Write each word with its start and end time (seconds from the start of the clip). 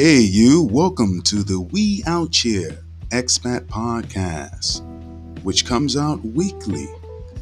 Hey, 0.00 0.20
you, 0.20 0.62
welcome 0.62 1.22
to 1.22 1.42
the 1.42 1.60
We 1.60 2.04
Out 2.06 2.36
Here 2.36 2.84
Expat 3.08 3.66
Podcast, 3.66 4.80
which 5.42 5.66
comes 5.66 5.96
out 5.96 6.24
weekly. 6.24 6.86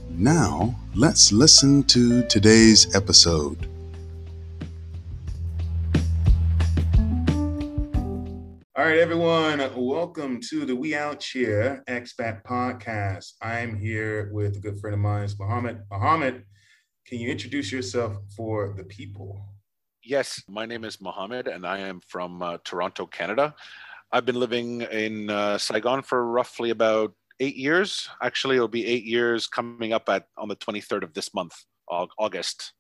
Now, 0.09 0.75
let's 0.95 1.33
listen 1.33 1.83
to 1.83 2.27
today's 2.29 2.97
episode. 2.97 3.69
All 8.75 8.87
right, 8.87 8.97
everyone, 9.01 9.59
welcome 9.77 10.41
to 10.49 10.65
the 10.65 10.75
We 10.75 10.95
Out 10.95 11.23
Here 11.23 11.85
Expat 11.87 12.43
Podcast. 12.43 13.35
I'm 13.43 13.77
here 13.77 14.31
with 14.33 14.57
a 14.57 14.61
good 14.61 14.81
friend 14.81 14.95
of 14.95 15.01
mine, 15.01 15.29
Muhammad. 15.39 15.83
Muhammad, 15.91 16.45
can 17.07 17.19
you 17.19 17.31
introduce 17.31 17.71
yourself 17.71 18.17
for 18.35 18.73
the 18.75 18.85
people? 18.85 19.47
Yes, 20.09 20.41
my 20.49 20.67
name 20.67 20.85
is 20.85 21.01
Muhammad 21.01 21.49
and 21.49 21.67
I 21.67 21.79
am 21.79 21.99
from 21.99 22.41
uh, 22.41 22.59
Toronto, 22.63 23.07
Canada. 23.07 23.57
I've 24.13 24.25
been 24.25 24.39
living 24.39 24.83
in 24.83 25.29
uh, 25.29 25.59
Saigon 25.59 26.03
for 26.03 26.25
roughly 26.31 26.71
about 26.71 27.13
eight 27.41 27.57
years. 27.57 28.09
Actually, 28.23 28.55
it'll 28.55 28.69
be 28.69 28.87
eight 28.87 29.03
years 29.03 29.49
coming 29.49 29.93
up 29.93 30.09
at 30.09 30.29
on 30.39 30.47
the 30.47 30.55
23rd 30.55 31.03
of 31.03 31.13
this 31.13 31.35
month, 31.35 31.55
August. 31.89 32.73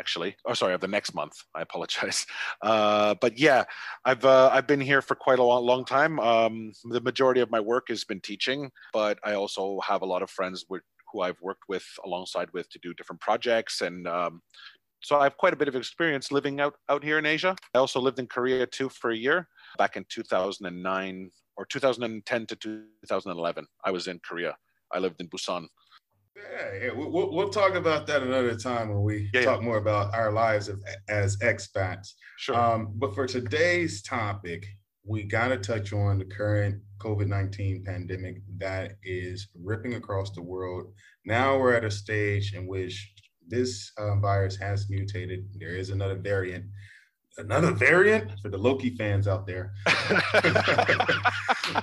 Actually, 0.00 0.34
or 0.44 0.56
sorry, 0.56 0.74
of 0.74 0.80
the 0.80 0.88
next 0.88 1.14
month. 1.14 1.34
I 1.54 1.62
apologize. 1.62 2.26
Uh, 2.60 3.14
but 3.20 3.38
yeah, 3.38 3.64
I've 4.04 4.24
uh, 4.24 4.48
I've 4.52 4.66
been 4.66 4.80
here 4.80 5.02
for 5.02 5.14
quite 5.14 5.38
a 5.38 5.44
long, 5.44 5.64
long 5.64 5.84
time. 5.84 6.18
Um, 6.18 6.72
the 6.84 7.00
majority 7.00 7.40
of 7.40 7.50
my 7.50 7.60
work 7.60 7.84
has 7.88 8.02
been 8.02 8.20
teaching, 8.20 8.70
but 8.92 9.18
I 9.22 9.34
also 9.34 9.78
have 9.86 10.02
a 10.02 10.06
lot 10.06 10.22
of 10.22 10.30
friends 10.30 10.64
with, 10.68 10.82
who 11.12 11.20
I've 11.20 11.40
worked 11.40 11.64
with 11.68 11.84
alongside 12.04 12.48
with 12.52 12.68
to 12.70 12.78
do 12.82 12.94
different 12.94 13.20
projects 13.20 13.82
and 13.82 14.08
um, 14.08 14.40
so 15.04 15.20
I 15.20 15.24
have 15.24 15.36
quite 15.36 15.52
a 15.52 15.56
bit 15.56 15.68
of 15.68 15.76
experience 15.76 16.32
living 16.32 16.60
out, 16.60 16.74
out 16.88 17.04
here 17.04 17.18
in 17.18 17.26
Asia. 17.26 17.54
I 17.74 17.78
also 17.78 18.00
lived 18.00 18.18
in 18.18 18.26
Korea 18.26 18.66
too 18.66 18.88
for 18.88 19.10
a 19.10 19.16
year 19.16 19.48
back 19.76 19.96
in 19.96 20.06
2009 20.08 21.30
or 21.56 21.66
2010 21.66 22.46
to 22.46 22.56
2011. 22.56 23.66
I 23.84 23.90
was 23.90 24.06
in 24.06 24.18
Korea. 24.26 24.56
I 24.92 24.98
lived 24.98 25.20
in 25.20 25.28
Busan. 25.28 25.66
Yeah, 26.36 26.84
yeah. 26.84 26.90
We'll, 26.94 27.32
we'll 27.32 27.50
talk 27.50 27.74
about 27.74 28.06
that 28.08 28.22
another 28.22 28.56
time 28.56 28.88
when 28.88 29.02
we 29.02 29.30
yeah, 29.34 29.42
talk 29.42 29.60
yeah. 29.60 29.66
more 29.66 29.76
about 29.76 30.14
our 30.14 30.32
lives 30.32 30.68
of, 30.68 30.82
as 31.08 31.36
expats. 31.38 32.14
Sure. 32.38 32.56
Um, 32.56 32.92
but 32.96 33.14
for 33.14 33.26
today's 33.26 34.02
topic, 34.02 34.66
we 35.06 35.22
got 35.22 35.48
to 35.48 35.58
touch 35.58 35.92
on 35.92 36.18
the 36.18 36.24
current 36.24 36.80
COVID 36.98 37.28
19 37.28 37.84
pandemic 37.84 38.38
that 38.56 38.92
is 39.02 39.48
ripping 39.62 39.94
across 39.94 40.30
the 40.30 40.42
world. 40.42 40.92
Now 41.26 41.58
we're 41.58 41.74
at 41.74 41.84
a 41.84 41.90
stage 41.90 42.54
in 42.54 42.66
which 42.66 43.13
this 43.48 43.92
uh, 43.98 44.16
virus 44.16 44.56
has 44.56 44.88
mutated. 44.88 45.48
There 45.58 45.76
is 45.76 45.90
another 45.90 46.16
variant. 46.16 46.64
Another 47.36 47.72
variant 47.72 48.38
for 48.40 48.48
the 48.48 48.56
Loki 48.56 48.90
fans 48.90 49.26
out 49.26 49.44
there. 49.44 49.72
but 49.86 49.94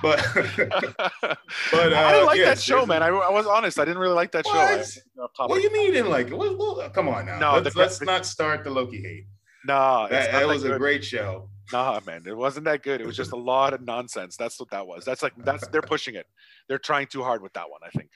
but 0.02 1.92
uh, 1.92 1.96
I 1.96 2.12
didn't 2.12 2.26
like 2.26 2.38
yes, 2.38 2.46
that 2.46 2.60
show, 2.60 2.86
man. 2.86 3.02
I, 3.02 3.08
I, 3.08 3.30
was 3.30 3.46
honest. 3.46 3.78
I 3.78 3.84
didn't 3.84 3.98
really 3.98 4.14
like 4.14 4.32
that 4.32 4.46
what? 4.46 4.86
show. 4.86 5.28
What 5.46 5.56
do 5.56 5.60
you 5.60 5.70
mean 5.70 5.88
you 5.88 5.92
didn't 5.92 6.10
like 6.10 6.28
it? 6.28 6.38
Well, 6.38 6.56
well, 6.56 6.88
come 6.88 7.08
on 7.08 7.26
now. 7.26 7.38
No, 7.38 7.52
let's, 7.58 7.74
the, 7.74 7.80
let's 7.80 7.98
the, 7.98 8.06
not 8.06 8.24
start 8.24 8.64
the 8.64 8.70
Loki 8.70 9.02
hate. 9.02 9.26
No, 9.66 10.08
that, 10.10 10.32
that 10.32 10.46
was 10.46 10.62
good. 10.62 10.72
a 10.72 10.78
great 10.78 11.04
show. 11.04 11.50
Nah, 11.70 12.00
man, 12.06 12.22
it 12.26 12.36
wasn't 12.36 12.64
that 12.64 12.82
good. 12.82 13.00
It 13.00 13.06
was 13.06 13.16
just 13.16 13.32
a 13.32 13.36
lot 13.36 13.74
of 13.74 13.82
nonsense. 13.82 14.36
That's 14.36 14.58
what 14.58 14.70
that 14.70 14.86
was. 14.86 15.04
That's 15.04 15.22
like 15.22 15.32
that's 15.38 15.66
they're 15.68 15.82
pushing 15.82 16.14
it. 16.14 16.26
They're 16.68 16.78
trying 16.78 17.06
too 17.06 17.22
hard 17.22 17.42
with 17.42 17.52
that 17.52 17.70
one. 17.70 17.80
I 17.84 17.90
think. 17.90 18.10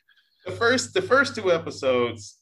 The 0.46 0.52
first 0.52 0.94
the 0.94 1.02
first 1.02 1.34
two 1.34 1.52
episodes, 1.52 2.38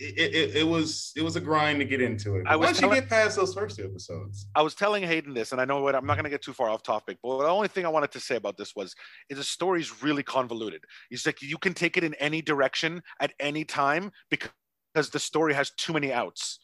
it, 0.00 0.34
it, 0.34 0.56
it, 0.56 0.66
was 0.66 1.12
it 1.16 1.22
was 1.22 1.36
a 1.36 1.40
grind 1.40 1.78
to 1.80 1.84
get 1.84 2.00
into 2.00 2.36
it. 2.36 2.44
But 2.44 2.52
I 2.52 2.56
was 2.56 2.66
once 2.66 2.80
telling, 2.80 2.96
you 2.96 3.00
get 3.02 3.10
past 3.10 3.36
those 3.36 3.54
first 3.54 3.76
two 3.76 3.84
episodes. 3.84 4.46
I 4.54 4.62
was 4.62 4.74
telling 4.74 5.02
Hayden 5.02 5.34
this, 5.34 5.52
and 5.52 5.60
I 5.60 5.64
know 5.64 5.80
what 5.82 5.94
I'm 5.94 6.06
not 6.06 6.14
going 6.14 6.24
to 6.24 6.30
get 6.30 6.42
too 6.42 6.52
far 6.52 6.68
off 6.68 6.82
topic, 6.82 7.18
but 7.22 7.38
the 7.38 7.48
only 7.48 7.68
thing 7.68 7.84
I 7.84 7.88
wanted 7.88 8.12
to 8.12 8.20
say 8.20 8.36
about 8.36 8.56
this 8.56 8.74
was 8.76 8.94
is 9.28 9.38
the 9.38 9.44
story 9.44 9.80
is 9.80 10.02
really 10.02 10.22
convoluted. 10.22 10.82
It's 11.10 11.26
like 11.26 11.42
you 11.42 11.58
can 11.58 11.74
take 11.74 11.96
it 11.96 12.04
in 12.04 12.14
any 12.14 12.42
direction 12.42 13.02
at 13.20 13.32
any 13.40 13.64
time 13.64 14.12
because 14.30 14.50
the 15.10 15.18
story 15.18 15.54
has 15.54 15.70
too 15.72 15.92
many 15.92 16.12
outs. 16.12 16.58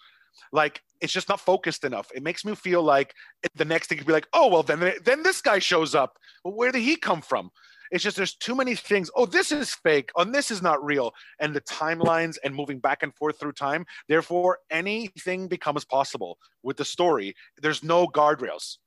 Like 0.52 0.80
it's 1.00 1.12
just 1.12 1.28
not 1.28 1.40
focused 1.40 1.84
enough. 1.84 2.08
It 2.14 2.22
makes 2.22 2.44
me 2.44 2.54
feel 2.54 2.82
like 2.82 3.14
the 3.54 3.64
next 3.64 3.88
thing 3.88 3.98
could 3.98 4.06
be 4.06 4.12
like, 4.12 4.28
oh 4.32 4.48
well, 4.48 4.62
then 4.62 4.94
then 5.04 5.22
this 5.22 5.40
guy 5.40 5.58
shows 5.58 5.94
up. 5.94 6.16
Well, 6.44 6.54
where 6.54 6.72
did 6.72 6.82
he 6.82 6.96
come 6.96 7.20
from? 7.20 7.50
It's 7.92 8.02
just 8.02 8.16
there's 8.16 8.34
too 8.34 8.56
many 8.56 8.74
things. 8.74 9.10
Oh, 9.14 9.26
this 9.26 9.52
is 9.52 9.74
fake. 9.74 10.10
Oh, 10.16 10.24
this 10.24 10.50
is 10.50 10.62
not 10.62 10.82
real. 10.82 11.12
And 11.38 11.54
the 11.54 11.60
timelines 11.60 12.38
and 12.42 12.54
moving 12.54 12.80
back 12.80 13.02
and 13.02 13.14
forth 13.14 13.38
through 13.38 13.52
time. 13.52 13.84
Therefore, 14.08 14.58
anything 14.70 15.46
becomes 15.46 15.84
possible 15.84 16.38
with 16.62 16.78
the 16.78 16.86
story. 16.86 17.34
There's 17.60 17.84
no 17.84 18.06
guardrails. 18.06 18.78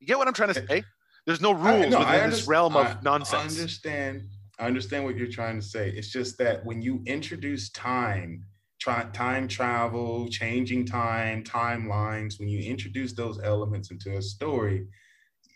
You 0.00 0.06
get 0.06 0.16
what 0.18 0.26
I'm 0.26 0.34
trying 0.34 0.54
to 0.54 0.66
say? 0.66 0.84
There's 1.26 1.42
no 1.42 1.52
rules 1.52 1.86
I, 1.86 1.88
no, 1.88 1.98
within 1.98 2.30
this 2.30 2.48
realm 2.48 2.76
of 2.76 2.86
I, 2.86 2.96
nonsense. 3.02 3.58
I 3.58 3.60
understand. 3.60 4.22
I 4.58 4.66
understand 4.66 5.04
what 5.04 5.16
you're 5.16 5.26
trying 5.28 5.60
to 5.60 5.66
say. 5.66 5.90
It's 5.90 6.10
just 6.10 6.38
that 6.38 6.64
when 6.64 6.80
you 6.80 7.02
introduce 7.04 7.68
time, 7.70 8.42
try, 8.80 9.04
time 9.12 9.48
travel, 9.48 10.28
changing 10.28 10.86
time, 10.86 11.44
timelines, 11.44 12.38
when 12.38 12.48
you 12.48 12.60
introduce 12.60 13.12
those 13.12 13.38
elements 13.42 13.90
into 13.90 14.16
a 14.16 14.22
story, 14.22 14.86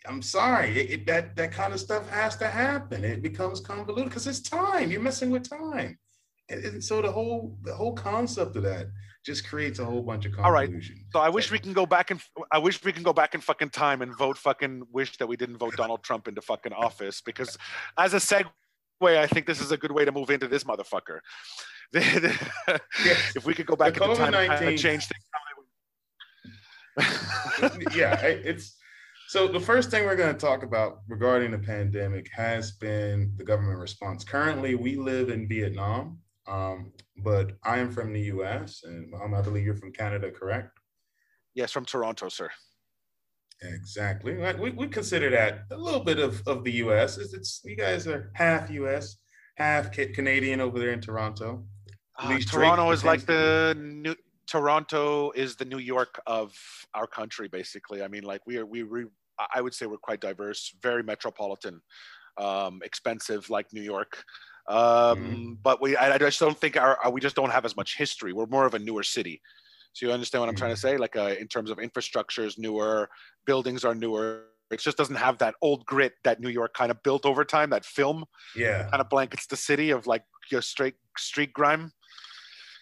I'm 0.07 0.21
sorry, 0.21 0.79
it, 0.79 0.89
it, 0.91 1.05
that 1.07 1.35
that 1.35 1.51
kind 1.51 1.73
of 1.73 1.79
stuff 1.79 2.09
has 2.09 2.35
to 2.37 2.47
happen. 2.47 3.03
It 3.03 3.21
becomes 3.21 3.59
convoluted 3.59 4.09
because 4.09 4.27
it's 4.27 4.41
time. 4.41 4.91
You're 4.91 5.01
messing 5.01 5.29
with 5.29 5.47
time, 5.47 5.99
and, 6.49 6.65
and, 6.65 6.83
so 6.83 7.01
the 7.01 7.11
whole 7.11 7.57
the 7.61 7.73
whole 7.73 7.93
concept 7.93 8.55
of 8.55 8.63
that 8.63 8.87
just 9.23 9.47
creates 9.47 9.77
a 9.79 9.85
whole 9.85 10.01
bunch 10.01 10.25
of 10.25 10.33
confusion. 10.33 10.45
All 10.45 10.51
right. 10.51 10.69
So 11.13 11.19
I 11.19 11.29
wish 11.29 11.51
we 11.51 11.59
can 11.59 11.73
go 11.73 11.85
back 11.85 12.09
and 12.09 12.19
I 12.51 12.57
wish 12.57 12.83
we 12.83 12.91
can 12.91 13.03
go 13.03 13.13
back 13.13 13.35
in 13.35 13.41
fucking 13.41 13.69
time 13.69 14.01
and 14.01 14.17
vote 14.17 14.37
fucking 14.37 14.83
wish 14.91 15.17
that 15.17 15.27
we 15.27 15.37
didn't 15.37 15.57
vote 15.57 15.75
Donald 15.77 16.03
Trump 16.03 16.27
into 16.27 16.41
fucking 16.41 16.73
office 16.73 17.21
because 17.21 17.57
as 17.97 18.15
a 18.15 18.17
segue, 18.17 18.47
I 19.03 19.27
think 19.27 19.45
this 19.45 19.61
is 19.61 19.71
a 19.71 19.77
good 19.77 19.91
way 19.91 20.05
to 20.05 20.11
move 20.11 20.31
into 20.31 20.47
this 20.47 20.63
motherfucker. 20.63 21.19
If 23.35 23.45
we 23.45 23.53
could 23.53 23.65
go 23.65 23.75
back 23.75 23.97
in 23.97 24.15
time 24.15 24.33
and 24.33 24.79
change 24.79 25.07
things. 25.07 25.23
yeah, 27.95 28.19
it's 28.21 28.75
so 29.31 29.47
the 29.47 29.61
first 29.61 29.89
thing 29.89 30.03
we're 30.03 30.17
going 30.17 30.35
to 30.35 30.37
talk 30.37 30.61
about 30.61 31.03
regarding 31.07 31.51
the 31.51 31.57
pandemic 31.57 32.29
has 32.35 32.73
been 32.73 33.31
the 33.37 33.45
government 33.45 33.79
response. 33.79 34.25
Currently, 34.25 34.75
we 34.75 34.97
live 34.97 35.29
in 35.29 35.47
Vietnam, 35.47 36.19
um, 36.49 36.91
but 37.15 37.53
I 37.63 37.77
am 37.77 37.91
from 37.91 38.11
the 38.11 38.19
U.S. 38.23 38.81
and 38.83 39.13
um, 39.23 39.33
I 39.33 39.41
believe 39.41 39.63
you're 39.63 39.77
from 39.77 39.93
Canada, 39.93 40.31
correct? 40.31 40.77
Yes, 41.53 41.71
from 41.71 41.85
Toronto, 41.85 42.27
sir. 42.27 42.49
Exactly. 43.61 44.35
We, 44.59 44.71
we 44.71 44.87
consider 44.89 45.29
that 45.29 45.59
a 45.71 45.77
little 45.77 46.01
bit 46.01 46.19
of, 46.19 46.45
of 46.45 46.65
the 46.65 46.73
U.S. 46.83 47.17
It's, 47.17 47.33
it's 47.33 47.61
you 47.63 47.77
guys 47.77 48.07
are 48.07 48.33
half 48.35 48.69
U.S., 48.69 49.15
half 49.55 49.93
Canadian 49.93 50.59
over 50.59 50.77
there 50.77 50.91
in 50.91 50.99
Toronto. 50.99 51.63
Uh, 52.19 52.37
Toronto 52.39 52.91
is 52.91 53.05
like 53.05 53.25
the 53.25 53.77
new 53.79 54.13
Toronto 54.45 55.31
is 55.31 55.55
the 55.55 55.63
New 55.63 55.77
York 55.77 56.21
of 56.27 56.53
our 56.93 57.07
country, 57.07 57.47
basically. 57.47 58.03
I 58.03 58.09
mean, 58.09 58.23
like 58.23 58.41
we 58.45 58.57
are 58.57 58.65
we 58.65 58.83
re, 58.83 59.05
I 59.53 59.61
would 59.61 59.73
say 59.73 59.85
we're 59.85 59.97
quite 59.97 60.21
diverse, 60.21 60.75
very 60.81 61.03
metropolitan, 61.03 61.81
um, 62.37 62.81
expensive 62.83 63.49
like 63.49 63.67
New 63.73 63.81
York. 63.81 64.23
Um, 64.67 64.77
mm-hmm. 64.77 65.53
But 65.61 65.81
we, 65.81 65.95
I, 65.95 66.13
I, 66.13 66.17
just 66.17 66.39
don't 66.39 66.57
think 66.57 66.77
our, 66.77 66.97
we 67.11 67.19
just 67.19 67.35
don't 67.35 67.49
have 67.49 67.65
as 67.65 67.75
much 67.75 67.97
history. 67.97 68.31
We're 68.31 68.45
more 68.45 68.65
of 68.65 68.73
a 68.73 68.79
newer 68.79 69.03
city. 69.03 69.41
So 69.93 70.05
you 70.05 70.11
understand 70.11 70.41
what 70.41 70.49
I'm 70.49 70.55
trying 70.55 70.75
to 70.75 70.79
mm-hmm. 70.79 70.95
say? 70.95 70.97
Like 70.97 71.15
uh, 71.15 71.35
in 71.39 71.47
terms 71.47 71.69
of 71.69 71.77
infrastructures, 71.77 72.57
newer 72.57 73.09
buildings 73.45 73.83
are 73.83 73.95
newer. 73.95 74.45
It 74.71 74.79
just 74.79 74.97
doesn't 74.97 75.15
have 75.15 75.37
that 75.39 75.55
old 75.61 75.85
grit 75.85 76.13
that 76.23 76.39
New 76.39 76.49
York 76.49 76.73
kind 76.73 76.91
of 76.91 77.03
built 77.03 77.25
over 77.25 77.43
time. 77.43 77.71
That 77.71 77.83
film, 77.83 78.23
yeah, 78.55 78.87
kind 78.89 79.01
of 79.01 79.09
blankets 79.09 79.47
the 79.47 79.57
city 79.57 79.89
of 79.89 80.07
like 80.07 80.23
your 80.49 80.61
straight 80.61 80.95
street 81.17 81.51
grime. 81.51 81.91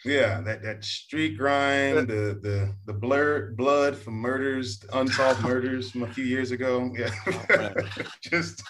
Yeah, 0.05 0.39
that 0.41 0.63
that 0.63 0.83
street 0.83 1.37
grind, 1.37 2.07
the 2.07 2.40
the 2.41 2.73
the 2.85 2.93
blurred 2.93 3.57
blood 3.57 3.97
from 3.97 4.16
murders, 4.16 4.84
unsolved 4.93 5.43
murders 5.43 5.91
from 5.91 6.03
a 6.03 6.13
few 6.13 6.23
years 6.23 6.51
ago. 6.51 6.91
Yeah, 6.97 7.11
oh, 7.28 7.73
just 8.23 8.63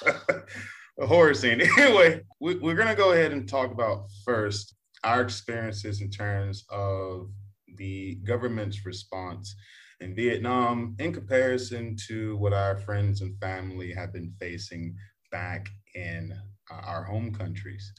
a 0.99 1.05
horror 1.05 1.35
scene. 1.35 1.61
Anyway, 1.77 2.21
we, 2.39 2.55
we're 2.55 2.75
gonna 2.75 2.95
go 2.95 3.11
ahead 3.11 3.31
and 3.31 3.47
talk 3.47 3.71
about 3.71 4.07
first 4.25 4.75
our 5.03 5.21
experiences 5.21 6.01
in 6.01 6.09
terms 6.09 6.65
of 6.69 7.29
the 7.77 8.15
government's 8.23 8.85
response 8.85 9.55
in 10.01 10.15
Vietnam 10.15 10.95
in 10.99 11.13
comparison 11.13 11.95
to 12.07 12.37
what 12.37 12.53
our 12.53 12.75
friends 12.75 13.21
and 13.21 13.37
family 13.39 13.93
have 13.93 14.11
been 14.11 14.33
facing 14.39 14.95
back 15.31 15.69
in 15.93 16.33
uh, 16.71 16.81
our 16.83 17.03
home 17.03 17.33
countries. 17.33 17.93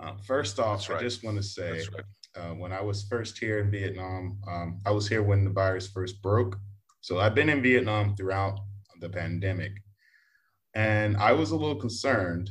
Uh, 0.00 0.14
first 0.26 0.58
off, 0.58 0.88
right. 0.88 0.98
I 0.98 1.02
just 1.02 1.22
want 1.22 1.36
to 1.36 1.42
say 1.42 1.82
right 1.94 2.04
uh, 2.36 2.54
when 2.54 2.72
I 2.72 2.80
was 2.80 3.04
first 3.04 3.38
here 3.38 3.58
in 3.58 3.70
Vietnam. 3.70 4.38
Um, 4.48 4.80
I 4.86 4.90
was 4.90 5.08
here 5.08 5.22
when 5.22 5.44
the 5.44 5.50
virus 5.50 5.88
first 5.88 6.22
broke. 6.22 6.56
So 7.00 7.18
I've 7.18 7.34
been 7.34 7.48
in 7.48 7.62
Vietnam 7.62 8.14
throughout 8.16 8.58
the 9.00 9.08
pandemic. 9.08 9.72
And 10.74 11.16
I 11.16 11.32
was 11.32 11.50
a 11.50 11.56
little 11.56 11.80
concerned 11.80 12.50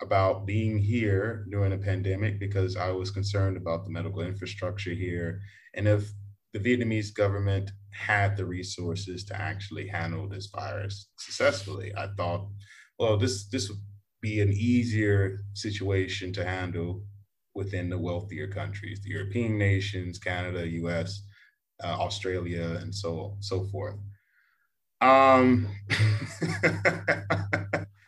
about 0.00 0.46
being 0.46 0.78
here 0.78 1.46
during 1.50 1.72
a 1.72 1.78
pandemic 1.78 2.40
because 2.40 2.76
I 2.76 2.90
was 2.90 3.10
concerned 3.10 3.56
about 3.56 3.84
the 3.84 3.90
medical 3.90 4.22
infrastructure 4.22 4.92
here. 4.92 5.40
And 5.74 5.86
if 5.86 6.10
the 6.52 6.58
Vietnamese 6.58 7.14
government 7.14 7.70
had 7.92 8.36
the 8.36 8.44
resources 8.44 9.24
to 9.24 9.40
actually 9.40 9.86
handle 9.86 10.28
this 10.28 10.46
virus 10.46 11.08
successfully. 11.18 11.92
I 11.96 12.08
thought, 12.16 12.48
well, 12.98 13.16
this 13.16 13.46
this 13.48 13.68
would 13.68 13.78
be 14.20 14.40
an 14.40 14.52
easier 14.52 15.38
situation 15.54 16.32
to 16.34 16.44
handle 16.44 17.02
within 17.54 17.90
the 17.90 17.98
wealthier 17.98 18.46
countries, 18.46 19.00
the 19.02 19.10
European 19.10 19.58
nations, 19.58 20.18
Canada, 20.18 20.66
U.S., 20.68 21.22
uh, 21.82 21.96
Australia, 21.98 22.78
and 22.82 22.94
so 22.94 23.36
so 23.40 23.64
forth. 23.64 23.96
Um, 25.00 25.68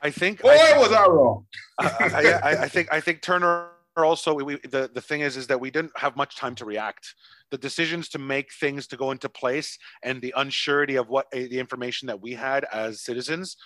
I 0.02 0.10
think. 0.10 0.42
Boy, 0.42 0.50
I, 0.50 0.78
was 0.78 0.92
I 0.92 1.06
wrong. 1.06 1.46
I, 1.80 2.40
I, 2.44 2.62
I, 2.62 2.68
think. 2.68 2.92
I 2.92 3.00
think 3.00 3.22
Turner 3.22 3.70
also. 3.96 4.34
We, 4.34 4.56
the 4.56 4.90
the 4.92 5.00
thing 5.00 5.22
is, 5.22 5.36
is 5.36 5.46
that 5.46 5.60
we 5.60 5.70
didn't 5.70 5.92
have 5.96 6.16
much 6.16 6.36
time 6.36 6.54
to 6.56 6.64
react. 6.64 7.14
The 7.50 7.58
decisions 7.58 8.08
to 8.10 8.18
make 8.18 8.52
things 8.52 8.86
to 8.88 8.96
go 8.96 9.10
into 9.10 9.28
place 9.28 9.78
and 10.02 10.20
the 10.20 10.34
unsurety 10.36 11.00
of 11.00 11.08
what 11.08 11.30
the 11.30 11.58
information 11.58 12.06
that 12.06 12.20
we 12.20 12.32
had 12.32 12.64
as 12.72 13.02
citizens 13.02 13.56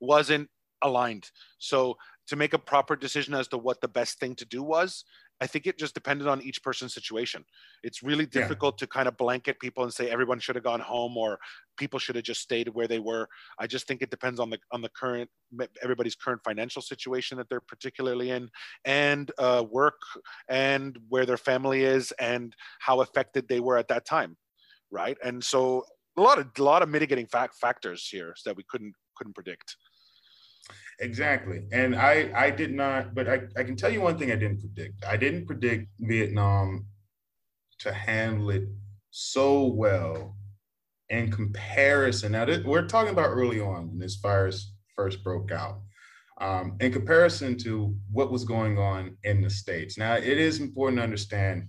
wasn't 0.00 0.48
aligned. 0.82 1.30
So 1.58 1.96
to 2.28 2.36
make 2.36 2.54
a 2.54 2.58
proper 2.58 2.96
decision 2.96 3.34
as 3.34 3.48
to 3.48 3.58
what 3.58 3.80
the 3.80 3.88
best 3.88 4.18
thing 4.18 4.34
to 4.36 4.46
do 4.46 4.62
was, 4.62 5.04
I 5.44 5.46
think 5.46 5.66
it 5.66 5.78
just 5.78 5.92
depended 5.92 6.26
on 6.26 6.40
each 6.40 6.62
person's 6.62 6.94
situation. 6.94 7.44
It's 7.82 8.02
really 8.02 8.24
difficult 8.24 8.76
yeah. 8.76 8.86
to 8.86 8.86
kind 8.86 9.06
of 9.06 9.18
blanket 9.18 9.60
people 9.60 9.84
and 9.84 9.92
say 9.92 10.08
everyone 10.08 10.40
should 10.40 10.54
have 10.54 10.64
gone 10.64 10.80
home 10.80 11.18
or 11.18 11.38
people 11.76 11.98
should 11.98 12.16
have 12.16 12.24
just 12.24 12.40
stayed 12.40 12.68
where 12.68 12.88
they 12.88 12.98
were. 12.98 13.28
I 13.58 13.66
just 13.66 13.86
think 13.86 14.00
it 14.00 14.08
depends 14.08 14.40
on 14.40 14.48
the 14.48 14.58
on 14.72 14.80
the 14.80 14.88
current 14.88 15.28
everybody's 15.82 16.14
current 16.14 16.40
financial 16.42 16.80
situation 16.80 17.36
that 17.36 17.50
they're 17.50 17.60
particularly 17.60 18.30
in, 18.30 18.48
and 18.86 19.30
uh, 19.36 19.62
work, 19.70 20.00
and 20.48 20.98
where 21.10 21.26
their 21.26 21.36
family 21.36 21.84
is, 21.84 22.10
and 22.12 22.56
how 22.80 23.02
affected 23.02 23.46
they 23.46 23.60
were 23.60 23.76
at 23.76 23.88
that 23.88 24.06
time, 24.06 24.38
right? 24.90 25.18
And 25.22 25.44
so 25.44 25.84
a 26.16 26.22
lot 26.22 26.38
of 26.38 26.46
a 26.58 26.62
lot 26.62 26.82
of 26.82 26.88
mitigating 26.88 27.26
fact 27.26 27.56
factors 27.60 28.08
here 28.10 28.34
that 28.46 28.56
we 28.56 28.64
couldn't 28.70 28.94
couldn't 29.14 29.34
predict. 29.34 29.76
Exactly. 31.00 31.66
And 31.72 31.94
I 31.96 32.30
I 32.34 32.50
did 32.50 32.72
not, 32.72 33.14
but 33.14 33.28
I, 33.28 33.42
I 33.56 33.64
can 33.64 33.76
tell 33.76 33.90
you 33.90 34.00
one 34.00 34.16
thing 34.18 34.30
I 34.30 34.36
didn't 34.36 34.60
predict. 34.60 35.04
I 35.04 35.16
didn't 35.16 35.46
predict 35.46 35.88
Vietnam 36.00 36.86
to 37.80 37.92
handle 37.92 38.50
it 38.50 38.64
so 39.10 39.66
well 39.66 40.36
in 41.08 41.30
comparison. 41.30 42.32
Now 42.32 42.46
we're 42.64 42.86
talking 42.86 43.12
about 43.12 43.30
early 43.30 43.60
on 43.60 43.88
when 43.88 43.98
this 43.98 44.16
virus 44.16 44.72
first 44.96 45.22
broke 45.24 45.50
out. 45.52 45.80
Um, 46.40 46.76
in 46.80 46.92
comparison 46.92 47.56
to 47.58 47.96
what 48.10 48.32
was 48.32 48.44
going 48.44 48.76
on 48.76 49.16
in 49.22 49.40
the 49.40 49.48
States. 49.48 49.96
Now, 49.96 50.14
it 50.16 50.24
is 50.26 50.58
important 50.58 50.98
to 50.98 51.04
understand 51.04 51.68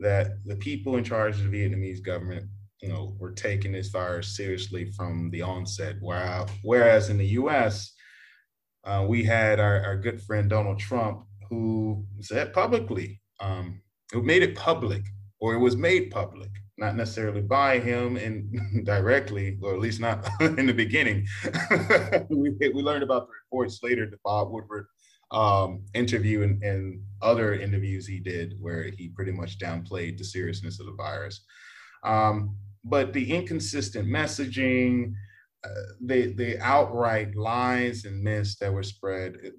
that 0.00 0.32
the 0.44 0.56
people 0.56 0.96
in 0.96 1.04
charge 1.04 1.40
of 1.40 1.50
the 1.50 1.56
Vietnamese 1.56 2.04
government, 2.04 2.44
you 2.82 2.90
know, 2.90 3.16
were 3.18 3.32
taking 3.32 3.72
this 3.72 3.88
virus 3.88 4.36
seriously 4.36 4.92
from 4.92 5.30
the 5.30 5.40
onset. 5.40 5.96
While, 6.00 6.50
whereas 6.62 7.08
in 7.08 7.16
the 7.16 7.28
US, 7.40 7.94
uh, 8.84 9.04
we 9.08 9.22
had 9.24 9.60
our, 9.60 9.80
our 9.82 9.96
good 9.96 10.20
friend 10.20 10.50
Donald 10.50 10.78
Trump, 10.78 11.24
who 11.48 12.04
said 12.20 12.52
publicly, 12.52 13.20
um, 13.40 13.80
who 14.12 14.22
made 14.22 14.42
it 14.42 14.56
public, 14.56 15.02
or 15.40 15.54
it 15.54 15.58
was 15.58 15.76
made 15.76 16.10
public, 16.10 16.50
not 16.78 16.96
necessarily 16.96 17.40
by 17.42 17.78
him 17.78 18.16
and 18.16 18.84
directly, 18.84 19.58
or 19.62 19.74
at 19.74 19.80
least 19.80 20.00
not 20.00 20.28
in 20.40 20.66
the 20.66 20.72
beginning. 20.72 21.26
we, 22.28 22.50
we 22.60 22.82
learned 22.82 23.02
about 23.02 23.26
the 23.26 23.32
reports 23.44 23.80
later, 23.82 24.06
the 24.06 24.18
Bob 24.24 24.50
Woodward 24.50 24.86
um, 25.30 25.84
interview 25.94 26.42
and, 26.42 26.62
and 26.62 27.00
other 27.22 27.54
interviews 27.54 28.06
he 28.06 28.20
did, 28.20 28.54
where 28.60 28.90
he 28.96 29.08
pretty 29.08 29.32
much 29.32 29.58
downplayed 29.58 30.18
the 30.18 30.24
seriousness 30.24 30.78
of 30.78 30.86
the 30.86 30.92
virus. 30.92 31.44
Um, 32.04 32.56
but 32.84 33.12
the 33.12 33.32
inconsistent 33.32 34.08
messaging, 34.08 35.14
the 36.00 36.32
the 36.36 36.58
outright 36.60 37.36
lies 37.36 38.04
and 38.04 38.22
myths 38.22 38.56
that 38.56 38.72
were 38.72 38.82
spread, 38.82 39.36
it, 39.42 39.54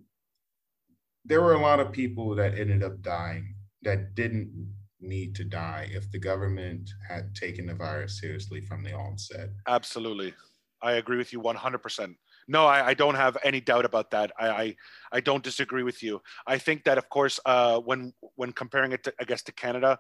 there 1.25 1.41
were 1.41 1.53
a 1.53 1.61
lot 1.61 1.79
of 1.79 1.91
people 1.91 2.35
that 2.35 2.57
ended 2.57 2.83
up 2.83 3.01
dying 3.01 3.55
that 3.83 4.15
didn't 4.15 4.73
need 5.00 5.35
to 5.35 5.44
die 5.44 5.89
if 5.91 6.09
the 6.11 6.19
government 6.19 6.89
had 7.07 7.35
taken 7.35 7.65
the 7.65 7.73
virus 7.73 8.19
seriously 8.19 8.61
from 8.61 8.83
the 8.83 8.94
onset. 8.94 9.50
Absolutely. 9.67 10.33
I 10.81 10.94
agree 10.94 11.17
with 11.17 11.31
you 11.31 11.41
100%. 11.41 12.15
No, 12.47 12.65
I, 12.65 12.88
I 12.88 12.94
don't 12.94 13.15
have 13.15 13.38
any 13.44 13.61
doubt 13.61 13.85
about 13.85 14.11
that. 14.11 14.31
I, 14.38 14.50
I, 14.50 14.75
I, 15.13 15.19
don't 15.21 15.44
disagree 15.44 15.83
with 15.83 16.03
you. 16.03 16.21
I 16.45 16.57
think 16.57 16.83
that, 16.83 16.97
of 16.97 17.07
course, 17.07 17.39
uh, 17.45 17.79
when 17.79 18.13
when 18.35 18.51
comparing 18.51 18.91
it, 18.91 19.03
to, 19.05 19.13
I 19.17 19.23
guess, 19.23 19.44
to 19.44 19.53
Canada, 19.53 19.97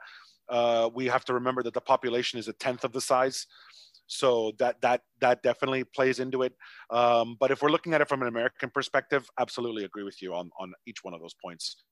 uh, 0.49 0.89
we 0.93 1.05
have 1.07 1.23
to 1.25 1.33
remember 1.33 1.63
that 1.63 1.73
the 1.73 1.81
population 1.81 2.39
is 2.39 2.49
a 2.49 2.53
tenth 2.53 2.83
of 2.83 2.91
the 2.91 2.99
size 2.99 3.47
so 4.07 4.51
that 4.59 4.81
that 4.81 5.01
that 5.21 5.41
definitely 5.43 5.83
plays 5.83 6.19
into 6.19 6.41
it. 6.41 6.53
Um, 6.89 7.37
but 7.39 7.51
if 7.51 7.61
we're 7.61 7.69
looking 7.69 7.93
at 7.93 8.01
it 8.01 8.09
from 8.09 8.21
an 8.21 8.27
american 8.27 8.69
perspective 8.69 9.27
absolutely 9.39 9.85
agree 9.85 10.03
with 10.03 10.21
you 10.21 10.33
on 10.33 10.51
on 10.59 10.73
each 10.85 11.03
one 11.03 11.13
of 11.13 11.21
those 11.21 11.35
points. 11.41 11.83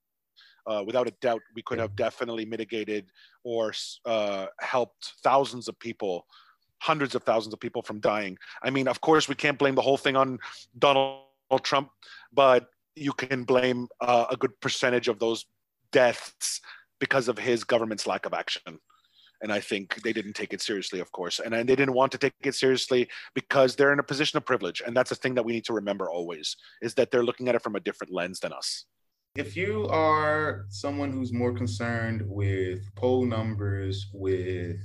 Uh, 0.64 0.82
without 0.86 1.08
a 1.08 1.10
doubt 1.20 1.40
we 1.56 1.62
could 1.62 1.78
have 1.78 1.96
definitely 1.96 2.44
mitigated 2.44 3.10
or 3.42 3.72
uh, 4.06 4.46
helped 4.60 5.14
thousands 5.24 5.66
of 5.66 5.76
people 5.80 6.24
hundreds 6.80 7.14
of 7.14 7.22
thousands 7.24 7.52
of 7.52 7.60
people 7.60 7.82
from 7.82 8.00
dying. 8.00 8.36
I 8.62 8.70
mean 8.70 8.86
of 8.88 9.00
course 9.00 9.28
we 9.28 9.34
can't 9.34 9.58
blame 9.58 9.74
the 9.74 9.82
whole 9.82 9.98
thing 9.98 10.16
on 10.16 10.38
donald 10.78 11.24
trump 11.62 11.90
but 12.32 12.68
you 12.94 13.12
can 13.12 13.44
blame 13.44 13.88
uh, 14.00 14.26
a 14.30 14.36
good 14.36 14.58
percentage 14.60 15.08
of 15.08 15.18
those 15.18 15.46
deaths 15.90 16.60
because 17.00 17.28
of 17.28 17.38
his 17.38 17.64
government's 17.64 18.06
lack 18.06 18.26
of 18.26 18.32
action 18.32 18.78
and 19.42 19.52
I 19.52 19.60
think 19.60 20.00
they 20.02 20.12
didn't 20.12 20.34
take 20.34 20.52
it 20.52 20.62
seriously, 20.62 21.00
of 21.00 21.10
course, 21.12 21.40
and, 21.40 21.52
and 21.54 21.68
they 21.68 21.76
didn't 21.76 21.94
want 21.94 22.12
to 22.12 22.18
take 22.18 22.32
it 22.42 22.54
seriously 22.54 23.08
because 23.34 23.76
they're 23.76 23.92
in 23.92 23.98
a 23.98 24.04
position 24.04 24.36
of 24.36 24.46
privilege, 24.46 24.82
and 24.86 24.96
that's 24.96 25.10
a 25.10 25.16
thing 25.16 25.34
that 25.34 25.44
we 25.44 25.52
need 25.52 25.64
to 25.64 25.72
remember 25.72 26.10
always 26.10 26.56
is 26.80 26.94
that 26.94 27.10
they're 27.10 27.24
looking 27.24 27.48
at 27.48 27.54
it 27.54 27.62
from 27.62 27.76
a 27.76 27.80
different 27.80 28.12
lens 28.12 28.40
than 28.40 28.52
us. 28.52 28.86
If 29.34 29.56
you 29.56 29.88
are 29.88 30.66
someone 30.68 31.10
who's 31.10 31.32
more 31.32 31.52
concerned 31.52 32.22
with 32.26 32.80
poll 32.96 33.24
numbers, 33.24 34.08
with 34.12 34.76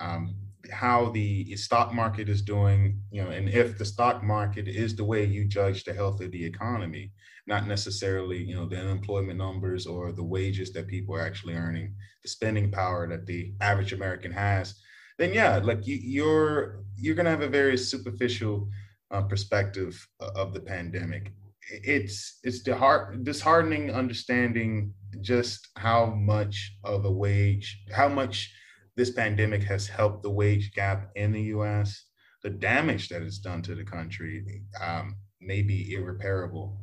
um, 0.00 0.36
how 0.70 1.10
the 1.10 1.56
stock 1.56 1.94
market 1.94 2.28
is 2.28 2.42
doing, 2.42 3.00
you 3.10 3.24
know, 3.24 3.30
and 3.30 3.48
if 3.48 3.78
the 3.78 3.84
stock 3.84 4.22
market 4.22 4.68
is 4.68 4.94
the 4.94 5.04
way 5.04 5.24
you 5.24 5.46
judge 5.46 5.84
the 5.84 5.94
health 5.94 6.20
of 6.20 6.30
the 6.30 6.44
economy, 6.44 7.12
not 7.46 7.66
necessarily, 7.66 8.38
you 8.38 8.54
know, 8.54 8.66
the 8.66 8.76
unemployment 8.78 9.38
numbers 9.38 9.86
or 9.86 10.12
the 10.12 10.24
wages 10.24 10.72
that 10.72 10.88
people 10.88 11.14
are 11.14 11.26
actually 11.26 11.54
earning, 11.54 11.94
the 12.22 12.28
spending 12.28 12.70
power 12.70 13.08
that 13.08 13.26
the 13.26 13.54
average 13.60 13.92
American 13.92 14.32
has, 14.32 14.74
then 15.18 15.32
yeah, 15.32 15.56
like 15.58 15.86
you, 15.86 15.96
you're 15.96 16.84
you're 16.96 17.14
gonna 17.14 17.30
have 17.30 17.42
a 17.42 17.48
very 17.48 17.76
superficial 17.76 18.68
uh, 19.10 19.22
perspective 19.22 20.06
of 20.20 20.52
the 20.52 20.60
pandemic. 20.60 21.32
It's 21.70 22.38
it's 22.42 22.60
disheart- 22.60 23.24
disheartening 23.24 23.90
understanding 23.90 24.92
just 25.20 25.68
how 25.76 26.06
much 26.06 26.76
of 26.84 27.04
a 27.04 27.10
wage, 27.10 27.82
how 27.92 28.08
much 28.08 28.52
this 28.96 29.10
pandemic 29.10 29.62
has 29.62 29.86
helped 29.86 30.22
the 30.22 30.30
wage 30.30 30.72
gap 30.72 31.10
in 31.16 31.32
the 31.32 31.42
U.S. 31.54 32.04
The 32.42 32.50
damage 32.50 33.08
that 33.08 33.22
it's 33.22 33.38
done 33.38 33.62
to 33.62 33.74
the 33.74 33.84
country 33.84 34.44
um, 34.80 35.16
may 35.40 35.62
be 35.62 35.94
irreparable. 35.94 36.78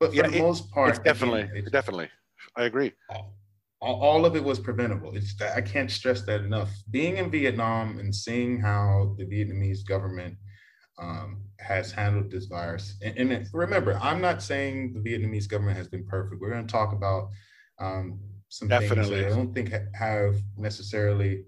But 0.00 0.10
for 0.10 0.16
yeah, 0.16 0.28
the 0.28 0.36
it, 0.36 0.42
most 0.42 0.70
part, 0.70 1.02
definitely, 1.04 1.42
again, 1.42 1.68
definitely, 1.70 2.08
I 2.56 2.64
agree. 2.64 2.92
All, 3.80 4.00
all, 4.00 4.26
of 4.26 4.34
it 4.34 4.42
was 4.42 4.58
preventable. 4.58 5.14
It's 5.14 5.40
I 5.40 5.60
can't 5.60 5.90
stress 5.90 6.22
that 6.22 6.40
enough. 6.40 6.70
Being 6.90 7.18
in 7.18 7.30
Vietnam 7.30 7.98
and 7.98 8.14
seeing 8.14 8.60
how 8.60 9.14
the 9.18 9.24
Vietnamese 9.24 9.86
government 9.86 10.36
um, 10.98 11.42
has 11.60 11.92
handled 11.92 12.30
this 12.30 12.46
virus, 12.46 12.96
and, 13.02 13.32
and, 13.32 13.46
remember, 13.52 13.98
I'm 14.00 14.20
not 14.20 14.42
saying 14.42 14.94
the 14.94 15.00
Vietnamese 15.00 15.48
government 15.48 15.76
has 15.76 15.88
been 15.88 16.06
perfect. 16.06 16.40
We're 16.40 16.50
going 16.50 16.66
to 16.66 16.72
talk 16.72 16.92
about 16.92 17.28
um, 17.78 18.20
some 18.48 18.68
Definitely. 18.68 18.96
things 18.96 19.08
that 19.10 19.26
I 19.26 19.36
don't 19.36 19.52
think 19.52 19.74
have 19.94 20.36
necessarily 20.56 21.44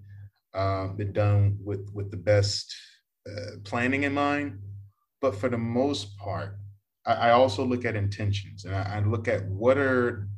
uh, 0.55 0.89
been 0.89 1.13
done 1.13 1.57
with 1.63 1.89
with 1.93 2.11
the 2.11 2.17
best 2.17 2.75
uh, 3.29 3.59
planning 3.65 4.05
in 4.05 4.15
mind. 4.15 4.59
But 5.21 5.35
for 5.35 5.49
the 5.49 5.59
most 5.59 6.17
part, 6.19 6.59
I, 7.07 7.13
I 7.15 7.31
also 7.31 7.65
look 7.65 7.85
at 7.85 7.97
intentions 7.97 8.65
and 8.65 8.75
I, 8.75 8.97
I, 8.97 9.01
look 9.01 9.29
at 9.29 9.45
what 9.47 9.79
are 9.79 10.29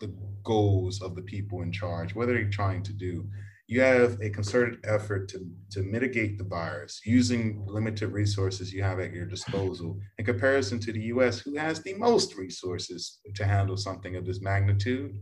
the 0.00 0.14
goals 0.44 1.02
of 1.02 1.14
the 1.14 1.22
people 1.22 1.62
in 1.62 1.72
charge. 1.72 2.14
What 2.14 2.28
are 2.28 2.34
they 2.34 2.48
trying 2.50 2.82
to 2.84 2.92
do? 2.92 3.28
You 3.66 3.82
have 3.82 4.18
a 4.22 4.30
concerted 4.30 4.78
effort 4.84 5.28
to, 5.30 5.46
to 5.72 5.82
mitigate 5.82 6.38
the 6.38 6.44
virus 6.44 7.02
using 7.04 7.64
limited 7.66 8.08
resources 8.08 8.72
you 8.72 8.82
have 8.82 8.98
at 8.98 9.12
your 9.12 9.26
disposal 9.26 9.98
in 10.16 10.24
comparison 10.24 10.78
to 10.80 10.92
the 10.92 11.02
US, 11.14 11.40
who 11.40 11.56
has 11.56 11.82
the 11.82 11.94
most 11.94 12.36
resources 12.36 13.18
to 13.34 13.44
handle 13.44 13.76
something 13.76 14.16
of 14.16 14.24
this 14.24 14.40
magnitude 14.40 15.18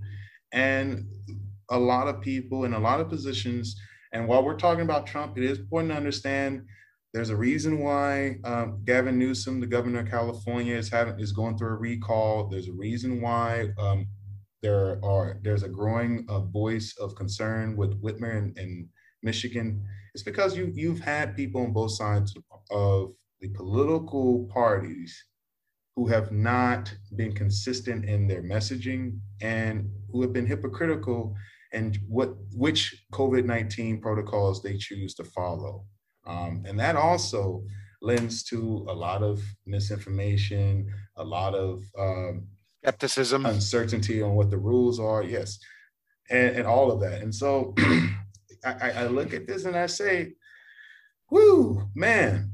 and 0.52 1.06
a 1.70 1.78
lot 1.78 2.06
of 2.06 2.20
people 2.20 2.64
in 2.64 2.75
a 2.75 2.78
lot 2.78 3.00
of 3.00 3.08
positions. 3.08 3.76
And 4.12 4.28
while 4.28 4.44
we're 4.44 4.56
talking 4.56 4.82
about 4.82 5.06
Trump, 5.06 5.36
it 5.36 5.44
is 5.44 5.58
important 5.58 5.92
to 5.92 5.96
understand 5.96 6.64
there's 7.16 7.30
a 7.30 7.37
reason 7.37 7.78
why 7.78 8.37
um, 8.44 8.82
Gavin 8.85 9.18
Newsom, 9.18 9.58
the 9.58 9.66
governor 9.66 10.00
of 10.00 10.11
California, 10.11 10.76
is 10.76 10.90
having 10.90 11.18
is 11.18 11.32
going 11.32 11.56
through 11.56 11.70
a 11.70 11.76
recall. 11.76 12.49
There's 12.49 12.68
a 12.68 12.73
reason 12.73 13.23
why 13.23 13.70
um, 13.78 14.06
there 14.62 15.02
are 15.02 15.38
there's 15.42 15.62
a 15.62 15.68
growing 15.68 16.26
uh, 16.28 16.40
voice 16.40 16.94
of 17.00 17.14
concern 17.14 17.75
with 17.75 18.00
Whitmer 18.02 18.37
and, 18.37 18.58
and 18.58 18.88
Michigan, 19.23 19.82
it's 20.14 20.23
because 20.23 20.56
you 20.56 20.70
you've 20.75 21.00
had 21.00 21.37
people 21.37 21.62
on 21.62 21.73
both 21.73 21.92
sides 21.92 22.35
of 22.70 23.14
the 23.40 23.49
political 23.49 24.49
parties 24.52 25.12
who 25.94 26.06
have 26.06 26.32
not 26.32 26.94
been 27.16 27.32
consistent 27.32 28.04
in 28.04 28.26
their 28.26 28.42
messaging 28.42 29.18
and 29.40 29.90
who 30.11 30.20
have 30.23 30.32
been 30.32 30.46
hypocritical 30.46 31.35
and 31.73 31.99
what 32.06 32.35
which 32.52 33.04
COVID-19 33.12 34.02
protocols 34.02 34.62
they 34.62 34.76
choose 34.76 35.14
to 35.14 35.25
follow. 35.25 35.85
Um, 36.26 36.64
and 36.66 36.78
that 36.80 36.97
also 36.97 37.62
lends 38.02 38.42
to 38.45 38.87
a 38.88 38.92
lot 38.92 39.23
of 39.23 39.42
misinformation, 39.66 40.92
a 41.16 41.25
lot 41.25 41.54
of 41.54 41.83
um, 41.99 42.47
skepticism, 42.83 43.47
uncertainty 43.47 44.23
on 44.23 44.35
what 44.35 44.50
the 44.50 44.59
rules 44.59 44.99
are. 45.00 45.23
Yes, 45.23 45.59
and, 46.30 46.56
and 46.56 46.66
all 46.66 46.90
of 46.90 47.00
that. 47.00 47.23
And 47.23 47.35
so 47.35 47.75
I, 48.64 48.90
I, 48.90 49.06
look 49.06 49.33
at 49.33 49.47
this 49.47 49.64
and 49.64 49.76
I 49.76 49.87
say, 49.87 50.35
"Whoo, 51.30 51.88
man, 51.95 52.50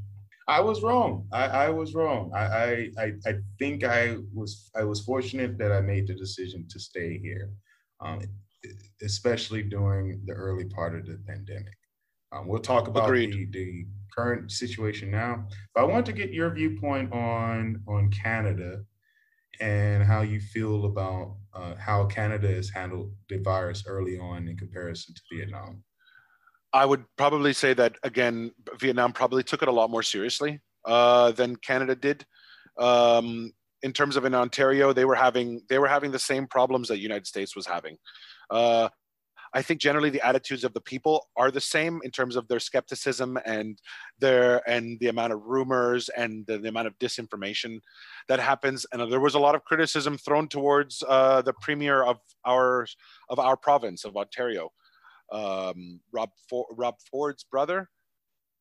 I 0.49 0.61
was 0.61 0.83
wrong. 0.83 1.27
I, 1.33 1.45
I 1.47 1.69
was 1.71 1.95
wrong. 1.95 2.31
I, 2.35 2.91
I 2.99 3.13
I 3.27 3.35
think 3.59 3.85
I 3.85 4.17
was 4.35 4.71
I 4.75 4.85
was 4.85 5.01
fortunate 5.01 5.59
that 5.59 5.73
I 5.73 5.81
made 5.81 6.07
the 6.07 6.15
decision 6.15 6.67
to 6.69 6.79
stay 6.79 7.19
here, 7.19 7.51
um, 8.01 8.21
especially 9.03 9.63
during 9.63 10.23
the 10.27 10.33
early 10.33 10.67
part 10.67 10.95
of 10.95 11.07
the 11.07 11.19
pandemic. 11.27 11.75
Um, 12.33 12.49
we'll 12.49 12.61
talk 12.61 12.89
about 12.89 13.11
the, 13.11 13.47
the 13.51 13.87
current 14.15 14.51
situation 14.51 15.11
now, 15.11 15.47
but 15.75 15.83
I 15.83 15.85
want 15.85 16.07
to 16.07 16.13
get 16.13 16.33
your 16.33 16.51
viewpoint 16.51 17.13
on 17.13 17.83
on 17.87 18.11
Canada 18.11 18.83
and 19.61 20.03
how 20.03 20.23
you 20.23 20.41
feel 20.41 20.87
about 20.87 21.37
uh, 21.55 21.75
how 21.77 22.07
Canada 22.07 22.49
has 22.49 22.71
handled 22.71 23.13
the 23.29 23.39
virus 23.39 23.85
early 23.87 24.19
on 24.19 24.49
in 24.49 24.57
comparison 24.57 25.15
to 25.15 25.37
Vietnam. 25.37 25.85
I 26.73 26.87
would 26.87 27.05
probably 27.17 27.53
say 27.53 27.75
that 27.75 27.97
again, 28.03 28.53
Vietnam 28.79 29.13
probably 29.13 29.43
took 29.43 29.63
it 29.63 29.69
a 29.69 29.73
lot 29.73 29.91
more 29.91 30.03
seriously 30.03 30.61
uh, 30.87 31.33
than 31.33 31.57
Canada 31.57 31.95
did. 31.95 32.25
Um, 32.79 33.53
in 33.83 33.93
terms 33.93 34.17
of 34.17 34.25
in 34.25 34.35
Ontario, 34.35 34.93
they 34.93 35.05
were 35.05 35.15
having 35.15 35.61
they 35.69 35.79
were 35.79 35.89
having 35.89 36.13
the 36.13 36.19
same 36.19 36.47
problems 36.47 36.89
that 36.89 36.99
United 36.99 37.27
States 37.27 37.55
was 37.55 37.67
having. 37.67 37.97
Uh, 38.51 38.89
I 39.55 39.63
think 39.63 39.81
generally 39.81 40.11
the 40.11 40.27
attitudes 40.27 40.65
of 40.65 40.73
the 40.73 40.81
people 40.81 41.29
are 41.37 41.51
the 41.51 41.61
same 41.61 42.01
in 42.05 42.11
terms 42.11 42.37
of 42.37 42.49
their 42.49 42.61
skepticism 42.61 43.39
and 43.45 43.79
their 44.19 44.69
and 44.69 44.99
the 45.01 45.09
amount 45.09 45.33
of 45.33 45.43
rumors 45.45 46.09
and 46.11 46.47
the, 46.47 46.59
the 46.59 46.69
amount 46.69 46.87
of 46.87 46.99
disinformation 46.99 47.81
that 48.29 48.41
happens. 48.41 48.87
And 48.93 49.13
there 49.13 49.21
was 49.21 49.35
a 49.35 49.39
lot 49.39 49.55
of 49.55 49.65
criticism 49.65 50.17
thrown 50.17 50.49
towards 50.49 51.03
uh, 51.07 51.43
the 51.43 51.53
premier 51.61 52.03
of 52.03 52.19
our 52.45 52.87
of 53.29 53.39
our 53.39 53.57
province 53.57 54.05
of 54.05 54.17
Ontario, 54.17 54.71
um, 55.31 56.01
Rob 56.13 56.31
For- 56.49 56.67
Rob 56.71 56.97
Ford's 57.11 57.45
brother. 57.45 57.89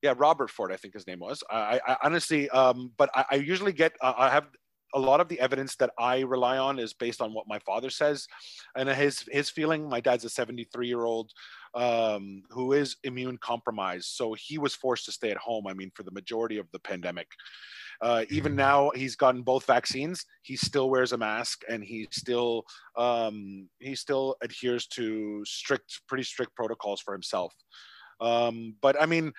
Yeah, 0.01 0.15
Robert 0.17 0.49
Ford, 0.49 0.71
I 0.71 0.77
think 0.77 0.95
his 0.95 1.05
name 1.05 1.19
was. 1.19 1.43
I, 1.51 1.79
I 1.87 1.97
honestly, 2.03 2.49
um, 2.49 2.91
but 2.97 3.11
I, 3.13 3.25
I, 3.29 3.35
usually 3.35 3.71
get, 3.71 3.93
uh, 4.01 4.15
I 4.17 4.31
have 4.31 4.47
a 4.93 4.99
lot 4.99 5.21
of 5.21 5.27
the 5.27 5.39
evidence 5.39 5.75
that 5.77 5.91
I 5.97 6.19
rely 6.19 6.57
on 6.57 6.79
is 6.79 6.93
based 6.93 7.21
on 7.21 7.33
what 7.33 7.47
my 7.47 7.59
father 7.59 7.89
says, 7.89 8.27
and 8.75 8.89
his 8.89 9.23
his 9.31 9.49
feeling. 9.49 9.87
My 9.87 9.99
dad's 9.99 10.25
a 10.25 10.29
73 10.29 10.87
year 10.87 11.03
old 11.03 11.31
um, 11.73 12.43
who 12.49 12.73
is 12.73 12.97
immune 13.03 13.37
compromised, 13.37 14.05
so 14.05 14.33
he 14.33 14.57
was 14.57 14.75
forced 14.75 15.05
to 15.05 15.11
stay 15.11 15.31
at 15.31 15.37
home. 15.37 15.67
I 15.67 15.73
mean, 15.73 15.91
for 15.95 16.03
the 16.03 16.11
majority 16.11 16.57
of 16.57 16.67
the 16.71 16.79
pandemic. 16.79 17.27
Uh, 18.01 18.25
even 18.29 18.53
mm-hmm. 18.53 18.57
now, 18.57 18.91
he's 18.95 19.15
gotten 19.15 19.43
both 19.43 19.65
vaccines. 19.65 20.25
He 20.41 20.55
still 20.55 20.89
wears 20.89 21.11
a 21.11 21.17
mask, 21.17 21.61
and 21.69 21.83
he 21.83 22.07
still 22.11 22.63
um, 22.97 23.69
he 23.79 23.95
still 23.95 24.35
adheres 24.41 24.87
to 24.87 25.43
strict, 25.45 26.01
pretty 26.07 26.23
strict 26.23 26.55
protocols 26.55 26.99
for 26.99 27.13
himself. 27.13 27.53
Um, 28.19 28.75
but 28.81 28.99
I 28.99 29.05
mean, 29.05 29.31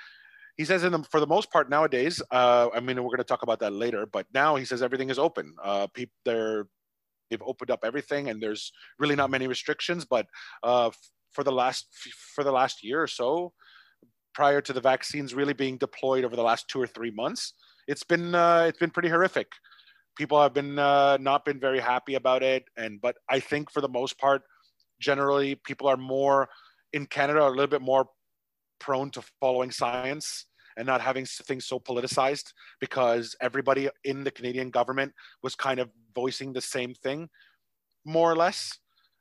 he 0.56 0.64
says 0.64 0.84
in 0.84 0.92
the, 0.92 1.02
for 1.10 1.20
the 1.20 1.26
most 1.26 1.50
part 1.50 1.70
nowadays 1.70 2.22
uh, 2.30 2.68
i 2.74 2.80
mean 2.80 2.96
we're 2.96 3.08
going 3.08 3.18
to 3.18 3.24
talk 3.24 3.42
about 3.42 3.60
that 3.60 3.72
later 3.72 4.06
but 4.06 4.26
now 4.34 4.56
he 4.56 4.64
says 4.64 4.82
everything 4.82 5.10
is 5.10 5.18
open. 5.18 5.54
Uh, 5.62 5.86
people 5.94 6.14
they're 6.24 6.66
they've 7.30 7.42
opened 7.46 7.70
up 7.70 7.80
everything 7.82 8.28
and 8.28 8.42
there's 8.42 8.72
really 8.98 9.16
not 9.16 9.30
many 9.30 9.46
restrictions 9.46 10.04
but 10.04 10.26
uh, 10.62 10.90
for 11.32 11.42
the 11.44 11.52
last 11.52 11.86
for 12.34 12.44
the 12.44 12.52
last 12.52 12.84
year 12.84 13.02
or 13.02 13.06
so 13.06 13.52
prior 14.34 14.60
to 14.60 14.72
the 14.72 14.80
vaccines 14.80 15.34
really 15.34 15.54
being 15.54 15.78
deployed 15.78 16.24
over 16.24 16.36
the 16.36 16.42
last 16.42 16.68
two 16.68 16.80
or 16.80 16.86
three 16.86 17.10
months 17.10 17.54
it's 17.88 18.04
been 18.04 18.34
uh, 18.34 18.64
it's 18.68 18.78
been 18.78 18.90
pretty 18.90 19.08
horrific. 19.08 19.48
People 20.16 20.40
have 20.40 20.54
been 20.54 20.78
uh, 20.78 21.16
not 21.18 21.44
been 21.44 21.58
very 21.58 21.80
happy 21.80 22.14
about 22.14 22.42
it 22.42 22.64
and 22.76 23.00
but 23.00 23.16
i 23.30 23.40
think 23.40 23.70
for 23.70 23.80
the 23.80 23.88
most 23.88 24.18
part 24.18 24.42
generally 25.00 25.54
people 25.54 25.88
are 25.88 25.96
more 25.96 26.48
in 26.92 27.06
canada 27.06 27.40
are 27.40 27.48
a 27.48 27.50
little 27.50 27.66
bit 27.66 27.82
more 27.82 28.06
prone 28.82 29.10
to 29.10 29.22
following 29.40 29.70
science 29.70 30.46
and 30.76 30.86
not 30.86 31.00
having 31.00 31.24
things 31.24 31.66
so 31.66 31.78
politicized 31.78 32.52
because 32.80 33.36
everybody 33.40 33.88
in 34.04 34.24
the 34.24 34.30
Canadian 34.30 34.70
government 34.70 35.12
was 35.42 35.54
kind 35.54 35.78
of 35.78 35.88
voicing 36.14 36.52
the 36.52 36.60
same 36.60 36.92
thing, 36.94 37.28
more 38.04 38.30
or 38.30 38.36
less. 38.36 38.78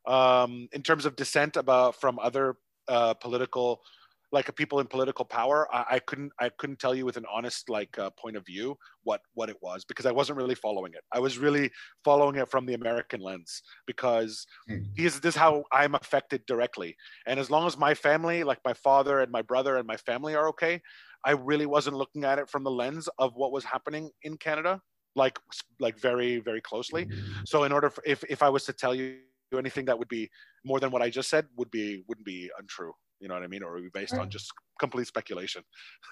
Um, 0.07 0.67
in 0.71 0.81
terms 0.81 1.05
of 1.05 1.15
dissent 1.15 1.57
about 1.57 2.01
from 2.01 2.17
other 2.17 2.55
uh, 2.87 3.13
political 3.13 3.81
like 4.31 4.53
people 4.55 4.79
in 4.79 4.87
political 4.87 5.25
power 5.25 5.67
I, 5.73 5.85
I, 5.91 5.99
couldn't 5.99 6.31
i 6.39 6.49
couldn't 6.57 6.79
tell 6.79 6.95
you 6.95 7.05
with 7.05 7.17
an 7.17 7.25
honest 7.31 7.69
like 7.69 7.97
uh, 7.99 8.09
point 8.11 8.37
of 8.37 8.45
view 8.45 8.77
what 9.03 9.21
what 9.33 9.49
it 9.49 9.57
was 9.61 9.83
because 9.85 10.05
i 10.05 10.11
wasn't 10.11 10.37
really 10.37 10.55
following 10.55 10.93
it. 10.93 11.03
I 11.13 11.19
was 11.19 11.37
really 11.37 11.71
following 12.03 12.35
it 12.35 12.49
from 12.49 12.65
the 12.65 12.73
american 12.73 13.21
lens 13.21 13.61
because 13.85 14.45
mm. 14.69 14.85
this 14.95 15.19
is 15.23 15.35
how 15.35 15.63
i'm 15.71 15.95
affected 15.95 16.45
directly. 16.45 16.95
And 17.27 17.39
as 17.39 17.49
long 17.49 17.67
as 17.67 17.77
my 17.77 17.93
family 17.93 18.43
like 18.43 18.59
my 18.65 18.73
father 18.73 19.19
and 19.19 19.31
my 19.31 19.41
brother 19.41 19.77
and 19.77 19.87
my 19.87 19.97
family 19.97 20.35
are 20.35 20.47
okay 20.49 20.81
i 21.25 21.31
really 21.31 21.65
wasn't 21.65 21.95
looking 21.95 22.23
at 22.23 22.39
it 22.39 22.49
from 22.49 22.63
the 22.63 22.71
lens 22.71 23.09
of 23.19 23.35
what 23.35 23.51
was 23.51 23.63
happening 23.63 24.09
in 24.23 24.37
canada 24.37 24.81
like 25.15 25.37
like 25.79 25.99
very 25.99 26.39
very 26.39 26.61
closely. 26.61 27.07
So 27.45 27.63
in 27.63 27.71
order 27.71 27.89
for, 27.89 28.03
if 28.05 28.23
if 28.29 28.41
i 28.41 28.49
was 28.49 28.63
to 28.65 28.73
tell 28.73 28.95
you 28.95 29.17
anything 29.57 29.85
that 29.85 29.99
would 29.99 30.07
be 30.07 30.29
more 30.63 30.79
than 30.79 30.91
what 30.91 31.01
i 31.01 31.09
just 31.09 31.29
said 31.29 31.45
would 31.57 31.69
be 31.71 32.03
wouldn't 32.07 32.25
be 32.25 32.49
untrue 32.57 32.93
you 33.21 33.27
know 33.27 33.35
what 33.35 33.43
I 33.43 33.47
mean? 33.47 33.63
Or 33.63 33.77
are 33.77 33.81
we 33.81 33.89
based 33.93 34.15
on 34.15 34.29
just 34.29 34.51
complete 34.79 35.07
speculation? 35.07 35.61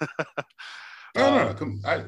no, 1.16 1.52
no, 1.52 1.52
no. 1.52 1.78
I, 1.84 2.04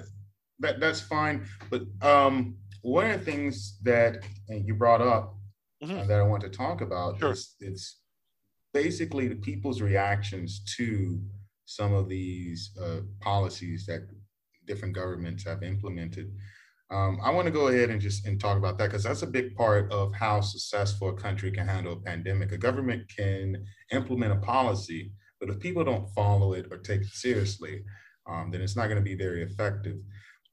that, 0.60 0.80
that's 0.80 1.00
fine. 1.00 1.44
But 1.70 1.82
um, 2.00 2.56
one 2.82 3.10
of 3.10 3.18
the 3.18 3.30
things 3.30 3.78
that 3.82 4.24
you 4.48 4.74
brought 4.74 5.02
up 5.02 5.34
mm-hmm. 5.82 5.98
uh, 5.98 6.04
that 6.04 6.18
I 6.18 6.22
want 6.22 6.42
to 6.42 6.48
talk 6.48 6.80
about 6.80 7.18
sure. 7.18 7.32
is 7.32 7.56
it's 7.60 7.98
basically 8.72 9.28
the 9.28 9.36
people's 9.36 9.82
reactions 9.82 10.62
to 10.76 11.20
some 11.66 11.92
of 11.92 12.08
these 12.08 12.70
uh, 12.80 13.00
policies 13.20 13.86
that 13.86 14.02
different 14.66 14.94
governments 14.94 15.44
have 15.44 15.62
implemented. 15.62 16.32
Um, 16.92 17.18
I 17.22 17.30
want 17.30 17.46
to 17.46 17.52
go 17.52 17.68
ahead 17.68 17.88
and 17.88 18.00
just 18.00 18.26
and 18.26 18.38
talk 18.38 18.58
about 18.58 18.76
that 18.76 18.90
because 18.90 19.04
that's 19.04 19.22
a 19.22 19.26
big 19.26 19.54
part 19.56 19.90
of 19.90 20.12
how 20.12 20.42
successful 20.42 21.08
a 21.08 21.14
country 21.14 21.50
can 21.50 21.66
handle 21.66 21.94
a 21.94 22.00
pandemic. 22.00 22.52
A 22.52 22.58
government 22.58 23.04
can 23.08 23.64
implement 23.92 24.32
a 24.32 24.36
policy, 24.36 25.10
but 25.40 25.48
if 25.48 25.58
people 25.58 25.84
don't 25.84 26.10
follow 26.10 26.52
it 26.52 26.66
or 26.70 26.76
take 26.76 27.00
it 27.00 27.06
seriously, 27.06 27.82
um, 28.28 28.50
then 28.50 28.60
it's 28.60 28.76
not 28.76 28.88
going 28.88 28.98
to 28.98 29.02
be 29.02 29.14
very 29.14 29.42
effective. 29.42 29.96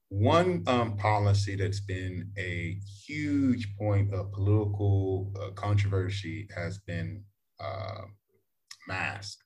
One 0.08 0.64
um, 0.66 0.96
policy 0.96 1.56
that's 1.56 1.80
been 1.80 2.32
a 2.38 2.78
huge 3.06 3.76
point 3.76 4.12
of 4.14 4.32
political 4.32 5.32
uh, 5.40 5.50
controversy 5.50 6.48
has 6.56 6.78
been 6.78 7.22
uh, 7.60 8.02
mask 8.88 9.38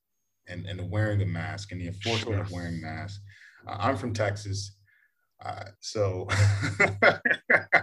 and, 0.48 0.64
and 0.66 0.78
the 0.78 0.86
wearing 0.86 1.20
of 1.20 1.28
mask 1.28 1.72
and 1.72 1.80
the 1.80 1.88
enforcement 1.88 2.36
sure. 2.36 2.40
of 2.40 2.52
wearing 2.52 2.80
masks. 2.80 3.20
Uh, 3.66 3.76
I'm 3.80 3.96
from 3.96 4.14
Texas. 4.14 4.76
Uh, 5.44 5.64
so, 5.80 6.26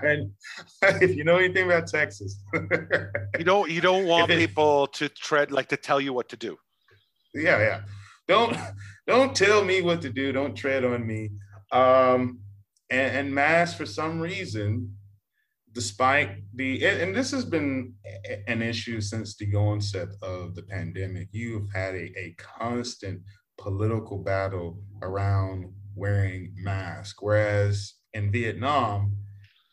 and 0.01 0.31
if 0.81 1.15
you 1.15 1.23
know 1.23 1.37
anything 1.37 1.65
about 1.65 1.85
Texas, 1.85 2.41
you 3.37 3.43
don't 3.43 3.69
you 3.69 3.81
don't 3.81 4.07
want 4.07 4.31
it, 4.31 4.37
people 4.37 4.87
to 4.87 5.07
tread 5.09 5.51
like 5.51 5.67
to 5.67 5.77
tell 5.77 6.01
you 6.01 6.11
what 6.11 6.27
to 6.29 6.37
do. 6.37 6.57
Yeah, 7.35 7.59
yeah. 7.59 7.81
Don't 8.27 8.57
don't 9.05 9.35
tell 9.35 9.63
me 9.63 9.81
what 9.81 10.01
to 10.01 10.09
do. 10.09 10.31
Don't 10.31 10.55
tread 10.55 10.83
on 10.83 11.05
me. 11.05 11.29
Um, 11.71 12.39
and, 12.89 13.17
and 13.17 13.35
mass 13.35 13.75
for 13.75 13.85
some 13.85 14.19
reason, 14.19 14.95
despite 15.71 16.37
the 16.55 16.83
and, 16.85 17.01
and 17.01 17.15
this 17.15 17.29
has 17.29 17.45
been 17.45 17.93
an 18.47 18.63
issue 18.63 19.01
since 19.01 19.35
the 19.35 19.53
onset 19.55 20.09
of 20.23 20.55
the 20.55 20.63
pandemic. 20.63 21.27
You've 21.31 21.71
had 21.73 21.93
a, 21.93 22.11
a 22.17 22.35
constant 22.39 23.21
political 23.59 24.17
battle 24.17 24.81
around 25.03 25.71
wearing 26.01 26.51
mask. 26.57 27.21
Whereas 27.21 27.93
in 28.13 28.31
Vietnam, 28.31 29.15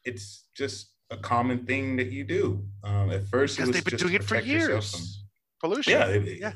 it's 0.04 0.44
just 0.54 0.92
a 1.10 1.16
common 1.16 1.64
thing 1.64 1.96
that 1.96 2.12
you 2.12 2.22
do. 2.22 2.64
Um, 2.84 3.10
at 3.10 3.26
first, 3.26 3.56
because 3.56 3.72
they've 3.72 3.84
been 3.84 3.96
doing 3.96 4.14
it 4.14 4.24
for 4.24 4.38
years. 4.38 4.90
From, 4.90 5.00
Pollution. 5.60 5.92
Yeah, 5.92 6.06
it, 6.06 6.38
yeah, 6.38 6.52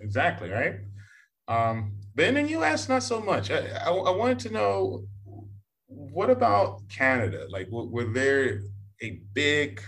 exactly 0.00 0.48
right. 0.48 0.76
Um, 1.46 1.96
but 2.14 2.26
in 2.26 2.34
the 2.34 2.48
U.S., 2.58 2.88
not 2.88 3.02
so 3.02 3.20
much. 3.20 3.50
I, 3.50 3.58
I, 3.84 3.90
I 3.90 4.10
wanted 4.10 4.38
to 4.46 4.50
know 4.50 5.04
what 5.86 6.30
about 6.30 6.88
Canada? 6.88 7.46
Like, 7.50 7.68
were 7.70 8.10
there 8.10 8.62
a 9.02 9.20
big 9.34 9.82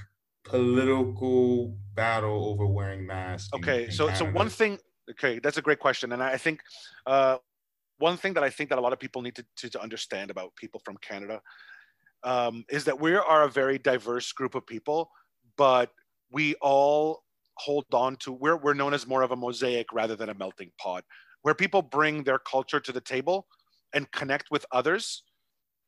political 0.44 1.78
battle 1.94 2.48
over 2.50 2.66
wearing 2.66 3.06
masks? 3.06 3.48
Okay, 3.54 3.88
so 3.88 4.12
so 4.12 4.26
one 4.26 4.50
thing 4.50 4.78
Okay, 5.10 5.38
that's 5.38 5.56
a 5.56 5.62
great 5.62 5.78
question, 5.78 6.12
and 6.12 6.22
I 6.22 6.36
think 6.36 6.60
uh, 7.06 7.38
one 7.98 8.16
thing 8.16 8.34
that 8.34 8.44
I 8.44 8.50
think 8.50 8.70
that 8.70 8.78
a 8.78 8.80
lot 8.80 8.92
of 8.92 8.98
people 8.98 9.22
need 9.22 9.36
to, 9.36 9.44
to, 9.56 9.70
to 9.70 9.82
understand 9.82 10.30
about 10.30 10.54
people 10.56 10.80
from 10.84 10.96
Canada 10.98 11.40
um, 12.24 12.64
is 12.68 12.84
that 12.84 13.00
we 13.00 13.14
are 13.14 13.44
a 13.44 13.50
very 13.50 13.78
diverse 13.78 14.32
group 14.32 14.54
of 14.54 14.66
people, 14.66 15.10
but 15.56 15.90
we 16.30 16.54
all 16.56 17.22
hold 17.54 17.86
on 17.92 18.16
to 18.16 18.32
we're, 18.32 18.56
we're 18.56 18.74
known 18.74 18.92
as 18.92 19.06
more 19.06 19.22
of 19.22 19.30
a 19.30 19.36
mosaic 19.36 19.90
rather 19.92 20.14
than 20.14 20.28
a 20.28 20.34
melting 20.34 20.70
pot 20.78 21.04
where 21.42 21.54
people 21.54 21.80
bring 21.80 22.22
their 22.22 22.38
culture 22.38 22.80
to 22.80 22.92
the 22.92 23.00
table 23.00 23.46
and 23.94 24.10
connect 24.12 24.50
with 24.50 24.66
others 24.72 25.22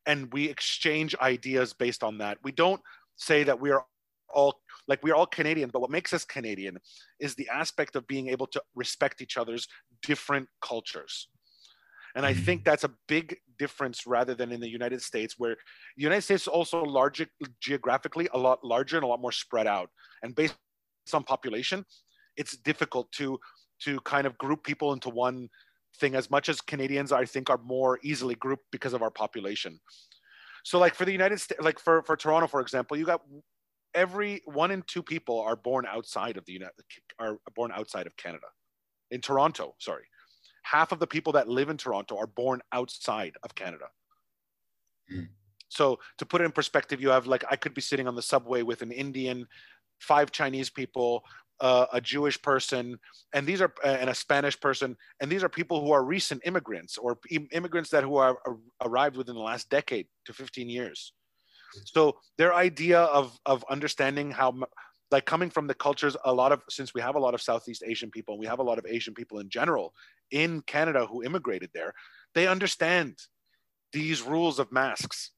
and 0.06 0.32
we 0.32 0.48
exchange 0.48 1.14
ideas 1.20 1.74
based 1.74 2.02
on 2.02 2.16
that. 2.18 2.38
We 2.42 2.52
don't 2.52 2.80
say 3.16 3.42
that 3.44 3.60
we 3.60 3.70
are 3.70 3.84
all 4.30 4.60
like 4.86 5.02
we're 5.02 5.14
all 5.14 5.26
canadian 5.26 5.70
but 5.72 5.80
what 5.80 5.90
makes 5.90 6.12
us 6.12 6.24
canadian 6.24 6.76
is 7.18 7.34
the 7.34 7.48
aspect 7.48 7.96
of 7.96 8.06
being 8.06 8.28
able 8.28 8.46
to 8.46 8.62
respect 8.74 9.22
each 9.22 9.36
other's 9.38 9.66
different 10.02 10.46
cultures 10.60 11.28
and 12.18 12.26
I 12.26 12.34
mm-hmm. 12.34 12.42
think 12.42 12.64
that's 12.64 12.82
a 12.82 12.90
big 13.06 13.37
difference 13.60 14.04
rather 14.04 14.34
than 14.34 14.50
in 14.50 14.58
the 14.58 14.68
United 14.68 15.00
States, 15.00 15.37
where 15.38 15.54
the 15.96 16.02
United 16.02 16.22
States 16.22 16.42
is 16.42 16.48
also 16.48 16.82
larger 16.82 17.26
geographically, 17.60 18.28
a 18.34 18.38
lot 18.38 18.58
larger 18.64 18.96
and 18.96 19.04
a 19.04 19.06
lot 19.06 19.20
more 19.20 19.30
spread 19.30 19.68
out. 19.68 19.88
And 20.25 20.34
based 20.34 20.56
on 21.12 21.22
population, 21.22 21.84
it's 22.37 22.56
difficult 22.56 23.10
to 23.12 23.38
to 23.84 24.00
kind 24.00 24.26
of 24.26 24.37
group 24.37 24.64
people 24.64 24.92
into 24.92 25.10
one 25.10 25.48
thing 26.00 26.16
as 26.16 26.28
much 26.28 26.48
as 26.48 26.60
Canadians, 26.60 27.12
I 27.12 27.25
think, 27.25 27.50
are 27.50 27.60
more 27.64 28.00
easily 28.02 28.34
grouped 28.34 28.66
because 28.72 28.94
of 28.94 29.02
our 29.02 29.12
population. 29.12 29.78
So 30.64 30.80
like 30.80 30.96
for 30.96 31.04
the 31.04 31.12
United 31.12 31.40
States, 31.40 31.60
like 31.62 31.78
for, 31.78 32.02
for 32.02 32.16
Toronto, 32.16 32.48
for 32.48 32.60
example, 32.60 32.96
you 32.96 33.06
got 33.06 33.20
every 33.94 34.42
one 34.44 34.72
in 34.72 34.82
two 34.88 35.04
people 35.04 35.40
are 35.40 35.54
born 35.54 35.87
outside 35.87 36.37
of 36.37 36.44
the 36.46 36.52
United 36.52 36.72
are 37.20 37.38
born 37.54 37.70
outside 37.72 38.08
of 38.08 38.16
Canada. 38.16 38.48
In 39.12 39.20
Toronto, 39.20 39.76
sorry 39.78 40.02
half 40.70 40.92
of 40.92 40.98
the 40.98 41.06
people 41.06 41.32
that 41.32 41.48
live 41.48 41.70
in 41.70 41.76
Toronto 41.76 42.16
are 42.18 42.26
born 42.26 42.60
outside 42.72 43.37
of 43.42 43.54
Canada. 43.54 43.87
Mm. 45.12 45.28
So 45.68 45.98
to 46.18 46.26
put 46.26 46.40
it 46.40 46.44
in 46.44 46.52
perspective, 46.52 47.00
you 47.00 47.10
have 47.10 47.26
like 47.26 47.44
I 47.50 47.56
could 47.56 47.75
be 47.75 47.80
sitting 47.80 48.08
on 48.08 48.14
the 48.14 48.22
subway 48.22 48.62
with 48.62 48.82
an 48.82 48.92
Indian, 48.92 49.46
five 49.98 50.30
Chinese 50.30 50.70
people, 50.70 51.25
uh, 51.60 51.87
a 51.92 52.00
Jewish 52.00 52.40
person, 52.40 52.98
and 53.32 53.46
these 53.46 53.60
are 53.60 53.72
uh, 53.84 53.98
and 54.00 54.10
a 54.10 54.14
Spanish 54.14 54.58
person, 54.60 54.96
and 55.20 55.30
these 55.30 55.42
are 55.42 55.48
people 55.48 55.80
who 55.82 55.92
are 55.92 56.04
recent 56.04 56.42
immigrants 56.44 56.98
or 56.98 57.18
immigrants 57.52 57.90
that 57.90 58.04
who 58.04 58.16
are 58.16 58.38
arrived 58.82 59.16
within 59.16 59.34
the 59.34 59.40
last 59.40 59.68
decade 59.70 60.06
to 60.26 60.32
15 60.32 60.68
years. 60.68 61.12
So 61.84 62.16
their 62.37 62.54
idea 62.54 63.00
of 63.00 63.38
of 63.46 63.64
understanding 63.70 64.30
how 64.30 64.54
like 65.10 65.24
coming 65.24 65.50
from 65.50 65.66
the 65.66 65.74
cultures 65.74 66.16
a 66.24 66.32
lot 66.32 66.52
of 66.52 66.62
since 66.68 66.92
we 66.94 67.00
have 67.00 67.16
a 67.16 67.18
lot 67.18 67.34
of 67.34 67.40
southeast 67.40 67.82
asian 67.86 68.10
people 68.10 68.38
we 68.38 68.46
have 68.46 68.58
a 68.58 68.62
lot 68.62 68.78
of 68.78 68.86
asian 68.86 69.14
people 69.14 69.38
in 69.38 69.48
general 69.48 69.94
in 70.30 70.60
canada 70.62 71.06
who 71.06 71.22
immigrated 71.22 71.70
there 71.74 71.94
they 72.34 72.46
understand 72.46 73.16
these 73.92 74.22
rules 74.22 74.58
of 74.58 74.72
masks. 74.72 75.32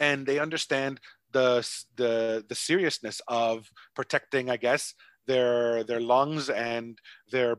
And 0.00 0.26
they 0.26 0.38
understand 0.38 1.00
the 1.32 1.68
the 1.96 2.44
the 2.48 2.54
seriousness 2.54 3.20
of 3.28 3.68
protecting 3.94 4.48
i 4.48 4.56
guess 4.56 4.94
their 5.26 5.84
their 5.84 6.00
lungs 6.00 6.48
and 6.48 6.96
their 7.30 7.56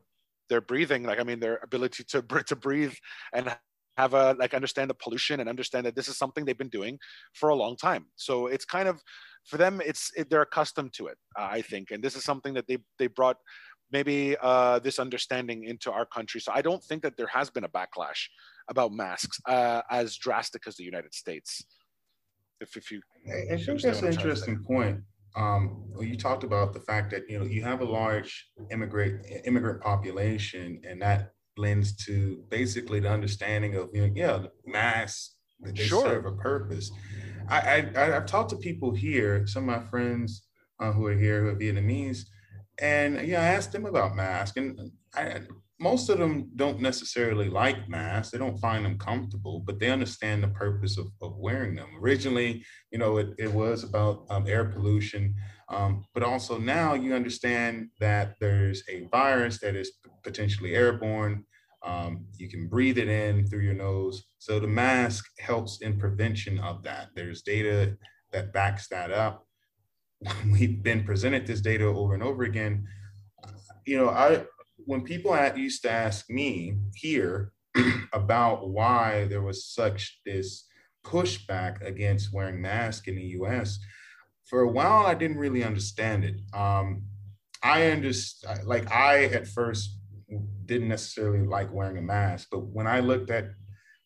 their 0.49 0.59
breathing 0.59 1.03
like 1.03 1.19
i 1.19 1.23
mean 1.23 1.39
their 1.39 1.59
ability 1.61 2.03
to 2.05 2.23
to 2.47 2.55
breathe 2.55 2.95
and 3.31 3.55
have 3.99 4.13
a 4.15 4.35
like 4.39 4.55
understand 4.55 4.89
the 4.89 4.95
pollution 4.95 5.39
and 5.39 5.49
understand 5.49 5.85
that 5.85 5.95
this 5.95 6.07
is 6.07 6.17
something 6.17 6.45
they've 6.45 6.57
been 6.57 6.77
doing 6.79 6.97
for 7.33 7.49
a 7.49 7.55
long 7.55 7.75
time. 7.75 8.05
So 8.15 8.47
it's 8.47 8.65
kind 8.65 8.87
of 8.87 9.03
for 9.45 9.57
them 9.57 9.81
it's 9.85 10.11
it, 10.15 10.29
they're 10.29 10.41
accustomed 10.41 10.93
to 10.93 11.07
it 11.07 11.17
uh, 11.37 11.47
i 11.49 11.61
think. 11.61 11.91
And 11.91 12.03
this 12.03 12.15
is 12.15 12.23
something 12.23 12.53
that 12.53 12.67
they 12.67 12.77
they 12.97 13.07
brought 13.07 13.37
maybe 13.91 14.35
uh, 14.39 14.77
this 14.79 14.99
understanding 14.99 15.63
into 15.63 15.91
our 15.91 16.05
country. 16.05 16.39
So 16.41 16.51
i 16.53 16.61
don't 16.61 16.83
think 16.83 17.01
that 17.03 17.17
there 17.17 17.27
has 17.27 17.49
been 17.49 17.63
a 17.63 17.69
backlash 17.69 18.21
about 18.69 18.91
masks 18.91 19.39
uh, 19.47 19.81
as 19.89 20.15
drastic 20.17 20.63
as 20.67 20.75
the 20.75 20.83
united 20.83 21.13
states. 21.13 21.63
If, 22.61 22.75
if 22.75 22.91
you 22.91 23.01
i, 23.27 23.53
I 23.53 23.57
think 23.57 23.81
that's 23.81 24.01
an 24.01 24.13
interesting 24.13 24.63
point. 24.63 24.99
Um, 25.35 25.85
well, 25.91 26.03
you 26.03 26.17
talked 26.17 26.43
about 26.43 26.73
the 26.73 26.79
fact 26.79 27.11
that 27.11 27.29
you 27.29 27.39
know 27.39 27.45
you 27.45 27.63
have 27.63 27.81
a 27.81 27.85
large 27.85 28.47
immigrant 28.71 29.25
immigrant 29.45 29.81
population, 29.81 30.81
and 30.87 31.01
that 31.01 31.33
lends 31.57 31.95
to 32.05 32.43
basically 32.49 32.99
the 32.99 33.09
understanding 33.09 33.75
of 33.75 33.89
you 33.93 34.07
know, 34.07 34.13
yeah, 34.15 34.39
masks 34.65 35.35
that 35.61 35.75
they 35.75 35.83
sure. 35.83 36.03
serve 36.03 36.25
a 36.25 36.31
purpose. 36.31 36.91
I, 37.49 37.91
I 37.95 38.15
I've 38.15 38.25
talked 38.25 38.51
to 38.51 38.57
people 38.57 38.93
here, 38.93 39.47
some 39.47 39.67
of 39.67 39.81
my 39.81 39.89
friends 39.89 40.47
uh, 40.79 40.91
who 40.91 41.05
are 41.07 41.17
here 41.17 41.43
who 41.43 41.49
are 41.49 41.55
Vietnamese, 41.55 42.25
and 42.79 43.27
yeah, 43.27 43.41
I 43.41 43.47
asked 43.47 43.71
them 43.71 43.85
about 43.85 44.15
masks, 44.15 44.57
and 44.57 44.91
I, 45.15 45.41
most 45.79 46.09
of 46.09 46.17
them 46.17 46.49
don't 46.55 46.81
necessarily 46.81 47.49
like 47.49 47.87
masks. 47.87 48.31
They 48.31 48.37
don't 48.37 48.59
find 48.59 48.83
them 48.83 48.97
comfortable, 48.97 49.61
but 49.65 49.79
they 49.79 49.89
understand 49.89 50.43
the 50.43 50.49
purpose 50.49 50.97
of, 50.97 51.07
of 51.21 51.37
wearing 51.37 51.75
them. 51.75 51.87
Originally, 52.01 52.65
you 52.91 52.99
know, 52.99 53.17
it, 53.17 53.29
it 53.37 53.51
was 53.51 53.83
about 53.83 54.25
um, 54.29 54.45
air 54.45 54.65
pollution, 54.65 55.35
um, 55.69 56.05
but 56.13 56.23
also 56.23 56.57
now 56.57 56.95
you 56.95 57.13
understand 57.13 57.87
that 57.99 58.35
there's 58.41 58.83
a 58.89 59.05
virus 59.05 59.59
that 59.59 59.75
is 59.75 59.91
potentially 60.23 60.75
airborne 60.75 61.45
um, 61.85 62.25
you 62.37 62.49
can 62.49 62.67
breathe 62.67 62.97
it 62.97 63.07
in 63.07 63.47
through 63.47 63.61
your 63.61 63.73
nose. 63.73 64.25
So 64.37 64.59
the 64.59 64.67
mask 64.67 65.25
helps 65.39 65.81
in 65.81 65.97
prevention 65.97 66.59
of 66.59 66.83
that. 66.83 67.09
There's 67.15 67.41
data 67.41 67.97
that 68.31 68.53
backs 68.53 68.87
that 68.89 69.11
up. 69.11 69.45
We've 70.51 70.83
been 70.83 71.03
presented 71.03 71.47
this 71.47 71.61
data 71.61 71.85
over 71.85 72.13
and 72.13 72.23
over 72.23 72.43
again. 72.43 72.87
You 73.85 73.97
know, 73.97 74.09
I 74.09 74.45
when 74.85 75.03
people 75.03 75.37
used 75.55 75.83
to 75.83 75.91
ask 75.91 76.29
me 76.29 76.77
here 76.95 77.51
about 78.13 78.69
why 78.69 79.25
there 79.25 79.41
was 79.41 79.65
such 79.65 80.19
this 80.25 80.65
pushback 81.05 81.85
against 81.85 82.33
wearing 82.33 82.61
masks 82.61 83.07
in 83.07 83.15
the 83.15 83.23
U.S. 83.39 83.79
For 84.45 84.61
a 84.61 84.71
while, 84.71 85.05
I 85.05 85.13
didn't 85.13 85.37
really 85.37 85.63
understand 85.63 86.23
it. 86.25 86.35
Um, 86.53 87.03
I 87.61 87.91
understand, 87.91 88.65
like 88.65 88.91
I 88.91 89.25
at 89.25 89.47
first 89.47 89.98
didn't 90.69 90.87
necessarily 90.87 91.45
like 91.45 91.73
wearing 91.73 91.97
a 91.97 92.01
mask. 92.01 92.47
But 92.51 92.67
when 92.67 92.87
I 92.87 93.01
looked 93.01 93.29
at, 93.31 93.49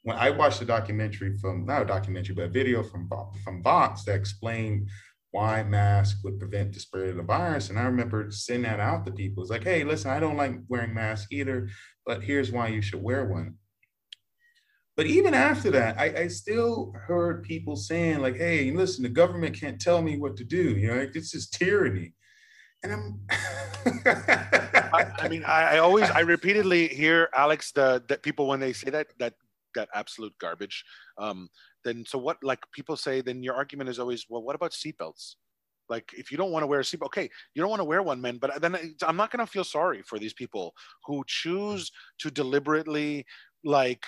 when 0.02 0.18
I 0.18 0.32
watched 0.32 0.62
a 0.62 0.66
documentary 0.66 1.38
from, 1.38 1.66
not 1.66 1.84
a 1.84 1.86
documentary, 1.86 2.34
but 2.34 2.46
a 2.46 2.50
video 2.50 2.82
from, 2.82 3.10
from 3.44 3.62
Vox 3.62 4.06
that 4.06 4.16
explained 4.16 4.90
why 5.32 5.64
masks 5.64 6.24
would 6.24 6.40
prevent 6.40 6.74
the 6.74 6.80
spread 6.80 7.10
of 7.10 7.18
the 7.18 7.24
virus. 7.24 7.70
And 7.70 7.78
I 7.78 7.84
remember 7.84 8.32
sending 8.32 8.64
that 8.64 8.80
out 8.80 9.06
to 9.06 9.12
people. 9.12 9.44
It's 9.44 9.52
like, 9.52 9.64
hey, 9.64 9.84
listen, 9.84 10.12
I 10.12 10.20
don't 10.20 10.38
like 10.38 10.60
wearing 10.68 10.94
masks 10.94 11.28
either, 11.32 11.70
but 12.06 12.24
here's 12.24 12.52
why 12.52 12.68
you 12.68 12.82
should 12.82 13.04
wear 13.04 13.26
one. 13.26 13.56
But 14.96 15.08
even 15.08 15.34
after 15.34 15.72
that, 15.72 16.00
I, 16.00 16.24
I, 16.24 16.28
still 16.28 16.94
heard 17.08 17.42
people 17.42 17.76
saying, 17.76 18.22
like, 18.22 18.38
hey, 18.38 18.70
listen, 18.70 19.02
the 19.02 19.10
government 19.10 19.60
can't 19.60 19.82
tell 19.82 20.04
me 20.04 20.20
what 20.20 20.38
to 20.38 20.44
do. 20.44 20.78
You 20.78 20.88
know, 20.88 21.08
this 21.12 21.34
is 21.34 21.50
tyranny. 21.50 22.14
And 22.84 22.94
I'm 22.94 23.20
I, 24.06 25.12
I, 25.20 25.28
mean, 25.28 25.44
I, 25.44 25.76
I, 25.76 25.78
always, 25.80 26.10
I 26.10 26.22
repeatedly 26.22 26.88
hear 26.88 27.30
Alex 27.36 27.72
the 27.72 28.04
that 28.08 28.24
people 28.24 28.48
when 28.48 28.60
they 28.60 28.74
say 28.74 28.90
that 28.90 29.08
that 29.20 29.34
that 29.76 29.90
absolute 29.94 30.34
garbage. 30.40 30.84
Um, 31.18 31.50
then 31.84 32.06
so 32.08 32.18
what? 32.18 32.38
Like 32.44 32.60
people 32.72 32.96
say, 32.96 33.22
then 33.22 33.44
your 33.44 33.56
argument 33.56 33.90
is 33.90 34.00
always, 34.00 34.26
well, 34.30 34.44
what 34.44 34.56
about 34.56 34.72
seatbelts? 34.72 35.36
Like 35.90 36.12
if 36.16 36.32
you 36.32 36.38
don't 36.38 36.52
want 36.52 36.64
to 36.64 36.68
wear 36.68 36.80
a 36.80 36.84
seatbelt, 36.84 37.08
okay, 37.08 37.30
you 37.54 37.62
don't 37.62 37.70
want 37.70 37.82
to 37.82 37.86
wear 37.86 38.02
one, 38.02 38.22
man. 38.22 38.38
But 38.38 38.62
then 38.62 38.96
I'm 39.02 39.18
not 39.18 39.32
gonna 39.32 39.48
feel 39.48 39.64
sorry 39.64 40.02
for 40.04 40.18
these 40.18 40.34
people 40.34 40.74
who 41.06 41.24
choose 41.28 41.92
to 42.20 42.32
deliberately 42.32 43.26
like 43.64 44.04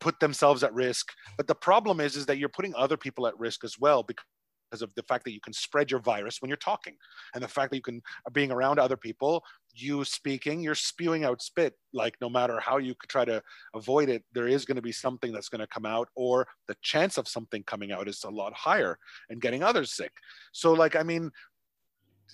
put 0.00 0.18
themselves 0.18 0.64
at 0.64 0.74
risk. 0.74 1.12
But 1.36 1.46
the 1.46 1.54
problem 1.54 2.00
is, 2.00 2.16
is 2.16 2.26
that 2.26 2.38
you're 2.38 2.48
putting 2.48 2.74
other 2.74 2.96
people 2.96 3.26
at 3.26 3.38
risk 3.38 3.62
as 3.64 3.78
well 3.78 4.02
because 4.02 4.24
because 4.72 4.82
of 4.82 4.94
the 4.94 5.02
fact 5.02 5.24
that 5.24 5.32
you 5.32 5.40
can 5.40 5.52
spread 5.52 5.90
your 5.90 6.00
virus 6.00 6.40
when 6.40 6.48
you're 6.48 6.56
talking 6.56 6.94
and 7.34 7.44
the 7.44 7.48
fact 7.48 7.70
that 7.70 7.76
you 7.76 7.82
can 7.82 8.00
uh, 8.26 8.30
being 8.30 8.50
around 8.50 8.78
other 8.78 8.96
people 8.96 9.44
you 9.74 10.04
speaking 10.04 10.60
you're 10.60 10.74
spewing 10.74 11.24
out 11.24 11.42
spit. 11.42 11.74
Like 11.92 12.16
no 12.20 12.30
matter 12.30 12.58
how 12.58 12.78
you 12.78 12.94
could 12.94 13.10
try 13.10 13.24
to 13.26 13.42
avoid 13.74 14.08
it 14.08 14.24
there 14.32 14.48
is 14.48 14.64
going 14.64 14.76
to 14.76 14.82
be 14.82 14.92
something 14.92 15.32
that's 15.32 15.50
going 15.50 15.60
to 15.60 15.66
come 15.66 15.84
out 15.84 16.08
or 16.14 16.46
the 16.68 16.76
chance 16.80 17.18
of 17.18 17.28
something 17.28 17.62
coming 17.64 17.92
out 17.92 18.08
is 18.08 18.24
a 18.24 18.30
lot 18.30 18.54
higher 18.54 18.98
and 19.28 19.42
getting 19.42 19.62
others 19.62 19.92
sick. 19.92 20.12
So 20.52 20.72
like 20.72 20.96
i 20.96 21.02
mean 21.02 21.30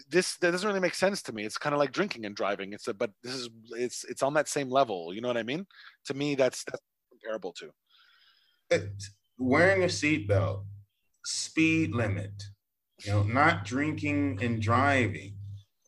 this 0.08 0.36
that 0.36 0.52
doesn't 0.52 0.68
really 0.68 0.78
make 0.78 0.94
sense 0.94 1.22
to 1.22 1.32
me. 1.32 1.44
It's 1.44 1.58
kind 1.58 1.74
of 1.74 1.80
like 1.80 1.90
drinking 1.90 2.24
and 2.24 2.36
driving. 2.36 2.72
It's 2.72 2.86
a 2.86 2.94
but 2.94 3.10
this 3.24 3.34
is 3.34 3.48
it's 3.70 4.04
it's 4.04 4.22
on 4.22 4.34
that 4.34 4.48
same 4.48 4.70
level. 4.70 5.12
You 5.12 5.20
know 5.20 5.28
what 5.28 5.36
i 5.36 5.42
mean? 5.42 5.66
To 6.06 6.14
me 6.14 6.36
that's 6.36 6.62
that's 6.64 6.82
comparable 7.10 7.52
to. 7.54 7.70
Wearing 9.38 9.82
a 9.82 9.86
seatbelt 9.86 10.64
speed 11.28 11.94
limit, 11.94 12.32
you 13.04 13.12
know, 13.12 13.22
not 13.22 13.64
drinking 13.64 14.38
and 14.42 14.62
driving. 14.62 15.34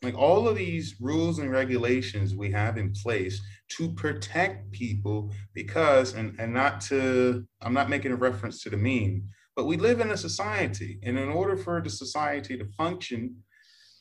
Like 0.03 0.15
all 0.15 0.49
of 0.49 0.57
these 0.57 0.97
rules 1.01 1.39
and 1.39 1.51
regulations 1.51 2.35
we 2.35 2.51
have 2.53 2.77
in 2.79 2.93
place 2.93 3.41
to 3.77 3.93
protect 3.93 4.71
people 4.73 5.33
because, 5.55 6.15
and, 6.15 6.39
and 6.39 6.53
not 6.53 6.81
to, 6.83 7.47
I'm 7.63 7.75
not 7.75 7.91
making 7.91 8.13
a 8.13 8.17
reference 8.17 8.63
to 8.63 8.71
the 8.71 8.77
meme, 8.77 9.25
but 9.57 9.67
we 9.67 9.77
live 9.77 10.01
in 10.01 10.11
a 10.11 10.17
society. 10.17 10.99
And 11.03 11.19
in 11.19 11.29
order 11.29 11.57
for 11.57 11.81
the 11.81 11.91
society 11.91 12.57
to 12.59 12.67
function 12.77 13.37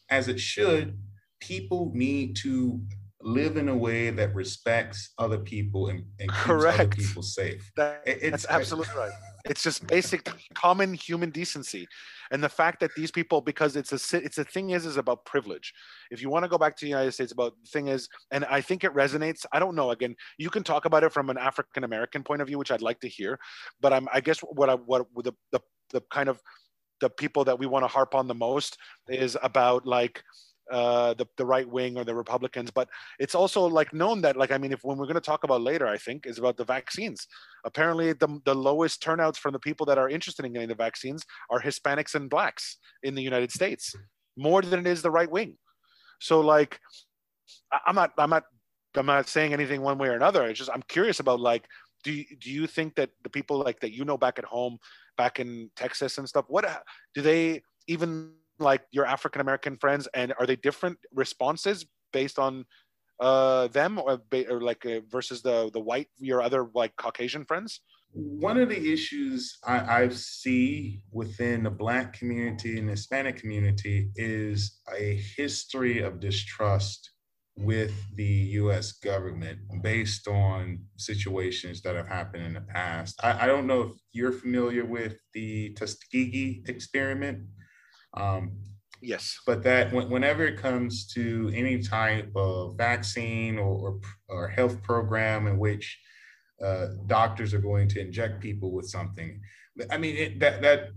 as 0.10 0.28
it 0.28 0.40
should, 0.40 0.98
people 1.40 1.92
need 1.94 2.36
to 2.38 2.82
live 3.22 3.58
in 3.58 3.70
a 3.70 3.76
way 3.76 4.10
that 4.10 4.36
respects 4.36 5.14
other 5.18 5.38
people 5.38 5.88
and, 5.88 6.04
and 6.20 6.30
keeps 6.30 6.50
other 6.50 6.88
people 6.88 7.24
safe. 7.24 7.72
That, 7.76 8.04
it's, 8.06 8.44
that's 8.44 8.48
absolutely 8.50 8.96
right. 8.96 9.12
It's 9.50 9.64
just 9.64 9.86
basic 9.88 10.30
common 10.54 10.94
human 10.94 11.32
decency, 11.32 11.88
and 12.32 12.44
the 12.44 12.50
fact 12.50 12.80
that 12.82 12.92
these 12.96 13.12
people, 13.12 13.42
because 13.42 13.76
it's 13.76 13.92
a 13.92 14.18
it's 14.18 14.36
the 14.36 14.44
thing 14.44 14.70
is 14.70 14.86
is 14.86 14.98
about 14.98 15.26
privilege. 15.26 15.74
If 16.12 16.22
you 16.22 16.30
want 16.30 16.44
to 16.46 16.50
go 16.50 16.58
back 16.58 16.78
to 16.78 16.86
the 16.86 16.90
United 16.90 17.12
States, 17.14 17.32
about 17.32 17.54
the 17.64 17.70
thing 17.70 17.88
is, 17.88 18.08
and 18.32 18.46
I 18.46 18.62
think 18.62 18.84
it 18.84 18.94
resonates. 18.94 19.46
I 19.52 19.60
don't 19.60 19.76
know. 19.76 19.90
Again, 19.92 20.16
you 20.38 20.50
can 20.52 20.64
talk 20.64 20.86
about 20.86 21.04
it 21.04 21.12
from 21.12 21.30
an 21.30 21.38
African 21.38 21.84
American 21.84 22.24
point 22.24 22.42
of 22.42 22.48
view, 22.48 22.60
which 22.60 22.72
I'd 22.72 22.84
like 22.84 23.00
to 23.02 23.10
hear. 23.10 23.40
But 23.82 23.92
I'm 23.92 24.08
I 24.14 24.22
guess 24.22 24.40
what 24.40 24.70
I 24.70 24.76
what 24.76 25.08
the 25.16 25.34
the, 25.52 25.60
the 25.90 26.02
kind 26.12 26.30
of 26.30 26.40
the 27.02 27.10
people 27.10 27.44
that 27.46 27.58
we 27.58 27.66
want 27.66 27.84
to 27.84 27.88
harp 27.88 28.14
on 28.14 28.28
the 28.28 28.36
most 28.36 28.78
is 29.08 29.38
about 29.42 29.86
like 29.86 30.24
uh, 30.72 31.14
the, 31.16 31.26
the 31.38 31.46
right 31.46 31.68
wing 31.68 31.98
or 31.98 32.04
the 32.04 32.14
Republicans, 32.14 32.72
but 32.72 32.90
it's 33.20 33.36
also 33.36 33.66
like 33.66 33.94
known 33.94 34.22
that 34.22 34.38
like 34.38 34.52
I 34.52 34.58
mean, 34.58 34.72
if 34.72 34.84
when 34.84 34.98
we're 34.98 35.06
going 35.06 35.16
to 35.16 35.22
talk 35.22 35.44
about 35.44 35.62
later, 35.62 35.88
I 35.88 35.98
think 35.98 36.26
is 36.26 36.38
about 36.38 36.58
the 36.58 36.64
vaccines. 36.64 37.28
Apparently, 37.66 38.14
the 38.14 38.40
the 38.46 38.56
lowest 38.56 39.02
turnouts 39.02 39.38
from 39.38 39.54
the 39.54 39.60
people 39.60 39.86
that 39.88 39.98
are 39.98 40.10
interested 40.10 40.46
in 40.46 40.54
getting 40.54 40.70
the 40.70 40.76
vaccines 40.76 41.26
are 41.50 41.60
Hispanics 41.62 42.16
and 42.16 42.30
blacks 42.30 42.78
in 43.04 43.16
the 43.16 43.22
United 43.22 43.52
States, 43.52 43.96
more 44.38 44.62
than 44.62 44.80
it 44.80 44.88
is 44.88 45.02
the 45.02 45.12
right 45.12 45.30
wing. 45.30 45.58
So 46.20 46.42
like, 46.42 46.80
I'm 47.86 47.96
not 47.96 48.12
I'm 48.18 48.30
not 48.30 48.44
I'm 48.96 49.06
not 49.06 49.28
saying 49.28 49.54
anything 49.54 49.82
one 49.82 49.98
way 49.98 50.10
or 50.10 50.16
another. 50.16 50.46
It's 50.46 50.60
just 50.60 50.72
I'm 50.72 50.84
curious 50.88 51.20
about 51.20 51.40
like, 51.40 51.66
do 52.04 52.12
you, 52.12 52.26
do 52.40 52.52
you 52.52 52.68
think 52.68 52.96
that 52.96 53.10
the 53.24 53.30
people 53.30 53.60
like 53.60 53.80
that 53.82 53.94
you 53.94 54.06
know 54.06 54.18
back 54.18 54.40
at 54.40 54.46
home, 54.46 54.78
back 55.18 55.40
in 55.40 55.70
Texas 55.76 56.18
and 56.18 56.28
stuff, 56.28 56.46
what 56.48 56.66
do 57.14 57.22
they 57.22 57.62
even 57.88 58.34
like 58.60 58.84
your 58.92 59.06
African 59.06 59.42
American 59.42 59.78
friends, 59.78 60.08
and 60.14 60.34
are 60.40 60.46
they 60.46 60.56
different 60.56 60.98
responses 61.14 61.86
based 62.14 62.40
on 62.40 62.66
uh, 63.20 63.68
them, 63.68 64.00
or, 64.00 64.22
or 64.50 64.62
like 64.62 64.86
uh, 64.86 65.02
versus 65.10 65.42
the 65.42 65.70
the 65.72 65.80
white 65.80 66.08
your 66.18 66.42
other 66.42 66.68
like 66.74 66.96
Caucasian 66.96 67.46
friends? 67.46 67.82
One 68.12 68.58
of 68.58 68.70
the 68.70 68.92
issues 68.92 69.60
I, 69.64 70.04
I 70.04 70.10
see 70.10 71.04
within 71.12 71.64
the 71.64 71.70
Black 71.70 72.14
community 72.14 72.80
and 72.80 72.90
Hispanic 72.90 73.38
community 73.38 74.10
is 74.16 74.80
a 74.92 75.22
history 75.38 76.02
of 76.02 76.20
distrust 76.20 77.12
with 77.60 77.94
the 78.16 78.24
US 78.62 78.94
government 78.94 79.60
based 79.82 80.28
on 80.28 80.80
situations 80.98 81.82
that 81.82 81.96
have 81.96 82.08
happened 82.08 82.46
in 82.46 82.54
the 82.54 82.62
past. 82.62 83.20
I, 83.22 83.44
I, 83.44 83.48
don't 83.48 83.68
know 83.68 83.82
if 83.82 83.92
you're 84.14 84.32
familiar 84.32 84.86
with 84.86 85.18
the 85.34 85.74
Tuskegee 85.74 86.64
experiment. 86.68 87.40
Um, 88.16 88.52
yes. 89.02 89.38
But 89.46 89.64
that 89.64 89.92
whenever 89.92 90.46
it 90.46 90.58
comes 90.58 91.08
to 91.14 91.52
any 91.54 91.82
type 91.82 92.32
of 92.36 92.78
vaccine 92.78 93.58
or, 93.58 93.78
or, 93.78 94.00
or 94.30 94.48
health 94.48 94.82
program 94.84 95.48
in 95.48 95.58
which 95.58 96.00
uh, 96.64 96.88
doctors 97.08 97.54
are 97.54 97.62
going 97.62 97.88
to 97.90 98.02
inject 98.02 98.42
people 98.42 98.72
with 98.72 98.88
something, 98.88 99.40
I 99.90 99.98
mean, 99.98 100.16
it, 100.18 100.40
that, 100.40 100.62
that 100.62 100.90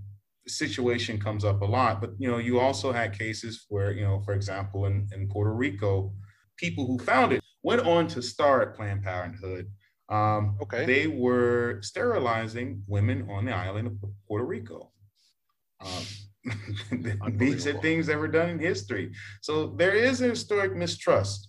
situation 0.49 1.21
comes 1.21 1.45
up 1.45 1.63
a 1.63 1.67
lot. 1.67 2.01
But, 2.01 2.11
you 2.19 2.31
know, 2.31 2.39
you 2.39 2.59
also 2.59 2.93
had 2.93 3.17
cases 3.17 3.67
where, 3.69 3.93
you 3.93 4.03
know, 4.03 4.21
for 4.25 4.35
example, 4.35 4.87
in, 4.87 5.09
in 5.13 5.29
Puerto 5.29 5.53
Rico, 5.53 6.13
people 6.57 6.87
who 6.87 6.99
found 6.99 7.33
it 7.33 7.41
went 7.63 7.87
on 7.87 8.09
to 8.09 8.23
start 8.23 8.75
Planned 8.77 9.05
Parenthood. 9.05 9.71
Um, 10.09 10.59
okay. 10.61 10.85
They 10.85 11.07
were 11.07 11.81
sterilizing 11.81 12.83
women 12.89 13.29
on 13.31 13.45
the 13.45 13.53
island 13.55 13.87
of 13.87 14.11
Puerto 14.27 14.45
Rico. 14.45 14.91
Um, 15.81 16.03
These 17.33 17.67
are 17.67 17.81
things 17.81 18.07
that 18.07 18.19
were 18.19 18.29
done 18.29 18.51
in 18.51 18.59
history. 18.59 19.13
So 19.41 19.75
there 19.77 19.95
is 19.95 20.21
a 20.21 20.29
historic 20.29 20.75
mistrust 20.75 21.49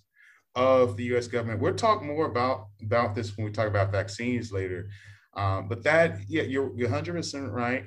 of 0.54 0.96
the 0.96 1.04
U.S. 1.04 1.26
government. 1.26 1.60
We'll 1.60 1.74
talk 1.74 2.02
more 2.02 2.26
about 2.26 2.68
about 2.82 3.14
this 3.14 3.36
when 3.36 3.46
we 3.46 3.52
talk 3.52 3.66
about 3.66 3.90
vaccines 3.90 4.52
later. 4.52 4.88
Um, 5.36 5.68
but 5.68 5.82
that, 5.82 6.18
yeah, 6.28 6.42
you're 6.42 6.72
you're 6.76 6.88
100% 6.88 7.50
right. 7.50 7.86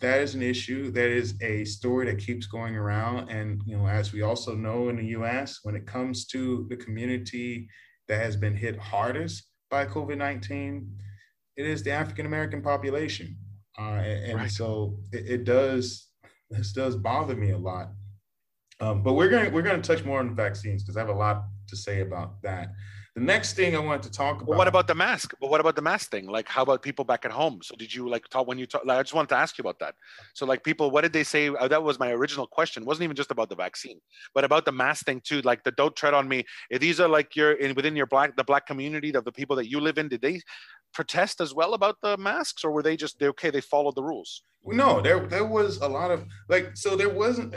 That 0.00 0.20
is 0.20 0.36
an 0.36 0.42
issue. 0.42 0.92
That 0.92 1.08
is 1.08 1.34
a 1.42 1.64
story 1.64 2.06
that 2.06 2.18
keeps 2.18 2.46
going 2.46 2.76
around. 2.76 3.30
And 3.30 3.60
you 3.66 3.76
know, 3.76 3.88
as 3.88 4.12
we 4.12 4.22
also 4.22 4.54
know 4.54 4.88
in 4.88 4.96
the 4.96 5.06
U.S., 5.06 5.60
when 5.64 5.74
it 5.74 5.86
comes 5.86 6.26
to 6.26 6.66
the 6.68 6.76
community 6.76 7.68
that 8.06 8.22
has 8.22 8.36
been 8.36 8.54
hit 8.54 8.78
hardest 8.78 9.48
by 9.70 9.84
COVID-19, 9.84 10.88
it 11.56 11.66
is 11.66 11.82
the 11.82 11.90
African 11.90 12.26
American 12.26 12.62
population. 12.62 13.36
Uh, 13.78 13.82
and, 13.82 14.24
and 14.24 14.34
right. 14.34 14.50
so 14.50 14.98
it, 15.12 15.26
it, 15.26 15.44
does 15.44 16.08
this 16.50 16.72
does 16.72 16.96
bother 16.96 17.36
me 17.36 17.50
a 17.50 17.58
lot. 17.58 17.90
Um, 18.80 19.02
but 19.02 19.14
we're 19.14 19.28
going 19.28 19.52
we're 19.52 19.62
going 19.62 19.80
to 19.80 19.86
touch 19.86 20.04
more 20.04 20.18
on 20.18 20.34
vaccines 20.34 20.82
because 20.82 20.96
I 20.96 21.00
have 21.00 21.08
a 21.08 21.12
lot 21.12 21.44
to 21.68 21.76
say 21.76 22.00
about 22.00 22.42
that. 22.42 22.72
The 23.18 23.24
next 23.24 23.54
thing 23.54 23.74
I 23.74 23.80
wanted 23.80 24.04
to 24.04 24.12
talk 24.12 24.36
about. 24.36 24.46
Well, 24.46 24.58
what 24.58 24.68
about 24.68 24.86
the 24.86 24.94
mask? 24.94 25.34
But 25.40 25.50
what 25.50 25.60
about 25.60 25.74
the 25.74 25.82
mask 25.82 26.12
thing? 26.12 26.28
Like, 26.28 26.48
how 26.48 26.62
about 26.62 26.82
people 26.82 27.04
back 27.04 27.24
at 27.24 27.32
home? 27.32 27.58
So, 27.64 27.74
did 27.74 27.92
you 27.92 28.08
like 28.08 28.28
talk 28.28 28.46
when 28.46 28.58
you 28.58 28.66
talk? 28.66 28.84
Like, 28.84 28.98
I 28.98 29.02
just 29.02 29.12
wanted 29.12 29.30
to 29.30 29.36
ask 29.36 29.58
you 29.58 29.62
about 29.62 29.80
that. 29.80 29.96
So, 30.34 30.46
like, 30.46 30.62
people, 30.62 30.92
what 30.92 31.00
did 31.00 31.12
they 31.12 31.24
say? 31.24 31.48
Uh, 31.48 31.66
that 31.66 31.82
was 31.82 31.98
my 31.98 32.12
original 32.12 32.46
question. 32.46 32.84
It 32.84 32.86
wasn't 32.86 33.04
even 33.04 33.16
just 33.16 33.32
about 33.32 33.48
the 33.48 33.56
vaccine, 33.56 34.00
but 34.34 34.44
about 34.44 34.64
the 34.66 34.70
mask 34.70 35.04
thing 35.04 35.20
too. 35.24 35.40
Like, 35.40 35.64
the 35.64 35.72
don't 35.72 35.96
tread 35.96 36.14
on 36.14 36.28
me. 36.28 36.44
If 36.70 36.80
these 36.80 37.00
are 37.00 37.08
like 37.08 37.34
your 37.34 37.54
in 37.54 37.74
within 37.74 37.96
your 37.96 38.06
black 38.06 38.36
the 38.36 38.44
black 38.44 38.68
community 38.68 39.12
of 39.12 39.24
the 39.24 39.32
people 39.32 39.56
that 39.56 39.68
you 39.68 39.80
live 39.80 39.98
in. 39.98 40.08
Did 40.08 40.22
they 40.22 40.40
protest 40.94 41.40
as 41.40 41.52
well 41.52 41.74
about 41.74 41.96
the 42.00 42.16
masks, 42.18 42.62
or 42.62 42.70
were 42.70 42.84
they 42.84 42.96
just 42.96 43.18
they 43.18 43.26
okay? 43.26 43.50
They 43.50 43.60
followed 43.60 43.96
the 43.96 44.04
rules. 44.04 44.44
No, 44.64 45.00
there 45.00 45.26
there 45.26 45.44
was 45.44 45.78
a 45.78 45.88
lot 45.88 46.12
of 46.12 46.24
like 46.48 46.76
so 46.76 46.94
there 46.94 47.10
wasn't. 47.10 47.52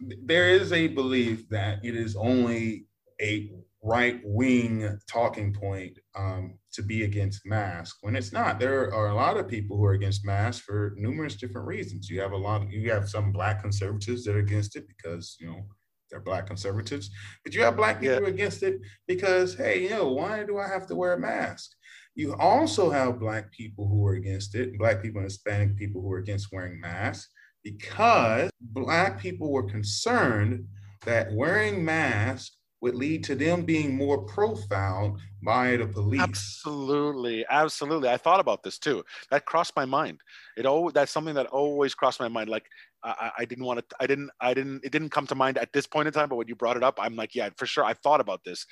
There 0.00 0.48
is 0.48 0.72
a 0.72 0.88
belief 0.88 1.48
that 1.50 1.84
it 1.84 1.94
is 1.94 2.16
only 2.16 2.86
a 3.20 3.50
right 3.84 4.18
wing 4.24 4.98
talking 5.06 5.52
point 5.52 5.98
um, 6.16 6.58
to 6.72 6.82
be 6.82 7.04
against 7.04 7.44
masks 7.44 7.98
when 8.00 8.16
it's 8.16 8.32
not. 8.32 8.58
There 8.58 8.92
are 8.94 9.08
a 9.08 9.14
lot 9.14 9.36
of 9.36 9.46
people 9.46 9.76
who 9.76 9.84
are 9.84 9.92
against 9.92 10.24
masks 10.24 10.64
for 10.64 10.94
numerous 10.96 11.36
different 11.36 11.66
reasons. 11.66 12.08
You 12.08 12.20
have 12.20 12.32
a 12.32 12.36
lot. 12.36 12.70
You 12.70 12.90
have 12.90 13.08
some 13.08 13.30
black 13.30 13.60
conservatives 13.60 14.24
that 14.24 14.36
are 14.36 14.40
against 14.40 14.74
it 14.74 14.88
because 14.88 15.36
you 15.38 15.46
know 15.46 15.66
they're 16.10 16.20
black 16.20 16.46
conservatives, 16.46 17.10
but 17.44 17.54
you 17.54 17.62
have 17.62 17.76
black 17.76 18.00
people 18.00 18.22
yeah. 18.22 18.28
against 18.28 18.62
it 18.62 18.80
because 19.06 19.54
hey, 19.54 19.82
you 19.82 19.90
know, 19.90 20.08
why 20.08 20.44
do 20.44 20.58
I 20.58 20.66
have 20.66 20.86
to 20.86 20.96
wear 20.96 21.12
a 21.12 21.20
mask? 21.20 21.70
You 22.14 22.34
also 22.36 22.90
have 22.90 23.20
black 23.20 23.52
people 23.52 23.86
who 23.86 24.06
are 24.06 24.14
against 24.14 24.54
it, 24.54 24.78
black 24.78 25.02
people 25.02 25.18
and 25.18 25.26
Hispanic 25.26 25.76
people 25.76 26.00
who 26.00 26.10
are 26.12 26.18
against 26.18 26.52
wearing 26.52 26.80
masks 26.80 27.30
because 27.62 28.50
black 28.60 29.18
people 29.18 29.50
were 29.50 29.68
concerned 29.68 30.66
that 31.04 31.32
wearing 31.32 31.84
masks 31.84 32.56
would 32.84 32.94
lead 32.94 33.24
to 33.24 33.34
them 33.34 33.62
being 33.62 33.96
more 33.96 34.18
profiled 34.18 35.18
by 35.42 35.76
the 35.76 35.86
police. 35.86 36.20
Absolutely, 36.20 37.44
absolutely. 37.48 38.10
I 38.10 38.18
thought 38.18 38.40
about 38.40 38.62
this 38.62 38.78
too. 38.78 39.02
That 39.30 39.46
crossed 39.46 39.74
my 39.74 39.86
mind. 39.86 40.20
It 40.56 40.66
always 40.66 40.92
that's 40.92 41.10
something 41.10 41.34
that 41.34 41.46
always 41.46 41.94
crossed 41.94 42.20
my 42.20 42.28
mind. 42.28 42.50
Like 42.50 42.66
I, 43.02 43.30
I 43.38 43.44
didn't 43.46 43.64
want 43.64 43.78
to. 43.80 43.96
I 43.98 44.06
didn't. 44.06 44.30
I 44.38 44.52
didn't. 44.52 44.84
It 44.84 44.92
didn't 44.92 45.10
come 45.10 45.26
to 45.28 45.34
mind 45.34 45.56
at 45.58 45.72
this 45.72 45.86
point 45.86 46.08
in 46.08 46.12
time. 46.12 46.28
But 46.28 46.36
when 46.36 46.48
you 46.48 46.56
brought 46.56 46.76
it 46.76 46.84
up, 46.84 46.98
I'm 47.00 47.16
like, 47.16 47.34
yeah, 47.34 47.48
for 47.56 47.66
sure. 47.66 47.84
I 47.84 47.94
thought 47.94 48.20
about 48.20 48.44
this. 48.44 48.66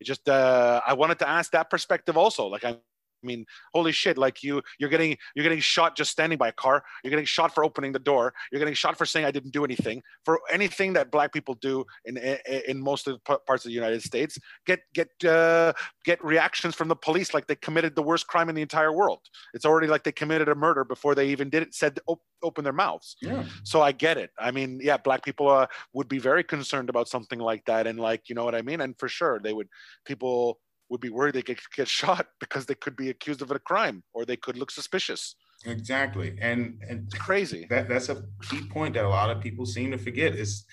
It 0.00 0.04
just 0.04 0.28
uh, 0.28 0.80
I 0.86 0.94
wanted 0.94 1.18
to 1.20 1.28
ask 1.28 1.52
that 1.52 1.68
perspective 1.68 2.16
also. 2.16 2.46
Like 2.46 2.64
I'm 2.64 2.78
I 3.22 3.26
mean, 3.26 3.46
holy 3.74 3.92
shit! 3.92 4.18
Like 4.18 4.42
you, 4.42 4.62
you're 4.78 4.90
getting 4.90 5.16
you're 5.34 5.42
getting 5.42 5.60
shot 5.60 5.96
just 5.96 6.10
standing 6.10 6.38
by 6.38 6.48
a 6.48 6.52
car. 6.52 6.84
You're 7.02 7.10
getting 7.10 7.24
shot 7.24 7.54
for 7.54 7.64
opening 7.64 7.92
the 7.92 7.98
door. 7.98 8.32
You're 8.52 8.58
getting 8.58 8.74
shot 8.74 8.96
for 8.96 9.06
saying 9.06 9.26
I 9.26 9.30
didn't 9.30 9.52
do 9.52 9.64
anything. 9.64 10.02
For 10.24 10.40
anything 10.50 10.92
that 10.94 11.10
Black 11.10 11.32
people 11.32 11.54
do 11.54 11.84
in 12.04 12.16
in 12.16 12.80
most 12.80 13.06
of 13.06 13.14
the 13.14 13.38
parts 13.46 13.64
of 13.64 13.70
the 13.70 13.74
United 13.74 14.02
States, 14.02 14.38
get 14.66 14.80
get 14.94 15.08
uh, 15.24 15.72
get 16.04 16.22
reactions 16.24 16.74
from 16.74 16.88
the 16.88 16.96
police 16.96 17.34
like 17.34 17.46
they 17.46 17.56
committed 17.56 17.94
the 17.94 18.02
worst 18.02 18.26
crime 18.26 18.48
in 18.48 18.54
the 18.54 18.62
entire 18.62 18.92
world. 18.92 19.20
It's 19.54 19.64
already 19.64 19.88
like 19.88 20.04
they 20.04 20.12
committed 20.12 20.48
a 20.48 20.54
murder 20.54 20.84
before 20.84 21.14
they 21.14 21.28
even 21.28 21.50
did 21.50 21.62
it. 21.62 21.74
Said 21.74 21.98
op- 22.06 22.22
open 22.42 22.64
their 22.64 22.72
mouths. 22.72 23.16
Yeah. 23.20 23.44
So 23.64 23.82
I 23.82 23.92
get 23.92 24.16
it. 24.18 24.30
I 24.38 24.50
mean, 24.50 24.80
yeah, 24.82 24.96
Black 24.96 25.24
people 25.24 25.48
uh, 25.48 25.66
would 25.92 26.08
be 26.08 26.18
very 26.18 26.44
concerned 26.44 26.88
about 26.88 27.08
something 27.08 27.38
like 27.38 27.64
that, 27.66 27.86
and 27.86 27.98
like 27.98 28.28
you 28.28 28.34
know 28.34 28.44
what 28.44 28.54
I 28.54 28.62
mean. 28.62 28.80
And 28.80 28.98
for 28.98 29.08
sure, 29.08 29.40
they 29.40 29.52
would 29.52 29.68
people 30.04 30.60
would 30.90 31.00
be 31.00 31.10
worried 31.10 31.34
they 31.34 31.42
could 31.42 31.58
get 31.74 31.88
shot 31.88 32.26
because 32.40 32.66
they 32.66 32.74
could 32.74 32.96
be 32.96 33.10
accused 33.10 33.42
of 33.42 33.50
a 33.50 33.58
crime 33.58 34.02
or 34.14 34.24
they 34.24 34.36
could 34.36 34.56
look 34.56 34.70
suspicious. 34.70 35.34
Exactly, 35.64 36.36
and 36.40 36.80
and 36.88 37.06
it's 37.06 37.14
crazy. 37.14 37.66
That 37.68 37.88
that's 37.88 38.08
a 38.08 38.22
key 38.48 38.62
point 38.68 38.94
that 38.94 39.04
a 39.04 39.08
lot 39.08 39.30
of 39.30 39.40
people 39.40 39.66
seem 39.66 39.90
to 39.90 39.98
forget 39.98 40.34
is. 40.34 40.64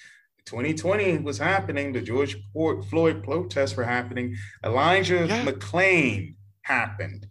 2020 0.45 1.17
was 1.23 1.39
happening. 1.39 1.91
The 1.91 2.01
George 2.01 2.37
Floyd 2.53 3.23
protests 3.23 3.75
were 3.75 3.83
happening. 3.83 4.35
Elijah 4.63 5.25
yeah. 5.27 5.43
McClain 5.43 6.35
happened, 6.61 7.25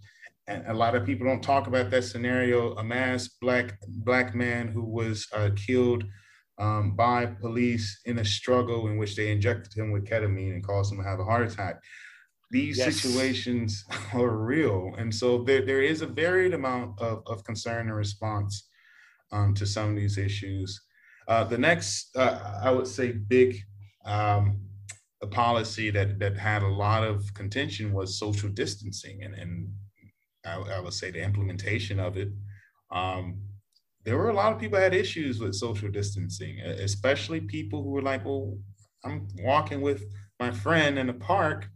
and 0.49 0.67
a 0.67 0.75
lot 0.75 0.97
of 0.97 1.07
people 1.07 1.25
don't 1.25 1.41
talk 1.41 1.69
about 1.69 1.91
that 1.93 2.03
scenario. 2.03 2.75
A 2.75 2.83
masked 2.83 3.39
black 3.41 3.79
black 3.89 4.35
man 4.35 4.67
who 4.67 4.83
was 4.83 5.29
uh, 5.33 5.51
killed 5.55 6.03
um, 6.59 6.97
by 6.97 7.27
police 7.27 8.01
in 8.05 8.19
a 8.19 8.25
struggle 8.25 8.89
in 8.89 8.97
which 8.97 9.17
they 9.17 9.31
injected 9.31 9.73
him 9.75 9.91
with 9.91 10.07
ketamine 10.07 10.53
and 10.55 10.67
caused 10.67 10.93
him 10.93 10.99
to 10.99 11.05
have 11.05 11.21
a 11.21 11.25
heart 11.25 11.51
attack 11.51 11.83
these 12.55 12.79
yes. 12.79 13.01
situations 13.01 13.85
are 14.15 14.31
real. 14.31 14.95
And 14.97 15.13
so 15.13 15.43
there, 15.43 15.67
there 15.67 15.83
is 15.83 16.03
a 16.03 16.07
varied 16.07 16.55
amount 16.55 17.01
of, 17.01 17.25
of 17.27 17.43
concern 17.43 17.89
and 17.89 17.97
response 17.97 18.69
um, 19.33 19.55
to 19.55 19.67
some 19.67 19.91
of 19.91 19.97
these 19.97 20.19
issues. 20.19 20.81
Uh, 21.27 21.43
the 21.43 21.59
next, 21.59 22.17
uh, 22.17 22.61
I 22.63 22.71
would 22.71 22.87
say, 22.87 23.11
big 23.11 23.59
um, 24.07 24.61
policy 25.31 25.91
that 25.91 26.19
that 26.19 26.37
had 26.37 26.63
a 26.63 26.69
lot 26.85 27.03
of 27.03 27.33
contention 27.33 27.95
was 27.95 28.19
social 28.19 28.51
distancing, 28.51 29.25
and 29.25 29.35
and 29.35 29.69
I, 30.45 30.77
I 30.77 30.81
would 30.81 30.93
say 30.93 31.11
the 31.11 31.23
implementation 31.23 31.99
of 31.99 32.19
it. 32.19 32.29
Um, 32.93 33.41
there 34.05 34.19
were 34.19 34.29
a 34.29 34.35
lot 34.35 34.53
of 34.53 34.61
people 34.61 34.79
had 34.79 34.95
issues 34.95 35.41
with 35.41 35.55
social 35.55 35.91
distancing, 35.91 36.61
especially 36.61 37.41
people 37.41 37.83
who 37.83 37.91
were 37.91 38.03
like, 38.03 38.23
"Well, 38.27 38.59
I'm 39.03 39.27
walking 39.39 39.81
with 39.81 40.05
my 40.39 40.51
friend 40.51 40.99
in 40.99 41.07
the 41.07 41.15
park, 41.15 41.71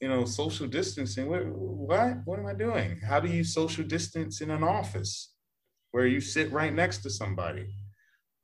you 0.00 0.08
know, 0.08 0.24
social 0.24 0.66
distancing. 0.66 1.28
What, 1.28 1.46
what, 1.46 2.18
what 2.24 2.38
am 2.38 2.46
I 2.46 2.54
doing? 2.54 2.98
How 3.06 3.20
do 3.20 3.28
you 3.28 3.44
social 3.44 3.84
distance 3.84 4.40
in 4.40 4.50
an 4.50 4.62
office 4.62 5.32
where 5.92 6.06
you 6.06 6.20
sit 6.20 6.50
right 6.52 6.74
next 6.74 6.98
to 6.98 7.10
somebody, 7.10 7.66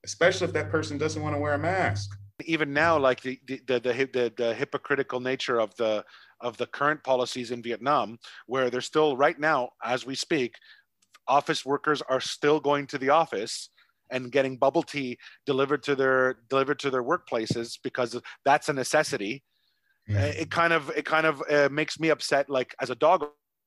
especially 0.05 0.47
if 0.47 0.53
that 0.55 0.71
person 0.71 0.99
doesn't 0.99 1.23
want 1.23 1.35
to 1.35 1.41
wear 1.41 1.55
a 1.55 1.59
mask? 1.59 2.11
Even 2.47 2.73
now, 2.73 2.99
like 2.99 3.21
the 3.21 3.39
the, 3.47 3.61
the 3.67 3.79
the 3.79 4.33
the 4.35 4.55
hypocritical 4.55 5.21
nature 5.21 5.61
of 5.61 5.75
the 5.77 6.03
of 6.41 6.57
the 6.57 6.67
current 6.67 7.05
policies 7.05 7.51
in 7.51 7.63
Vietnam, 7.63 8.19
where 8.47 8.71
they're 8.71 8.81
still 8.81 9.15
right 9.15 9.39
now, 9.39 9.69
as 9.85 10.07
we 10.07 10.15
speak, 10.15 10.55
office 11.29 11.67
workers 11.67 12.01
are 12.09 12.21
still 12.21 12.59
going 12.59 12.87
to 12.87 12.97
the 12.97 13.11
office 13.11 13.69
and 14.11 14.33
getting 14.33 14.57
bubble 14.57 14.83
tea 14.83 15.19
delivered 15.45 15.83
to 15.83 15.95
their 15.95 16.39
delivered 16.49 16.79
to 16.79 16.91
their 16.91 17.05
workplaces 17.05 17.79
because 17.83 18.19
that's 18.45 18.69
a 18.69 18.73
necessity 18.73 19.43
it 20.17 20.51
kind 20.51 20.73
of 20.73 20.91
it 20.97 21.05
kind 21.05 21.27
of 21.27 21.43
uh, 21.51 21.69
makes 21.71 21.99
me 21.99 22.09
upset 22.09 22.49
like 22.49 22.75
as 22.81 22.91
a 22.91 22.95
dog 22.95 23.27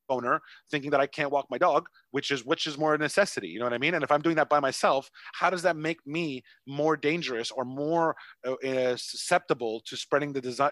owner 0.10 0.42
thinking 0.70 0.92
that 0.92 1.00
i 1.00 1.08
can't 1.08 1.32
walk 1.32 1.46
my 1.50 1.58
dog 1.58 1.88
which 2.12 2.30
is 2.30 2.44
which 2.44 2.68
is 2.68 2.78
more 2.78 2.94
a 2.94 2.98
necessity 2.98 3.48
you 3.48 3.58
know 3.58 3.66
what 3.66 3.74
i 3.74 3.78
mean? 3.78 3.94
And 3.94 4.04
if 4.04 4.12
i'm 4.12 4.22
doing 4.22 4.36
that 4.36 4.50
by 4.50 4.60
myself 4.60 5.10
how 5.34 5.50
does 5.50 5.62
that 5.62 5.78
make 5.78 6.00
me 6.06 6.44
more 6.68 6.98
dangerous 6.98 7.52
or 7.52 7.64
more 7.64 8.16
uh, 8.46 8.54
uh 8.54 8.98
susceptible 8.98 9.82
to 9.86 9.96
spreading 9.96 10.34
the 10.34 10.42
design 10.42 10.72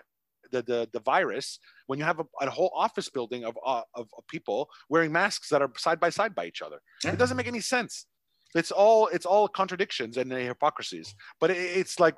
the, 0.52 0.62
the, 0.62 0.90
the 0.94 1.00
virus 1.00 1.60
when 1.88 2.00
you 2.00 2.06
have 2.06 2.20
a, 2.20 2.26
a 2.42 2.50
whole 2.50 2.72
office 2.76 3.10
building 3.10 3.44
of, 3.44 3.58
uh, 3.66 3.82
of, 3.96 4.08
of, 4.18 4.28
people 4.28 4.70
wearing 4.90 5.12
masks 5.12 5.50
that 5.50 5.62
are 5.62 5.72
side 5.78 6.00
by 6.00 6.10
side 6.10 6.36
by 6.36 6.46
each 6.46 6.62
other? 6.62 6.80
Yeah. 7.04 7.12
it 7.12 7.18
doesn't 7.18 7.38
make 7.38 7.48
any 7.48 7.62
sense. 7.62 8.06
It's 8.54 8.72
all 8.72 9.08
it's 9.08 9.26
all 9.26 9.48
contradictions 9.48 10.18
and 10.18 10.32
hypocrisies. 10.32 11.16
But 11.40 11.52
it, 11.52 11.58
it's 11.58 12.00
like 12.00 12.16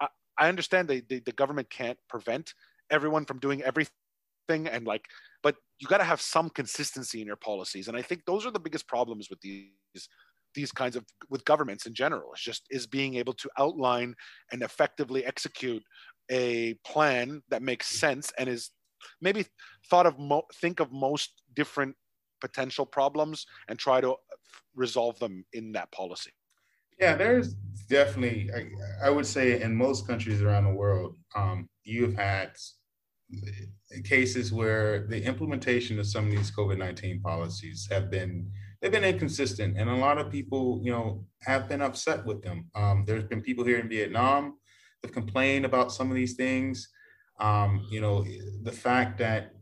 I, 0.00 0.08
I 0.38 0.48
understand 0.48 0.88
the, 0.88 1.02
the, 1.08 1.20
the 1.20 1.32
government 1.32 1.70
can't 1.70 1.98
prevent 2.08 2.54
everyone 2.90 3.24
from 3.24 3.38
doing 3.38 3.62
everything 3.62 3.90
and 4.48 4.86
like 4.86 5.04
but 5.42 5.56
you 5.80 5.88
got 5.88 5.98
to 5.98 6.04
have 6.04 6.20
some 6.20 6.48
consistency 6.50 7.20
in 7.20 7.26
your 7.26 7.36
policies. 7.36 7.88
And 7.88 7.96
i 7.96 8.02
think 8.02 8.24
those 8.26 8.46
are 8.46 8.50
the 8.50 8.60
biggest 8.60 8.86
problems 8.86 9.28
with 9.30 9.40
these 9.40 9.70
these 10.54 10.72
kinds 10.72 10.96
of 10.96 11.04
with 11.28 11.44
governments 11.44 11.84
in 11.86 11.92
general 11.92 12.30
it's 12.32 12.42
just 12.42 12.62
is 12.70 12.86
being 12.86 13.16
able 13.16 13.34
to 13.34 13.48
outline 13.58 14.14
and 14.52 14.62
effectively 14.62 15.24
execute 15.24 15.82
a 16.30 16.74
plan 16.86 17.42
that 17.50 17.62
makes 17.62 17.88
sense 17.88 18.32
and 18.38 18.48
is 18.48 18.70
maybe 19.20 19.44
thought 19.90 20.06
of 20.06 20.18
mo- 20.18 20.46
think 20.54 20.80
of 20.80 20.90
most 20.92 21.42
different 21.54 21.94
potential 22.40 22.86
problems 22.86 23.46
and 23.68 23.78
try 23.78 24.00
to 24.00 24.14
resolve 24.74 25.18
them 25.18 25.44
in 25.52 25.72
that 25.72 25.90
policy. 25.92 26.30
Yeah, 26.98 27.14
there's 27.14 27.56
definitely, 27.88 28.50
I, 28.54 29.06
I, 29.06 29.10
would 29.10 29.26
say 29.26 29.60
in 29.60 29.74
most 29.74 30.06
countries 30.06 30.42
around 30.42 30.64
the 30.64 30.74
world, 30.74 31.16
um, 31.34 31.68
you've 31.84 32.14
had 32.14 32.52
cases 34.04 34.52
where 34.52 35.06
the 35.06 35.22
implementation 35.22 35.98
of 35.98 36.06
some 36.06 36.26
of 36.26 36.30
these 36.30 36.50
COVID-19 36.50 37.22
policies 37.22 37.88
have 37.90 38.10
been, 38.10 38.50
they've 38.80 38.92
been 38.92 39.04
inconsistent. 39.04 39.76
And 39.76 39.88
a 39.90 39.96
lot 39.96 40.18
of 40.18 40.30
people, 40.30 40.80
you 40.82 40.92
know, 40.92 41.24
have 41.42 41.68
been 41.68 41.82
upset 41.82 42.24
with 42.24 42.42
them. 42.42 42.70
Um, 42.74 43.04
there's 43.06 43.24
been 43.24 43.42
people 43.42 43.64
here 43.64 43.78
in 43.78 43.88
Vietnam 43.88 44.58
that 45.02 45.12
complained 45.12 45.64
about 45.64 45.92
some 45.92 46.10
of 46.10 46.16
these 46.16 46.34
things. 46.34 46.88
Um, 47.40 47.86
you 47.90 48.00
know, 48.00 48.24
the 48.62 48.72
fact 48.72 49.18
that 49.18 49.52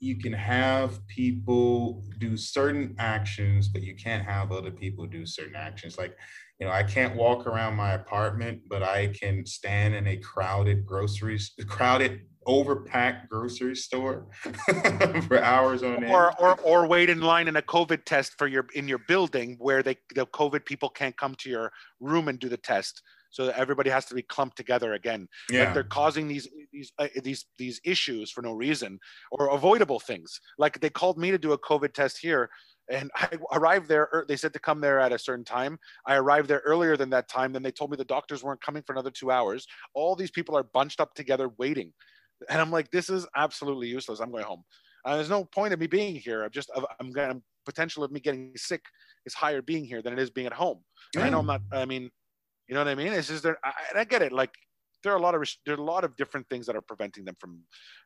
you 0.00 0.16
can 0.16 0.32
have 0.32 1.06
people 1.08 2.02
do 2.18 2.36
certain 2.36 2.96
actions, 2.98 3.68
but 3.68 3.82
you 3.82 3.94
can't 3.94 4.24
have 4.24 4.50
other 4.50 4.70
people 4.70 5.06
do 5.06 5.26
certain 5.26 5.54
actions. 5.54 5.98
Like, 5.98 6.16
you 6.60 6.66
know, 6.66 6.72
I 6.72 6.82
can't 6.82 7.16
walk 7.16 7.46
around 7.46 7.74
my 7.74 7.92
apartment, 7.92 8.60
but 8.68 8.82
I 8.82 9.08
can 9.08 9.46
stand 9.46 9.94
in 9.94 10.06
a 10.06 10.18
crowded 10.18 10.84
groceries, 10.84 11.52
crowded, 11.66 12.20
overpacked 12.46 13.28
grocery 13.28 13.74
store 13.74 14.26
for 15.26 15.42
hours 15.42 15.82
on 15.82 16.04
end. 16.04 16.12
Or, 16.12 16.38
or, 16.38 16.60
or 16.60 16.86
wait 16.86 17.08
in 17.08 17.22
line 17.22 17.48
in 17.48 17.56
a 17.56 17.62
COVID 17.62 18.04
test 18.04 18.34
for 18.36 18.46
your 18.46 18.66
in 18.74 18.88
your 18.88 18.98
building 18.98 19.56
where 19.58 19.82
they 19.82 19.96
the 20.14 20.26
COVID 20.26 20.66
people 20.66 20.90
can't 20.90 21.16
come 21.16 21.34
to 21.36 21.48
your 21.48 21.72
room 21.98 22.28
and 22.28 22.38
do 22.38 22.50
the 22.50 22.58
test 22.58 23.02
so 23.30 23.46
that 23.46 23.56
everybody 23.58 23.88
has 23.88 24.06
to 24.06 24.14
be 24.14 24.22
clumped 24.22 24.56
together 24.56 24.92
again. 24.94 25.28
Yeah. 25.48 25.64
Like 25.64 25.74
they're 25.74 25.82
causing 25.84 26.28
these 26.28 26.48
these 26.72 26.92
uh, 26.98 27.08
these 27.22 27.46
these 27.58 27.80
issues 27.84 28.30
for 28.30 28.42
no 28.42 28.52
reason 28.52 28.98
or 29.30 29.48
avoidable 29.54 30.00
things. 30.00 30.40
Like 30.58 30.80
they 30.80 30.90
called 30.90 31.16
me 31.16 31.30
to 31.30 31.38
do 31.38 31.52
a 31.52 31.58
COVID 31.58 31.94
test 31.94 32.18
here, 32.18 32.50
and 32.90 33.10
I 33.16 33.28
arrived 33.52 33.88
there. 33.88 34.24
They 34.28 34.36
said 34.36 34.52
to 34.52 34.58
come 34.58 34.80
there 34.80 35.00
at 35.00 35.12
a 35.12 35.18
certain 35.18 35.44
time. 35.44 35.78
I 36.06 36.16
arrived 36.16 36.48
there 36.48 36.62
earlier 36.64 36.96
than 36.96 37.10
that 37.10 37.28
time. 37.28 37.52
Then 37.52 37.62
they 37.62 37.70
told 37.70 37.90
me 37.90 37.96
the 37.96 38.04
doctors 38.04 38.42
weren't 38.42 38.60
coming 38.60 38.82
for 38.82 38.92
another 38.92 39.10
two 39.10 39.30
hours. 39.30 39.66
All 39.94 40.14
these 40.14 40.30
people 40.30 40.56
are 40.56 40.62
bunched 40.62 41.00
up 41.00 41.14
together 41.14 41.50
waiting, 41.58 41.92
and 42.48 42.60
I'm 42.60 42.70
like, 42.70 42.90
this 42.90 43.10
is 43.10 43.26
absolutely 43.36 43.88
useless. 43.88 44.20
I'm 44.20 44.30
going 44.30 44.44
home. 44.44 44.64
Uh, 45.04 45.16
there's 45.16 45.30
no 45.30 45.44
point 45.44 45.72
of 45.72 45.80
me 45.80 45.86
being 45.86 46.16
here. 46.16 46.44
I'm 46.44 46.50
just 46.50 46.70
I'm 46.98 47.10
going 47.10 47.42
potential 47.64 48.02
of 48.04 48.10
me 48.10 48.20
getting 48.20 48.52
sick 48.56 48.82
is 49.26 49.34
higher 49.34 49.62
being 49.62 49.84
here 49.84 50.02
than 50.02 50.12
it 50.12 50.18
is 50.18 50.30
being 50.30 50.46
at 50.46 50.52
home. 50.52 50.80
I 51.16 51.30
know 51.30 51.40
I'm 51.40 51.46
not. 51.46 51.62
I 51.72 51.84
mean, 51.84 52.10
you 52.68 52.74
know 52.74 52.80
what 52.80 52.88
I 52.88 52.94
mean? 52.94 53.12
Just 53.12 53.42
there, 53.42 53.58
and 53.90 53.98
I 53.98 54.04
get 54.04 54.22
it. 54.22 54.32
Like 54.32 54.54
there 55.02 55.12
are 55.12 55.16
a 55.16 55.20
lot 55.20 55.34
of 55.34 55.48
there 55.64 55.74
are 55.74 55.78
a 55.78 55.82
lot 55.82 56.04
of 56.04 56.16
different 56.16 56.48
things 56.48 56.66
that 56.66 56.76
are 56.76 56.82
preventing 56.82 57.24
them 57.24 57.36
from 57.38 57.62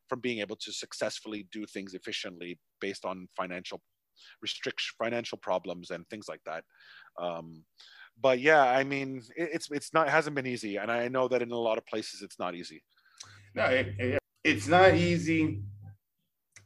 from 0.08 0.20
being 0.20 0.38
able 0.38 0.56
to 0.56 0.72
successfully 0.72 1.46
do 1.52 1.66
things 1.66 1.94
efficiently 1.94 2.58
based 2.80 3.04
on 3.04 3.28
financial 3.36 3.80
restriction, 4.42 4.94
financial 4.98 5.38
problems, 5.38 5.90
and 5.90 6.06
things 6.08 6.26
like 6.28 6.40
that. 6.46 6.64
Um, 7.20 7.64
but 8.20 8.40
yeah, 8.40 8.62
I 8.64 8.84
mean, 8.84 9.22
it, 9.36 9.50
it's 9.52 9.70
it's 9.70 9.92
not 9.92 10.08
it 10.08 10.10
hasn't 10.10 10.36
been 10.36 10.46
easy, 10.46 10.76
and 10.76 10.90
I 10.90 11.08
know 11.08 11.28
that 11.28 11.42
in 11.42 11.50
a 11.50 11.56
lot 11.56 11.78
of 11.78 11.86
places 11.86 12.22
it's 12.22 12.38
not 12.38 12.54
easy. 12.54 12.82
No, 13.54 13.64
it, 13.66 14.18
it's 14.42 14.68
not 14.68 14.94
easy, 14.94 15.62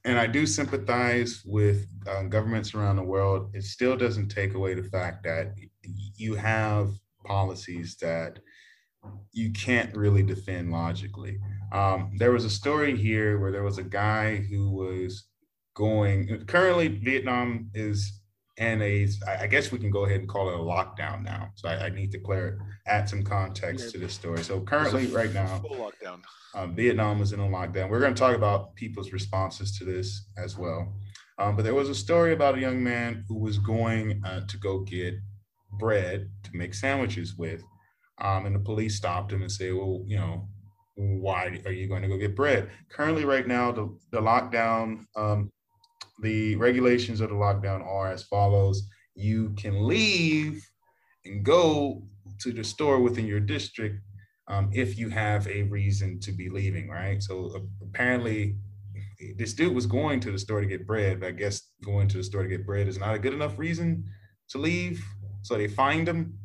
and 0.04 0.18
I 0.18 0.26
do 0.26 0.46
sympathize 0.46 1.42
with 1.44 1.87
uh, 2.06 2.24
governments 2.24 2.74
around 2.74 2.96
the 2.96 3.02
world. 3.02 3.50
It 3.54 3.64
still 3.64 3.96
doesn't 3.96 4.28
take 4.28 4.54
away 4.54 4.74
the 4.74 4.88
fact 4.88 5.24
that 5.24 5.54
you 5.82 6.34
have 6.34 6.90
policies 7.24 7.96
that 8.00 8.38
you 9.32 9.52
can't 9.52 9.94
really 9.96 10.22
defend 10.22 10.72
logically. 10.72 11.38
Um, 11.72 12.12
there 12.16 12.32
was 12.32 12.44
a 12.44 12.50
story 12.50 12.96
here 12.96 13.38
where 13.38 13.52
there 13.52 13.62
was 13.62 13.78
a 13.78 13.82
guy 13.82 14.37
who 14.37 14.70
was 14.70 15.27
going, 15.78 16.44
currently, 16.46 16.88
Vietnam 16.88 17.70
is 17.72 18.20
in 18.56 18.82
a, 18.82 19.06
I 19.28 19.46
guess 19.46 19.70
we 19.70 19.78
can 19.78 19.90
go 19.90 20.04
ahead 20.04 20.18
and 20.18 20.28
call 20.28 20.48
it 20.48 20.54
a 20.54 20.58
lockdown 20.58 21.22
now. 21.22 21.50
So 21.54 21.68
I, 21.68 21.86
I 21.86 21.88
need 21.90 22.10
to 22.10 22.18
clear, 22.18 22.58
add 22.88 23.08
some 23.08 23.22
context 23.22 23.84
yeah. 23.84 23.90
to 23.92 23.98
this 23.98 24.12
story. 24.12 24.42
So 24.42 24.60
currently, 24.60 25.06
right 25.06 25.32
now, 25.32 25.62
lockdown. 25.70 26.20
Um, 26.54 26.74
Vietnam 26.74 27.22
is 27.22 27.32
in 27.32 27.38
a 27.38 27.46
lockdown. 27.46 27.88
We're 27.88 28.00
going 28.00 28.14
to 28.14 28.18
talk 28.18 28.34
about 28.34 28.74
people's 28.74 29.12
responses 29.12 29.78
to 29.78 29.84
this 29.84 30.28
as 30.36 30.58
well. 30.58 30.92
Um, 31.38 31.54
but 31.54 31.62
there 31.64 31.74
was 31.74 31.88
a 31.88 31.94
story 31.94 32.32
about 32.32 32.58
a 32.58 32.60
young 32.60 32.82
man 32.82 33.24
who 33.28 33.38
was 33.38 33.58
going 33.58 34.20
uh, 34.26 34.40
to 34.48 34.56
go 34.58 34.80
get 34.80 35.14
bread 35.78 36.28
to 36.42 36.50
make 36.54 36.74
sandwiches 36.74 37.36
with. 37.36 37.62
Um, 38.20 38.46
and 38.46 38.56
the 38.56 38.60
police 38.70 38.96
stopped 38.96 39.32
him 39.32 39.42
and 39.42 39.52
said, 39.52 39.72
well, 39.74 40.02
you 40.04 40.16
know, 40.16 40.48
why 40.96 41.60
are 41.64 41.70
you 41.70 41.86
going 41.86 42.02
to 42.02 42.08
go 42.08 42.18
get 42.18 42.34
bread? 42.34 42.70
Currently, 42.88 43.24
right 43.24 43.46
now, 43.46 43.70
the, 43.70 43.96
the 44.10 44.20
lockdown, 44.20 45.04
um, 45.14 45.52
the 46.20 46.57
regulations 46.57 47.20
of 47.20 47.31
the 47.31 47.35
lockdown 47.35 47.85
are 47.87 48.11
as 48.11 48.24
follows. 48.24 48.88
You 49.14 49.54
can 49.57 49.87
leave 49.87 50.66
and 51.24 51.44
go 51.44 52.02
to 52.40 52.52
the 52.52 52.64
store 52.64 53.00
within 53.00 53.26
your 53.26 53.40
district 53.40 54.00
um, 54.48 54.70
if 54.72 54.98
you 54.98 55.09
have 55.11 55.46
a 55.48 55.62
reason 55.64 56.18
to 56.20 56.33
be 56.33 56.48
leaving, 56.48 56.88
right? 56.88 57.22
So 57.22 57.50
uh, 57.54 57.61
apparently, 57.83 58.57
this 59.37 59.52
dude 59.52 59.74
was 59.74 59.87
going 59.87 60.20
to 60.20 60.31
the 60.31 60.38
store 60.38 60.61
to 60.61 60.66
get 60.66 60.87
bread, 60.87 61.20
but 61.20 61.26
I 61.26 61.33
guess 61.33 61.70
going 61.85 62.09
to 62.09 62.18
the 62.18 62.24
store 62.24 62.42
to 62.42 62.48
get 62.48 62.66
bread 62.66 62.88
is 62.88 62.98
not 62.98 63.14
a 63.14 63.18
good 63.18 63.35
enough 63.35 63.59
reason 63.59 64.04
to 64.50 64.59
leave. 64.59 65.04
So 65.42 65.57
they 65.57 65.68
find 65.68 66.09
him, 66.09 66.38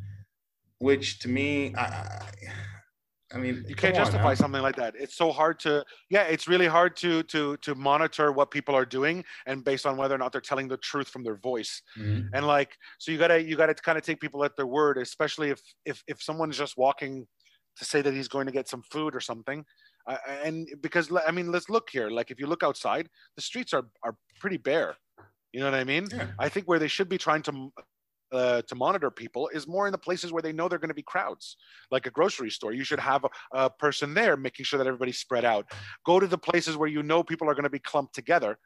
which 0.80 1.20
to 1.20 1.30
me, 1.30 1.74
I, 1.76 1.84
I 1.84 2.26
mean, 3.38 3.66
you 3.68 3.76
can't 3.76 3.96
justify 3.96 4.34
something 4.34 4.62
like 4.62 4.76
that. 4.76 4.96
It's 4.98 5.16
so 5.16 5.32
hard 5.32 5.60
to, 5.62 5.84
yeah, 6.10 6.24
it's 6.24 6.48
really 6.48 6.68
hard 6.68 6.96
to 6.98 7.24
to 7.24 7.58
to 7.58 7.76
monitor 7.76 8.32
what 8.32 8.52
people 8.52 8.76
are 8.76 8.86
doing 8.86 9.24
and 9.46 9.64
based 9.64 9.86
on 9.86 9.98
whether 9.98 10.16
or 10.16 10.18
not 10.18 10.32
they're 10.32 10.42
telling 10.42 10.68
the 10.68 10.78
truth 10.78 11.08
from 11.08 11.24
their 11.24 11.38
voice. 11.38 11.82
Mm-hmm. 11.98 12.34
And 12.34 12.48
like, 12.48 12.76
so 13.00 13.12
you 13.12 13.18
gotta 13.18 13.42
you 13.42 13.56
gotta 13.56 13.74
kind 13.74 13.98
of 13.98 14.04
take 14.04 14.20
people 14.20 14.44
at 14.44 14.56
their 14.56 14.68
word, 14.68 14.98
especially 14.98 15.50
if 15.50 15.62
if 15.86 16.04
if 16.08 16.22
someone's 16.22 16.58
just 16.58 16.78
walking 16.78 17.28
to 17.78 17.86
say 17.86 18.02
that 18.02 18.14
he's 18.14 18.28
going 18.28 18.46
to 18.46 18.52
get 18.52 18.68
some 18.68 18.84
food 18.92 19.16
or 19.16 19.20
something. 19.20 19.66
Uh, 20.08 20.18
and 20.44 20.68
because 20.82 21.12
I 21.28 21.32
mean, 21.32 21.52
let's 21.52 21.70
look 21.70 21.90
here. 21.92 22.10
Like, 22.10 22.30
if 22.30 22.40
you 22.40 22.48
look 22.48 22.64
outside, 22.64 23.08
the 23.36 23.42
streets 23.42 23.74
are 23.74 23.86
are 24.04 24.16
pretty 24.40 24.58
bare. 24.58 24.96
You 25.54 25.60
know 25.60 25.70
what 25.70 25.80
I 25.80 25.84
mean? 25.84 26.08
Yeah. 26.12 26.28
I 26.40 26.50
think 26.50 26.68
where 26.68 26.80
they 26.80 26.88
should 26.88 27.10
be 27.10 27.18
trying 27.18 27.44
to 27.44 27.70
uh, 28.34 28.62
to 28.64 28.76
monitor 28.76 29.12
people 29.12 29.48
is 29.50 29.68
more 29.68 29.88
in 29.88 29.92
the 29.92 29.98
places 29.98 30.32
where 30.32 30.42
they 30.42 30.52
know 30.52 30.68
they're 30.68 30.80
going 30.80 30.90
to 30.90 30.96
be 30.96 31.04
crowds, 31.04 31.56
like 31.92 32.06
a 32.06 32.12
grocery 32.12 32.50
store. 32.50 32.74
You 32.74 32.84
should 32.84 33.00
have 33.00 33.24
a, 33.24 33.30
a 33.54 33.70
person 33.70 34.14
there 34.14 34.36
making 34.36 34.66
sure 34.66 34.78
that 34.78 34.88
everybody's 34.88 35.20
spread 35.20 35.46
out. 35.46 35.72
Go 36.06 36.20
to 36.20 36.28
the 36.28 36.38
places 36.38 36.76
where 36.76 36.90
you 36.90 37.04
know 37.04 37.24
people 37.24 37.50
are 37.50 37.54
going 37.54 37.64
to 37.64 37.70
be 37.70 37.80
clumped 37.80 38.16
together 38.16 38.58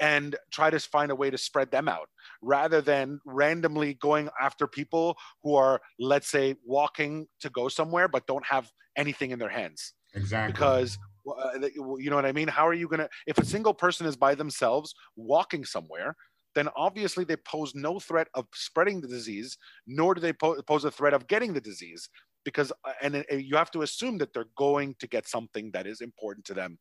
and 0.00 0.36
try 0.52 0.70
to 0.70 0.78
find 0.78 1.10
a 1.10 1.14
way 1.14 1.28
to 1.28 1.36
spread 1.38 1.70
them 1.70 1.88
out 1.88 2.08
rather 2.40 2.80
than 2.80 3.20
randomly 3.26 3.94
going 3.94 4.28
after 4.40 4.66
people 4.66 5.16
who 5.42 5.56
are, 5.56 5.80
let's 5.98 6.28
say, 6.28 6.54
walking 6.64 7.26
to 7.40 7.50
go 7.50 7.68
somewhere 7.68 8.06
but 8.06 8.26
don't 8.26 8.46
have 8.46 8.70
anything 8.96 9.32
in 9.32 9.38
their 9.38 9.48
hands. 9.48 9.94
Exactly. 10.14 10.52
Because 10.52 10.98
uh, 11.26 11.66
you 11.98 12.10
know 12.10 12.16
what 12.16 12.24
I 12.24 12.32
mean? 12.32 12.48
How 12.48 12.66
are 12.66 12.74
you 12.74 12.88
going 12.88 13.00
to, 13.00 13.08
if 13.26 13.38
a 13.38 13.44
single 13.44 13.74
person 13.74 14.06
is 14.06 14.16
by 14.16 14.34
themselves 14.34 14.94
walking 15.16 15.64
somewhere, 15.64 16.16
then 16.58 16.68
obviously 16.76 17.24
they 17.24 17.36
pose 17.36 17.74
no 17.74 18.00
threat 18.00 18.26
of 18.34 18.46
spreading 18.52 19.00
the 19.00 19.06
disease, 19.08 19.56
nor 19.86 20.14
do 20.14 20.20
they 20.20 20.32
pose 20.32 20.84
a 20.84 20.90
threat 20.90 21.14
of 21.14 21.28
getting 21.28 21.52
the 21.52 21.60
disease. 21.60 22.08
Because, 22.44 22.72
uh, 22.84 22.92
and 23.02 23.24
you 23.30 23.56
have 23.56 23.70
to 23.72 23.82
assume 23.82 24.16
that 24.18 24.32
they're 24.32 24.48
going 24.56 24.94
to 25.00 25.06
get 25.06 25.28
something 25.28 25.70
that 25.72 25.86
is 25.86 26.00
important 26.00 26.46
to 26.46 26.54
them. 26.54 26.78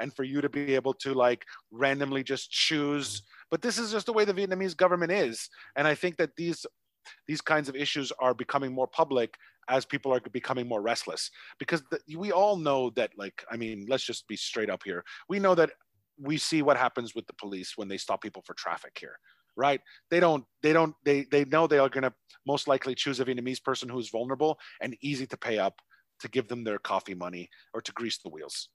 And 0.00 0.14
for 0.14 0.24
you 0.24 0.40
to 0.40 0.48
be 0.48 0.74
able 0.74 0.94
to 0.94 1.14
like 1.14 1.44
randomly 1.70 2.22
just 2.22 2.50
choose, 2.50 3.22
but 3.50 3.60
this 3.60 3.78
is 3.78 3.92
just 3.92 4.06
the 4.06 4.12
way 4.12 4.24
the 4.24 4.34
Vietnamese 4.34 4.76
government 4.76 5.12
is. 5.12 5.48
And 5.76 5.86
I 5.86 5.94
think 5.94 6.16
that 6.16 6.36
these 6.36 6.64
these 7.26 7.40
kinds 7.40 7.68
of 7.68 7.76
issues 7.76 8.12
are 8.18 8.34
becoming 8.34 8.72
more 8.72 8.86
public 8.86 9.34
as 9.68 9.84
people 9.84 10.12
are 10.12 10.20
becoming 10.32 10.68
more 10.68 10.82
restless 10.82 11.30
because 11.58 11.82
the, 11.90 11.98
we 12.16 12.30
all 12.30 12.56
know 12.56 12.90
that 12.90 13.10
like 13.16 13.42
i 13.50 13.56
mean 13.56 13.86
let's 13.88 14.04
just 14.04 14.28
be 14.28 14.36
straight 14.36 14.68
up 14.68 14.82
here 14.84 15.02
we 15.28 15.38
know 15.38 15.54
that 15.54 15.70
we 16.20 16.36
see 16.36 16.62
what 16.62 16.76
happens 16.76 17.14
with 17.14 17.26
the 17.26 17.34
police 17.34 17.72
when 17.76 17.88
they 17.88 17.96
stop 17.96 18.22
people 18.22 18.42
for 18.46 18.54
traffic 18.54 18.96
here 19.00 19.16
right? 19.56 19.80
They 20.10 20.20
don't 20.20 20.44
they 20.62 20.72
don't 20.72 20.94
they 21.04 21.26
they 21.30 21.44
know 21.44 21.66
they 21.66 21.78
are 21.78 21.88
going 21.88 22.02
to 22.02 22.12
most 22.46 22.68
likely 22.68 22.94
choose 22.94 23.20
a 23.20 23.24
vietnamese 23.24 23.62
person 23.62 23.88
who's 23.88 24.08
vulnerable 24.10 24.58
and 24.80 24.96
easy 25.02 25.26
to 25.26 25.36
pay 25.36 25.58
up 25.58 25.74
to 26.20 26.28
give 26.28 26.48
them 26.48 26.64
their 26.64 26.78
coffee 26.78 27.14
money 27.14 27.48
or 27.74 27.80
to 27.80 27.92
grease 27.92 28.18
the 28.18 28.30
wheels. 28.30 28.68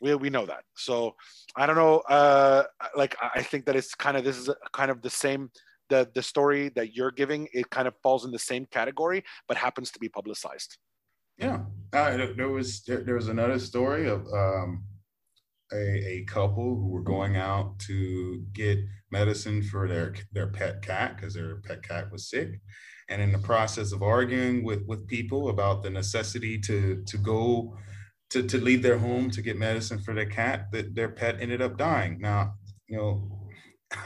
We, 0.00 0.14
we 0.14 0.30
know 0.30 0.46
that. 0.46 0.64
So 0.76 1.14
i 1.56 1.66
don't 1.66 1.76
know 1.76 1.98
uh 2.08 2.64
like 2.96 3.16
i 3.34 3.42
think 3.42 3.66
that 3.66 3.76
it's 3.76 3.94
kind 3.94 4.16
of 4.16 4.24
this 4.24 4.38
is 4.38 4.50
kind 4.72 4.90
of 4.90 5.02
the 5.02 5.10
same 5.10 5.50
the 5.88 6.08
the 6.14 6.22
story 6.22 6.70
that 6.76 6.94
you're 6.94 7.10
giving 7.10 7.48
it 7.52 7.68
kind 7.70 7.88
of 7.88 7.94
falls 8.02 8.24
in 8.24 8.30
the 8.30 8.38
same 8.38 8.64
category 8.70 9.22
but 9.48 9.56
happens 9.56 9.90
to 9.90 9.98
be 9.98 10.08
publicized. 10.08 10.78
Yeah. 11.36 11.60
Uh, 11.92 12.16
there 12.36 12.48
was 12.48 12.82
there, 12.86 13.02
there 13.02 13.14
was 13.14 13.28
another 13.28 13.58
story 13.58 14.08
of 14.08 14.20
um 14.32 14.84
a, 15.72 15.76
a 15.76 16.24
couple 16.24 16.76
who 16.76 16.88
were 16.88 17.02
going 17.02 17.36
out 17.36 17.78
to 17.80 18.44
get 18.52 18.78
medicine 19.10 19.62
for 19.62 19.88
their 19.88 20.14
their 20.32 20.48
pet 20.48 20.82
cat 20.82 21.16
because 21.16 21.34
their 21.34 21.56
pet 21.56 21.82
cat 21.82 22.10
was 22.10 22.28
sick 22.28 22.60
and 23.08 23.20
in 23.20 23.32
the 23.32 23.38
process 23.38 23.92
of 23.92 24.02
arguing 24.02 24.64
with 24.64 24.82
with 24.86 25.06
people 25.06 25.48
about 25.48 25.82
the 25.82 25.90
necessity 25.90 26.58
to 26.58 27.02
to 27.06 27.18
go 27.18 27.76
to, 28.30 28.44
to 28.44 28.58
leave 28.58 28.82
their 28.82 28.98
home 28.98 29.30
to 29.30 29.42
get 29.42 29.58
medicine 29.58 29.98
for 29.98 30.14
their 30.14 30.26
cat 30.26 30.66
that 30.72 30.94
their 30.94 31.08
pet 31.08 31.36
ended 31.40 31.60
up 31.60 31.76
dying 31.76 32.18
now 32.20 32.54
you 32.88 32.96
know 32.96 33.40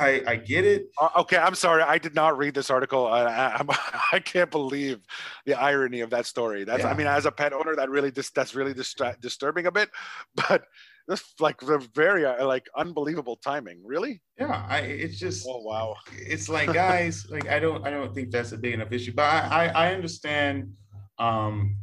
I, 0.01 0.23
I 0.27 0.37
get 0.37 0.65
it. 0.65 0.87
Uh, 0.99 1.11
okay, 1.19 1.37
I'm 1.37 1.55
sorry. 1.55 1.83
I 1.83 1.99
did 1.99 2.15
not 2.15 2.39
read 2.39 2.55
this 2.55 2.71
article. 2.71 3.07
I, 3.07 3.25
I, 3.25 3.63
I 4.13 4.19
can't 4.19 4.51
believe 4.51 5.01
the 5.45 5.55
irony 5.55 6.01
of 6.01 6.11
that 6.11 6.27
story. 6.27 6.65
That's, 6.65 6.85
yeah. 6.85 6.91
I 6.91 6.95
mean, 6.95 7.07
as 7.07 7.27
a 7.27 7.31
pet 7.31 7.53
owner, 7.53 7.77
that 7.77 7.91
really 7.91 8.11
dis, 8.11 8.31
that's 8.31 8.55
really 8.55 8.75
disturbing 8.75 9.67
a 9.67 9.71
bit. 9.71 9.91
But 10.49 10.65
this 11.09 11.35
like 11.41 11.61
the 11.61 11.87
very 11.95 12.25
uh, 12.25 12.47
like 12.47 12.67
unbelievable 12.77 13.37
timing. 13.37 13.83
Really? 13.85 14.23
Yeah. 14.39 14.67
I 14.69 14.79
it's 14.81 15.19
just. 15.19 15.47
Oh 15.49 15.63
wow. 15.63 15.97
It's 16.13 16.49
like 16.49 16.73
guys, 16.73 17.27
like 17.31 17.49
I 17.49 17.59
don't 17.59 17.87
I 17.87 17.91
don't 17.91 18.15
think 18.15 18.31
that's 18.31 18.53
a 18.53 18.59
big 18.59 18.75
enough 18.75 18.93
issue, 18.93 19.13
but 19.15 19.25
I 19.25 19.67
I, 19.67 19.87
I 19.87 19.95
understand 19.95 20.75
um 21.19 21.77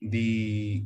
the 0.00 0.84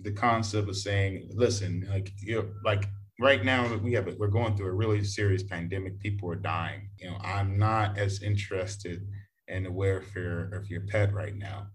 the 0.00 0.12
concept 0.12 0.68
of 0.68 0.76
saying, 0.76 1.30
listen, 1.34 1.86
like 1.90 2.12
you're 2.20 2.52
like 2.64 2.86
right 3.20 3.44
now 3.44 3.74
we 3.76 3.92
have 3.94 4.08
it, 4.08 4.18
we're 4.18 4.28
going 4.28 4.56
through 4.56 4.68
a 4.68 4.74
really 4.74 5.02
serious 5.02 5.42
pandemic. 5.42 5.98
People 6.00 6.30
are 6.30 6.36
dying. 6.36 6.90
You 6.98 7.10
know, 7.10 7.18
I'm 7.22 7.58
not 7.58 7.98
as 7.98 8.22
interested 8.22 9.06
in 9.48 9.64
the 9.64 9.72
welfare 9.72 10.50
of 10.52 10.68
your 10.68 10.82
pet 10.82 11.12
right 11.12 11.36
now, 11.36 11.68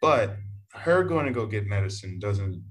but 0.00 0.36
her 0.74 1.02
going 1.04 1.26
to 1.26 1.32
go 1.32 1.46
get 1.46 1.66
medicine 1.66 2.18
doesn't 2.18 2.62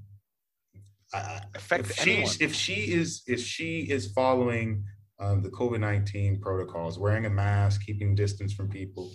affect 1.13 1.89
if 1.89 2.01
anyone. 2.01 2.31
if 2.39 2.53
she 2.53 2.93
is 2.93 3.23
if 3.27 3.41
she 3.41 3.81
is 3.81 4.11
following 4.13 4.83
um, 5.19 5.41
the 5.41 5.49
COVID 5.49 5.79
nineteen 5.79 6.39
protocols, 6.39 6.97
wearing 6.97 7.25
a 7.25 7.29
mask, 7.29 7.81
keeping 7.85 8.15
distance 8.15 8.53
from 8.53 8.69
people, 8.69 9.11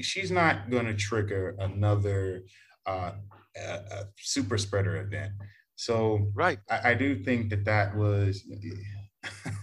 she's 0.00 0.30
not 0.30 0.70
going 0.70 0.86
to 0.86 0.94
trigger 0.94 1.56
another 1.58 2.42
uh, 2.86 3.12
a, 3.56 3.70
a 3.70 4.04
super 4.18 4.58
spreader 4.58 4.96
event. 4.96 5.32
So 5.76 6.28
right, 6.34 6.58
I, 6.68 6.90
I 6.90 6.94
do 6.94 7.22
think 7.22 7.50
that 7.50 7.64
that 7.64 7.96
was 7.96 8.42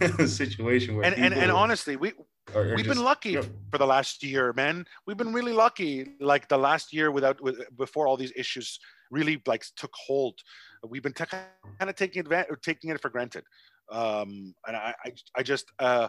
a 0.18 0.26
situation 0.26 0.96
where 0.96 1.04
and 1.04 1.14
and, 1.16 1.34
and 1.34 1.50
honestly, 1.50 1.96
we 1.96 2.12
we've 2.54 2.76
just, 2.76 2.88
been 2.88 3.04
lucky 3.04 3.34
know, 3.34 3.42
for 3.70 3.78
the 3.78 3.86
last 3.86 4.22
year, 4.22 4.52
man. 4.52 4.86
We've 5.06 5.16
been 5.16 5.32
really 5.32 5.52
lucky. 5.52 6.14
Like 6.20 6.48
the 6.48 6.58
last 6.58 6.92
year, 6.92 7.10
without 7.10 7.40
with, 7.42 7.56
before 7.76 8.06
all 8.06 8.16
these 8.16 8.32
issues 8.36 8.78
really 9.10 9.42
like 9.46 9.64
took 9.76 9.92
hold, 9.94 10.38
we've 10.86 11.02
been 11.02 11.12
t- 11.12 11.24
kind 11.26 11.90
of 11.90 11.96
taking 11.96 12.20
advantage, 12.20 12.50
or 12.50 12.56
taking 12.56 12.90
it 12.90 13.00
for 13.00 13.10
granted. 13.10 13.44
Um, 13.90 14.54
and 14.66 14.76
I, 14.76 14.94
I, 15.04 15.12
I 15.36 15.42
just 15.42 15.66
uh, 15.78 16.08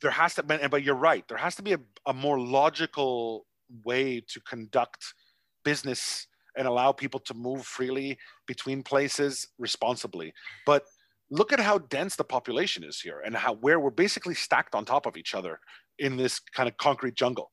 there 0.00 0.10
has 0.10 0.34
to 0.34 0.42
be, 0.42 0.56
but 0.70 0.82
you're 0.82 0.94
right. 0.94 1.26
There 1.28 1.38
has 1.38 1.56
to 1.56 1.62
be 1.62 1.72
a, 1.72 1.80
a 2.06 2.12
more 2.12 2.38
logical 2.38 3.46
way 3.84 4.22
to 4.28 4.40
conduct 4.40 5.14
business 5.64 6.26
and 6.56 6.68
allow 6.68 6.92
people 6.92 7.20
to 7.20 7.34
move 7.34 7.64
freely 7.64 8.18
between 8.46 8.82
places 8.82 9.48
responsibly. 9.58 10.32
But 10.66 10.84
look 11.30 11.52
at 11.52 11.60
how 11.60 11.78
dense 11.78 12.16
the 12.16 12.24
population 12.24 12.84
is 12.84 13.00
here 13.00 13.22
and 13.24 13.34
how 13.34 13.54
where 13.54 13.80
we're 13.80 13.90
basically 13.90 14.34
stacked 14.34 14.74
on 14.74 14.84
top 14.84 15.06
of 15.06 15.16
each 15.16 15.34
other 15.34 15.58
in 15.98 16.16
this 16.16 16.38
kind 16.38 16.68
of 16.68 16.76
concrete 16.76 17.14
jungle. 17.14 17.50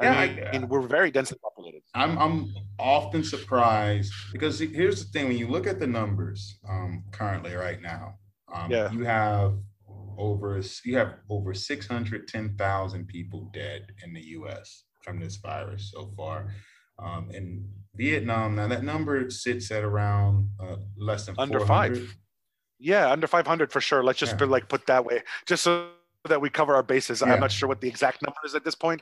Yeah, 0.00 0.18
I 0.18 0.28
mean, 0.28 0.44
I, 0.44 0.56
uh, 0.56 0.66
we're 0.66 0.80
very 0.82 1.10
densely 1.10 1.38
populated. 1.42 1.82
I'm 1.94 2.18
I'm 2.18 2.54
often 2.78 3.22
surprised 3.22 4.12
because 4.32 4.58
here's 4.58 5.04
the 5.04 5.10
thing: 5.10 5.28
when 5.28 5.36
you 5.36 5.48
look 5.48 5.66
at 5.66 5.78
the 5.78 5.86
numbers 5.86 6.58
um, 6.68 7.04
currently, 7.12 7.54
right 7.54 7.80
now, 7.82 8.14
um, 8.54 8.70
yeah. 8.70 8.90
you 8.92 9.04
have 9.04 9.54
over 10.18 10.60
you 10.84 10.96
have 10.96 11.14
over 11.28 11.54
610,000 11.54 13.06
people 13.06 13.50
dead 13.52 13.86
in 14.04 14.12
the 14.12 14.22
U.S. 14.38 14.84
from 15.02 15.18
this 15.20 15.36
virus 15.36 15.90
so 15.92 16.12
far. 16.16 16.54
Um, 16.98 17.30
in 17.32 17.66
Vietnam, 17.94 18.56
now 18.56 18.68
that 18.68 18.84
number 18.84 19.30
sits 19.30 19.70
at 19.70 19.82
around 19.82 20.50
uh, 20.62 20.76
less 20.98 21.26
than 21.26 21.34
under 21.38 21.60
400. 21.60 21.98
five. 21.98 22.16
Yeah, 22.78 23.10
under 23.10 23.26
500 23.26 23.72
for 23.72 23.80
sure. 23.80 24.02
Let's 24.02 24.18
just 24.18 24.38
yeah. 24.38 24.46
like 24.46 24.68
put 24.68 24.86
that 24.86 25.04
way, 25.04 25.22
just 25.46 25.62
so 25.62 25.88
that 26.28 26.40
we 26.40 26.50
cover 26.50 26.74
our 26.74 26.82
bases. 26.82 27.22
Yeah. 27.24 27.32
I'm 27.32 27.40
not 27.40 27.50
sure 27.50 27.68
what 27.68 27.80
the 27.80 27.88
exact 27.88 28.22
number 28.22 28.38
is 28.44 28.54
at 28.54 28.64
this 28.64 28.74
point, 28.74 29.00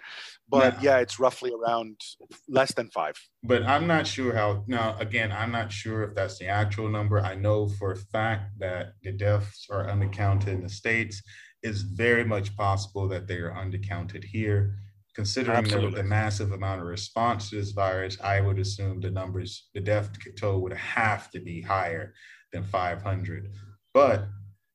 but 0.49 0.75
yeah. 0.83 0.97
yeah, 0.97 0.99
it's 0.99 1.19
roughly 1.19 1.53
around 1.53 2.01
less 2.49 2.73
than 2.75 2.89
five. 2.91 3.17
But 3.43 3.65
I'm 3.65 3.87
not 3.87 4.07
sure 4.07 4.35
how. 4.35 4.65
Now, 4.67 4.97
again, 4.99 5.33
I'm 5.33 5.51
not 5.51 5.73
sure 5.73 6.03
if 6.03 6.15
that's 6.15 6.39
the 6.39 6.47
actual 6.47 6.89
number. 6.89 7.21
I 7.21 7.35
know 7.35 7.69
for 7.69 7.93
a 7.93 7.97
fact 7.97 8.59
that 8.59 8.93
the 9.03 9.13
deaths 9.13 9.67
are 9.71 9.87
undercounted 9.87 10.49
in 10.49 10.63
the 10.63 10.69
states. 10.69 11.23
It's 11.63 11.81
very 11.81 12.25
much 12.25 12.57
possible 12.57 13.09
that 13.09 13.27
they 13.27 13.37
are 13.37 13.51
undercounted 13.51 14.23
here 14.23 14.77
considering 15.19 15.65
the, 15.65 15.91
the, 15.91 16.03
massive 16.05 16.53
amount 16.53 16.81
of 16.81 16.87
response 16.87 17.51
to 17.51 17.57
this 17.57 17.73
virus, 17.73 18.17
I 18.21 18.41
would 18.41 18.61
assume 18.61 19.01
the 19.01 19.11
numbers, 19.11 19.69
the 19.75 19.81
death 19.81 20.11
toll 20.39 20.61
would 20.61 20.73
have 20.73 21.29
to 21.33 21.41
be 21.41 21.61
higher 21.61 22.15
than 22.53 22.63
500. 22.63 23.51
But 23.93 24.29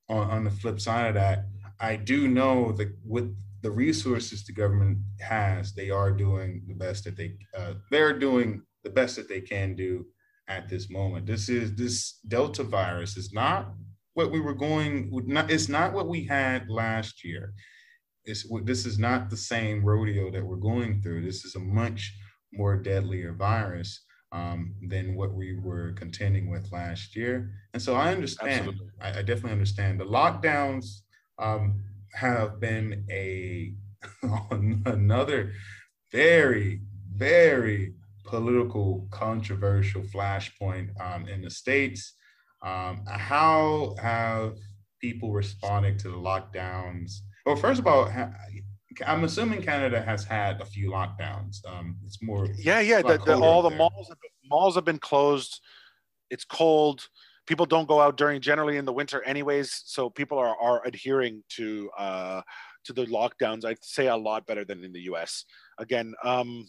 on, 0.10 0.30
on 0.30 0.44
the 0.44 0.52
flip 0.52 0.82
side 0.82 1.08
of 1.08 1.14
that, 1.14 1.46
I 1.80 1.96
do 1.96 2.28
know 2.28 2.72
that 2.74 2.90
with 3.06 3.36
the 3.62 3.72
resources 3.72 4.46
the 4.46 4.54
government 4.54 5.00
has, 5.22 5.74
they 5.74 5.90
are 5.90 6.12
doing 6.12 6.64
the 6.68 6.76
best 6.76 7.06
that 7.06 7.18
they 7.18 7.38
uh, 7.58 7.74
they're 7.92 8.18
doing 8.18 8.62
the 8.84 8.90
best 8.90 9.16
that 9.16 9.30
they 9.30 9.42
can 9.42 9.76
do 9.76 10.06
at 10.48 10.68
this 10.70 10.90
moment. 10.90 11.26
This 11.26 11.50
is 11.50 11.76
this 11.76 12.20
Delta 12.28 12.64
virus 12.64 13.18
is 13.18 13.32
not 13.34 13.74
what 14.14 14.32
we 14.32 14.40
were 14.40 14.54
going. 14.54 15.10
Not, 15.26 15.50
it's 15.50 15.70
not 15.70 15.94
what 15.94 16.08
we 16.08 16.26
had 16.26 16.70
last 16.70 17.24
year 17.24 17.54
it's, 18.26 18.46
this 18.64 18.86
is 18.86 18.98
not 18.98 19.30
the 19.30 19.38
same 19.38 19.84
rodeo 19.84 20.32
that 20.32 20.46
we're 20.46 20.56
going 20.56 21.02
through. 21.02 21.26
This 21.26 21.44
is 21.46 21.56
a 21.56 21.60
much 21.60 22.14
more 22.54 22.78
deadlier 22.78 23.34
virus 23.34 24.04
um, 24.32 24.74
than 24.88 25.16
what 25.16 25.34
we 25.34 25.60
were 25.60 25.94
contending 25.94 26.50
with 26.50 26.72
last 26.72 27.16
year. 27.16 27.52
And 27.74 27.82
so 27.82 27.96
I 27.96 28.12
understand, 28.12 28.74
I, 29.02 29.10
I, 29.20 29.22
definitely 29.22 29.52
understand. 29.52 30.00
The 30.00 30.06
lockdowns 30.06 31.02
um, 31.40 31.82
have 32.14 32.60
been 32.60 33.06
a 33.10 33.74
another 34.86 35.54
very, 36.12 36.82
very 37.14 37.94
political, 38.26 39.08
controversial 39.12 40.02
flashpoint 40.02 40.90
um, 41.02 41.28
in 41.28 41.42
the 41.42 41.50
States. 41.50 42.14
Um, 42.62 43.04
how 43.08 43.96
have 44.02 44.56
people 45.02 45.32
responded 45.34 46.00
to 46.00 46.10
the 46.10 46.18
lockdowns 46.18 47.20
well, 47.46 47.56
first 47.56 47.80
of 47.80 47.88
all, 47.88 48.10
I'm 49.06 49.24
assuming 49.24 49.62
Canada 49.62 50.02
has 50.02 50.24
had 50.24 50.62
a 50.62 50.66
few 50.66 50.90
lockdowns. 50.90 51.58
Um, 51.68 51.98
it's 52.06 52.22
more. 52.22 52.48
Yeah, 52.58 52.80
yeah. 52.80 53.02
The, 53.02 53.18
the, 53.18 53.38
all 53.38 53.62
the 53.62 53.70
malls 53.70 54.12
malls 54.46 54.76
have 54.76 54.86
been 54.86 55.00
closed. 55.00 55.60
It's 56.30 56.46
cold. 56.46 57.08
People 57.46 57.66
don't 57.66 57.88
go 57.88 58.00
out 58.00 58.18
during 58.18 58.42
generally 58.42 58.78
in 58.78 58.86
the 58.86 58.94
winter, 58.94 59.22
anyways. 59.24 59.84
So 59.86 60.10
people 60.10 60.38
are 60.38 60.56
are 60.60 60.82
adhering 60.86 61.44
to 61.50 61.90
uh, 61.98 62.42
to 62.86 62.94
the 62.94 63.06
lockdowns. 63.06 63.66
I'd 63.66 63.84
say 63.84 64.08
a 64.08 64.16
lot 64.16 64.46
better 64.46 64.66
than 64.66 64.84
in 64.84 64.94
the 64.94 65.02
U.S. 65.02 65.46
Again, 65.78 66.14
um, 66.24 66.66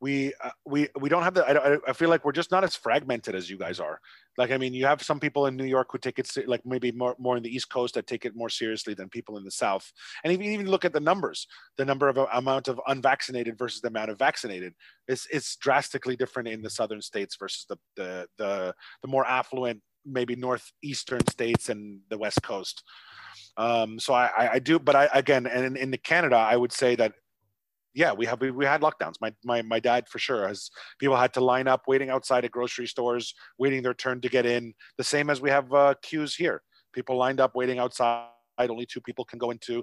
we 0.00 0.32
uh, 0.42 0.50
we 0.64 0.88
we 0.98 1.08
don't 1.08 1.22
have 1.22 1.34
the 1.34 1.44
I, 1.44 1.90
I 1.90 1.92
feel 1.92 2.08
like 2.08 2.24
we're 2.24 2.32
just 2.32 2.50
not 2.50 2.64
as 2.64 2.74
fragmented 2.74 3.34
as 3.34 3.50
you 3.50 3.58
guys 3.58 3.78
are. 3.80 4.00
Like 4.38 4.50
i 4.50 4.56
mean 4.56 4.72
you 4.72 4.86
have 4.86 5.02
some 5.02 5.20
people 5.20 5.46
in 5.46 5.56
new 5.56 5.64
york 5.64 5.88
who 5.90 5.98
take 5.98 6.18
it 6.18 6.30
like 6.46 6.64
maybe 6.64 6.92
more, 6.92 7.14
more 7.18 7.36
in 7.36 7.42
the 7.42 7.54
east 7.54 7.68
coast 7.68 7.94
that 7.94 8.06
take 8.06 8.24
it 8.24 8.34
more 8.34 8.48
seriously 8.48 8.94
than 8.94 9.08
people 9.08 9.36
in 9.36 9.44
the 9.44 9.50
south. 9.50 9.92
And 10.24 10.32
even 10.32 10.46
even 10.46 10.66
look 10.66 10.84
at 10.84 10.92
the 10.92 11.00
numbers 11.00 11.46
the 11.76 11.84
number 11.84 12.08
of 12.08 12.16
uh, 12.18 12.26
amount 12.32 12.68
of 12.68 12.80
unvaccinated 12.86 13.58
versus 13.58 13.80
the 13.80 13.88
amount 13.88 14.10
of 14.10 14.18
vaccinated. 14.18 14.74
It's 15.06 15.26
it's 15.30 15.56
drastically 15.56 16.16
different 16.16 16.48
in 16.48 16.62
the 16.62 16.70
southern 16.70 17.02
states 17.02 17.36
versus 17.36 17.66
the 17.68 17.76
the 17.96 18.26
the, 18.38 18.74
the 19.02 19.08
more 19.08 19.26
affluent 19.26 19.82
maybe 20.06 20.34
northeastern 20.34 21.26
states 21.26 21.68
and 21.68 22.00
the 22.08 22.18
west 22.18 22.42
coast. 22.42 22.82
Um, 23.56 23.98
so 23.98 24.14
I, 24.14 24.54
I 24.54 24.58
do, 24.58 24.78
but 24.78 24.96
I 24.96 25.08
again, 25.12 25.46
and 25.46 25.76
in, 25.76 25.92
in 25.92 25.98
Canada, 26.02 26.36
I 26.36 26.56
would 26.56 26.72
say 26.72 26.96
that 26.96 27.12
yeah, 27.94 28.12
we 28.12 28.26
have 28.26 28.40
we, 28.40 28.50
we 28.50 28.64
had 28.64 28.82
lockdowns. 28.82 29.14
My 29.20 29.32
my 29.44 29.62
my 29.62 29.80
dad 29.80 30.08
for 30.08 30.18
sure 30.18 30.46
has 30.46 30.70
people 30.98 31.16
had 31.16 31.32
to 31.34 31.40
line 31.40 31.68
up 31.68 31.82
waiting 31.88 32.10
outside 32.10 32.44
at 32.44 32.50
grocery 32.50 32.86
stores, 32.86 33.34
waiting 33.58 33.82
their 33.82 33.94
turn 33.94 34.20
to 34.20 34.28
get 34.28 34.46
in. 34.46 34.74
The 34.98 35.04
same 35.04 35.30
as 35.30 35.40
we 35.40 35.50
have 35.50 35.72
uh, 35.72 35.94
queues 36.02 36.34
here. 36.34 36.62
People 36.92 37.16
lined 37.16 37.40
up 37.40 37.54
waiting 37.54 37.78
outside. 37.78 38.28
Only 38.58 38.86
two 38.86 39.00
people 39.00 39.24
can 39.24 39.38
go 39.38 39.50
into 39.50 39.82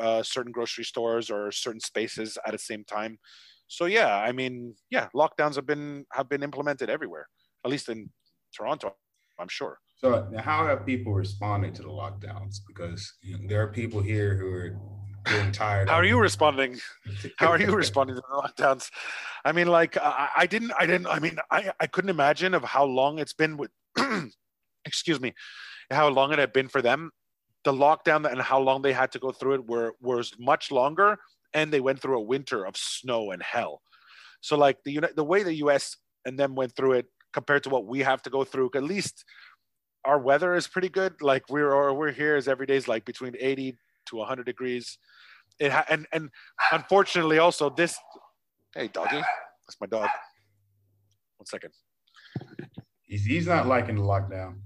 uh, 0.00 0.22
certain 0.22 0.52
grocery 0.52 0.84
stores 0.84 1.30
or 1.30 1.50
certain 1.50 1.80
spaces 1.80 2.38
at 2.46 2.52
the 2.52 2.58
same 2.58 2.84
time. 2.84 3.18
So 3.66 3.86
yeah, 3.86 4.16
I 4.16 4.32
mean, 4.32 4.74
yeah, 4.90 5.08
lockdowns 5.14 5.56
have 5.56 5.66
been 5.66 6.06
have 6.12 6.28
been 6.28 6.42
implemented 6.42 6.88
everywhere, 6.88 7.28
at 7.64 7.70
least 7.70 7.88
in 7.88 8.10
Toronto, 8.54 8.94
I'm 9.38 9.48
sure. 9.48 9.78
So 9.96 10.28
how 10.38 10.66
have 10.66 10.84
people 10.84 11.14
responded 11.14 11.74
to 11.76 11.82
the 11.82 11.88
lockdowns? 11.88 12.56
Because 12.66 13.12
you 13.22 13.38
know, 13.38 13.44
there 13.48 13.62
are 13.62 13.68
people 13.68 14.00
here 14.00 14.36
who 14.36 14.52
are 14.52 14.78
tired. 15.52 15.88
How 15.88 15.96
are 15.96 16.04
you 16.04 16.18
responding? 16.18 16.78
How 17.36 17.48
are 17.48 17.60
you 17.60 17.74
responding 17.74 18.16
to 18.16 18.22
the 18.22 18.34
lockdowns? 18.34 18.90
I 19.44 19.52
mean, 19.52 19.66
like 19.66 19.96
I, 19.96 20.28
I 20.36 20.46
didn't, 20.46 20.72
I 20.78 20.86
didn't. 20.86 21.06
I 21.06 21.18
mean, 21.18 21.36
I, 21.50 21.72
I 21.80 21.86
couldn't 21.86 22.10
imagine 22.10 22.54
of 22.54 22.64
how 22.64 22.84
long 22.84 23.18
it's 23.18 23.32
been 23.32 23.56
with. 23.56 23.70
excuse 24.84 25.20
me, 25.20 25.32
how 25.90 26.08
long 26.08 26.32
it 26.32 26.38
had 26.38 26.52
been 26.52 26.68
for 26.68 26.82
them. 26.82 27.10
The 27.64 27.72
lockdown 27.72 28.30
and 28.30 28.40
how 28.40 28.58
long 28.58 28.82
they 28.82 28.92
had 28.92 29.12
to 29.12 29.18
go 29.18 29.30
through 29.30 29.54
it 29.54 29.68
were 29.68 29.94
was 30.00 30.32
much 30.38 30.70
longer, 30.70 31.18
and 31.54 31.72
they 31.72 31.80
went 31.80 32.00
through 32.00 32.18
a 32.18 32.22
winter 32.22 32.64
of 32.64 32.76
snow 32.76 33.30
and 33.30 33.42
hell. 33.42 33.82
So, 34.40 34.56
like 34.56 34.78
the 34.84 35.00
the 35.14 35.24
way 35.24 35.42
the 35.42 35.54
U.S. 35.56 35.96
and 36.24 36.38
them 36.38 36.54
went 36.54 36.74
through 36.74 36.94
it 36.94 37.06
compared 37.32 37.62
to 37.64 37.70
what 37.70 37.86
we 37.86 38.00
have 38.00 38.22
to 38.22 38.30
go 38.30 38.44
through, 38.44 38.70
at 38.74 38.82
least 38.82 39.24
our 40.04 40.18
weather 40.18 40.54
is 40.54 40.66
pretty 40.66 40.88
good. 40.88 41.22
Like 41.22 41.48
we're 41.48 41.92
we're 41.92 42.10
here 42.10 42.36
is 42.36 42.48
every 42.48 42.66
day 42.66 42.76
is 42.76 42.88
like 42.88 43.04
between 43.04 43.34
80 43.38 43.76
to 44.06 44.16
100 44.16 44.44
degrees. 44.44 44.98
It 45.58 45.70
ha- 45.72 45.86
and 45.88 46.06
and 46.12 46.30
unfortunately 46.72 47.38
also 47.38 47.70
this 47.70 47.96
hey 48.74 48.88
doggy 48.88 49.22
that's 49.72 49.80
my 49.80 49.86
dog. 49.86 50.08
One 51.36 51.46
second. 51.46 51.72
He's, 53.02 53.24
he's 53.24 53.46
not 53.46 53.66
liking 53.66 53.96
the 53.96 54.02
lockdown. 54.02 54.56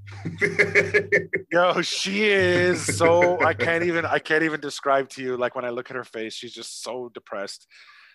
Yo 1.53 1.83
she 1.83 2.27
is 2.27 2.97
so 2.97 3.41
i 3.41 3.53
can't 3.53 3.83
even 3.83 4.05
i 4.05 4.19
can't 4.19 4.45
even 4.45 4.61
describe 4.61 5.09
to 5.11 5.23
you 5.23 5.37
like 5.37 5.57
when 5.57 5.65
i 5.65 5.71
look 5.71 5.91
at 5.91 5.97
her 5.97 6.05
face 6.05 6.35
she's 6.35 6.53
just 6.53 6.83
so 6.83 7.11
depressed. 7.15 7.67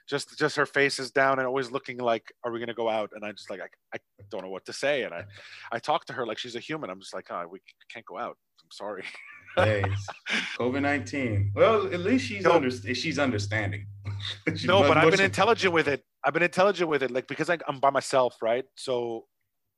Just 0.09 0.37
just 0.37 0.55
her 0.55 0.65
face 0.65 0.99
is 0.99 1.11
down 1.11 1.39
and 1.39 1.47
always 1.47 1.71
looking 1.71 1.97
like 1.97 2.33
are 2.43 2.51
we 2.51 2.59
going 2.59 2.67
to 2.67 2.73
go 2.73 2.89
out? 2.89 3.11
And 3.13 3.23
i 3.25 3.31
just 3.31 3.49
like 3.49 3.61
I, 3.61 3.97
I 3.97 4.23
don't 4.29 4.43
know 4.43 4.49
what 4.49 4.65
to 4.65 4.73
say. 4.73 5.03
And 5.03 5.13
i 5.13 5.25
i 5.71 5.79
talk 5.79 6.05
to 6.05 6.13
her 6.13 6.25
like 6.25 6.37
she's 6.37 6.55
a 6.55 6.59
human. 6.59 6.89
I'm 6.89 6.99
just 6.99 7.13
like 7.13 7.27
oh 7.29 7.45
we 7.51 7.59
can't 7.93 8.05
go 8.05 8.17
out. 8.17 8.37
I'm 8.63 8.71
sorry 8.71 9.03
COVID 9.57 10.81
nineteen. 10.81 11.51
Well, 11.55 11.87
at 11.87 11.99
least 11.99 12.25
she's 12.25 12.43
no, 12.43 12.53
under, 12.53 12.71
she's 12.71 13.19
understanding. 13.19 13.85
she's 14.47 14.65
no, 14.65 14.81
but 14.81 14.97
I've 14.97 15.11
been 15.11 15.21
intelligent 15.21 15.73
with 15.73 15.87
it. 15.87 16.03
I've 16.23 16.33
been 16.33 16.43
intelligent 16.43 16.89
with 16.89 17.03
it, 17.03 17.11
like 17.11 17.27
because 17.27 17.49
I, 17.49 17.57
I'm 17.67 17.79
by 17.79 17.89
myself, 17.89 18.35
right? 18.41 18.65
So 18.75 19.25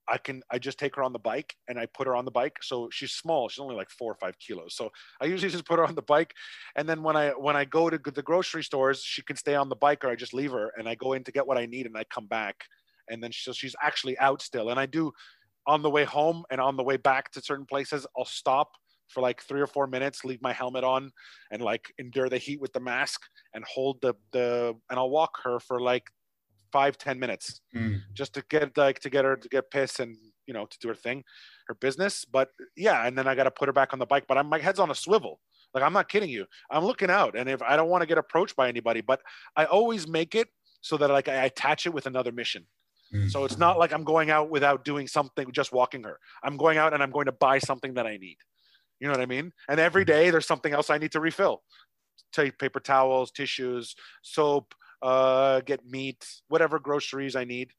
I 0.07 0.17
can 0.17 0.41
I 0.51 0.59
just 0.59 0.78
take 0.78 0.95
her 0.95 1.03
on 1.03 1.13
the 1.13 1.19
bike 1.19 1.55
and 1.67 1.80
I 1.80 1.88
put 1.88 2.07
her 2.07 2.15
on 2.15 2.26
the 2.26 2.32
bike. 2.32 2.57
So 2.61 2.89
she's 2.91 3.13
small. 3.13 3.49
She's 3.49 3.59
only 3.61 3.76
like 3.76 3.89
four 3.89 4.11
or 4.11 4.15
five 4.15 4.38
kilos. 4.39 4.76
So 4.76 4.91
I 5.21 5.26
usually 5.26 5.51
just 5.51 5.65
put 5.65 5.80
her 5.80 5.86
on 5.86 5.95
the 5.95 6.01
bike, 6.01 6.34
and 6.76 6.88
then 6.88 7.01
when 7.03 7.15
I 7.15 7.30
when 7.30 7.55
I 7.55 7.65
go 7.65 7.89
to 7.89 7.97
the 7.97 8.21
grocery 8.21 8.63
stores, 8.63 9.01
she 9.01 9.24
can 9.24 9.36
stay 9.36 9.55
on 9.55 9.69
the 9.69 9.76
bike, 9.76 10.03
or 10.03 10.09
I 10.09 10.15
just 10.15 10.34
leave 10.34 10.51
her 10.51 10.71
and 10.78 10.88
I 10.88 10.95
go 10.95 11.13
in 11.13 11.24
to 11.24 11.32
get 11.32 11.47
what 11.47 11.57
I 11.57 11.65
need, 11.65 11.86
and 11.86 11.97
I 11.97 12.03
come 12.05 12.28
back, 12.28 12.55
and 13.09 13.24
then 13.24 13.32
she, 13.32 13.43
so 13.43 13.53
she's 13.53 13.76
actually 13.82 14.17
out 14.19 14.41
still. 14.41 14.69
And 14.69 14.80
I 14.80 14.86
do 14.86 15.11
on 15.65 15.82
the 15.82 15.89
way 15.89 16.03
home 16.03 16.43
and 16.51 16.59
on 16.59 16.76
the 16.76 16.84
way 16.84 16.97
back 16.97 17.32
to 17.32 17.41
certain 17.41 17.65
places, 17.65 18.05
I'll 18.17 18.26
stop 18.26 18.71
for 19.14 19.22
like 19.22 19.41
three 19.41 19.61
or 19.61 19.68
four 19.68 19.88
minutes, 19.88 20.26
leave 20.26 20.41
my 20.41 20.53
helmet 20.53 20.84
on, 20.84 21.11
and 21.51 21.61
like 21.61 21.93
endure 21.99 22.30
the 22.30 22.38
heat 22.38 22.59
with 22.59 22.74
the 22.74 22.80
mask 22.80 23.22
and 23.53 23.64
hold 23.66 24.01
the 24.01 24.14
the 24.32 24.74
and 24.89 24.99
I'll 24.99 25.09
walk 25.09 25.39
her 25.43 25.59
for 25.59 25.80
like 25.80 26.07
five 26.72 26.97
ten 26.97 27.20
minutes 27.20 27.61
mm. 27.76 28.01
just 28.14 28.34
to 28.34 28.43
get 28.49 28.76
like 28.78 28.99
to 28.99 29.09
get 29.09 29.26
her 29.26 29.36
to 29.36 29.49
get 29.49 29.70
pissed 29.70 29.99
and 29.99 30.18
you 30.47 30.53
know 30.53 30.66
to 30.66 30.78
do 30.80 30.88
her 30.88 30.95
thing, 30.95 31.24
her 31.68 31.76
business. 31.76 32.26
But 32.26 32.49
yeah, 32.76 33.05
and 33.05 33.18
then 33.18 33.28
I 33.28 33.36
got 33.36 33.43
to 33.43 33.51
put 33.51 33.70
her 33.70 33.74
back 33.74 33.93
on 33.93 33.99
the 33.99 34.05
bike. 34.05 34.26
But 34.28 34.38
I'm 34.38 34.47
my 34.47 34.59
head's 34.59 34.80
on 34.80 34.91
a 34.91 34.95
swivel. 34.95 35.39
Like 35.74 35.84
I'm 35.84 35.93
not 35.93 36.09
kidding 36.09 36.30
you. 36.30 36.45
I'm 36.70 36.86
looking 36.86 37.09
out, 37.09 37.38
and 37.38 37.49
if 37.49 37.61
I 37.61 37.76
don't 37.76 37.89
want 37.89 38.01
to 38.01 38.07
get 38.07 38.18
approached 38.18 38.55
by 38.55 38.68
anybody, 38.68 39.01
but 39.01 39.22
I 39.55 39.66
always 39.66 40.07
make 40.07 40.36
it 40.36 40.47
so 40.82 40.97
that 40.97 41.09
like 41.09 41.30
I 41.30 41.45
attach 41.45 41.86
it 41.86 41.93
with 41.93 42.05
another 42.05 42.32
mission. 42.32 42.66
Mm. 43.14 43.32
So 43.32 43.45
it's 43.45 43.57
not 43.57 43.78
like 43.78 43.93
I'm 43.93 44.03
going 44.03 44.32
out 44.32 44.49
without 44.49 44.84
doing 44.84 45.07
something, 45.07 45.51
just 45.51 45.72
walking 45.72 46.03
her. 46.03 46.20
I'm 46.43 46.57
going 46.57 46.78
out 46.78 46.93
and 46.93 47.03
I'm 47.03 47.11
going 47.11 47.28
to 47.28 47.32
buy 47.32 47.59
something 47.59 47.93
that 47.93 48.07
I 48.07 48.18
need. 48.18 48.38
You 49.04 49.10
know 49.10 49.16
what 49.16 49.22
I 49.22 49.26
mean? 49.26 49.51
And 49.68 49.82
every 49.82 50.06
day 50.06 50.30
there's 50.30 50.47
something 50.47 50.72
else 50.72 50.89
I 50.89 50.97
need 50.97 51.12
to 51.12 51.20
refill. 51.20 51.62
Take 52.32 52.58
paper 52.58 52.80
towels, 52.80 53.32
tissues, 53.32 53.95
soap, 54.22 54.74
uh, 55.01 55.60
get 55.60 55.86
meat, 55.86 56.26
whatever 56.47 56.80
groceries 56.80 57.36
I 57.36 57.43
need. 57.43 57.72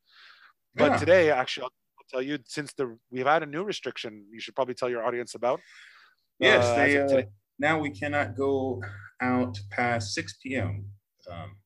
But 0.74 0.90
yeah. 0.90 0.96
today, 0.98 1.30
actually, 1.30 1.62
I'll, 1.64 1.70
tell 2.10 2.20
you 2.20 2.38
since 2.44 2.74
the 2.74 2.98
we've 3.10 3.24
had 3.24 3.42
a 3.42 3.46
new 3.46 3.64
restriction, 3.64 4.26
you 4.30 4.38
should 4.38 4.54
probably 4.54 4.74
tell 4.74 4.90
your 4.90 5.02
audience 5.02 5.34
about. 5.34 5.62
Yes, 6.38 6.62
uh, 6.62 6.76
they, 6.76 7.22
uh, 7.22 7.22
now 7.58 7.78
we 7.78 7.88
cannot 7.88 8.36
go 8.36 8.82
out 9.22 9.58
past 9.70 10.12
6 10.12 10.34
p.m. 10.42 10.84
Um, 11.32 11.56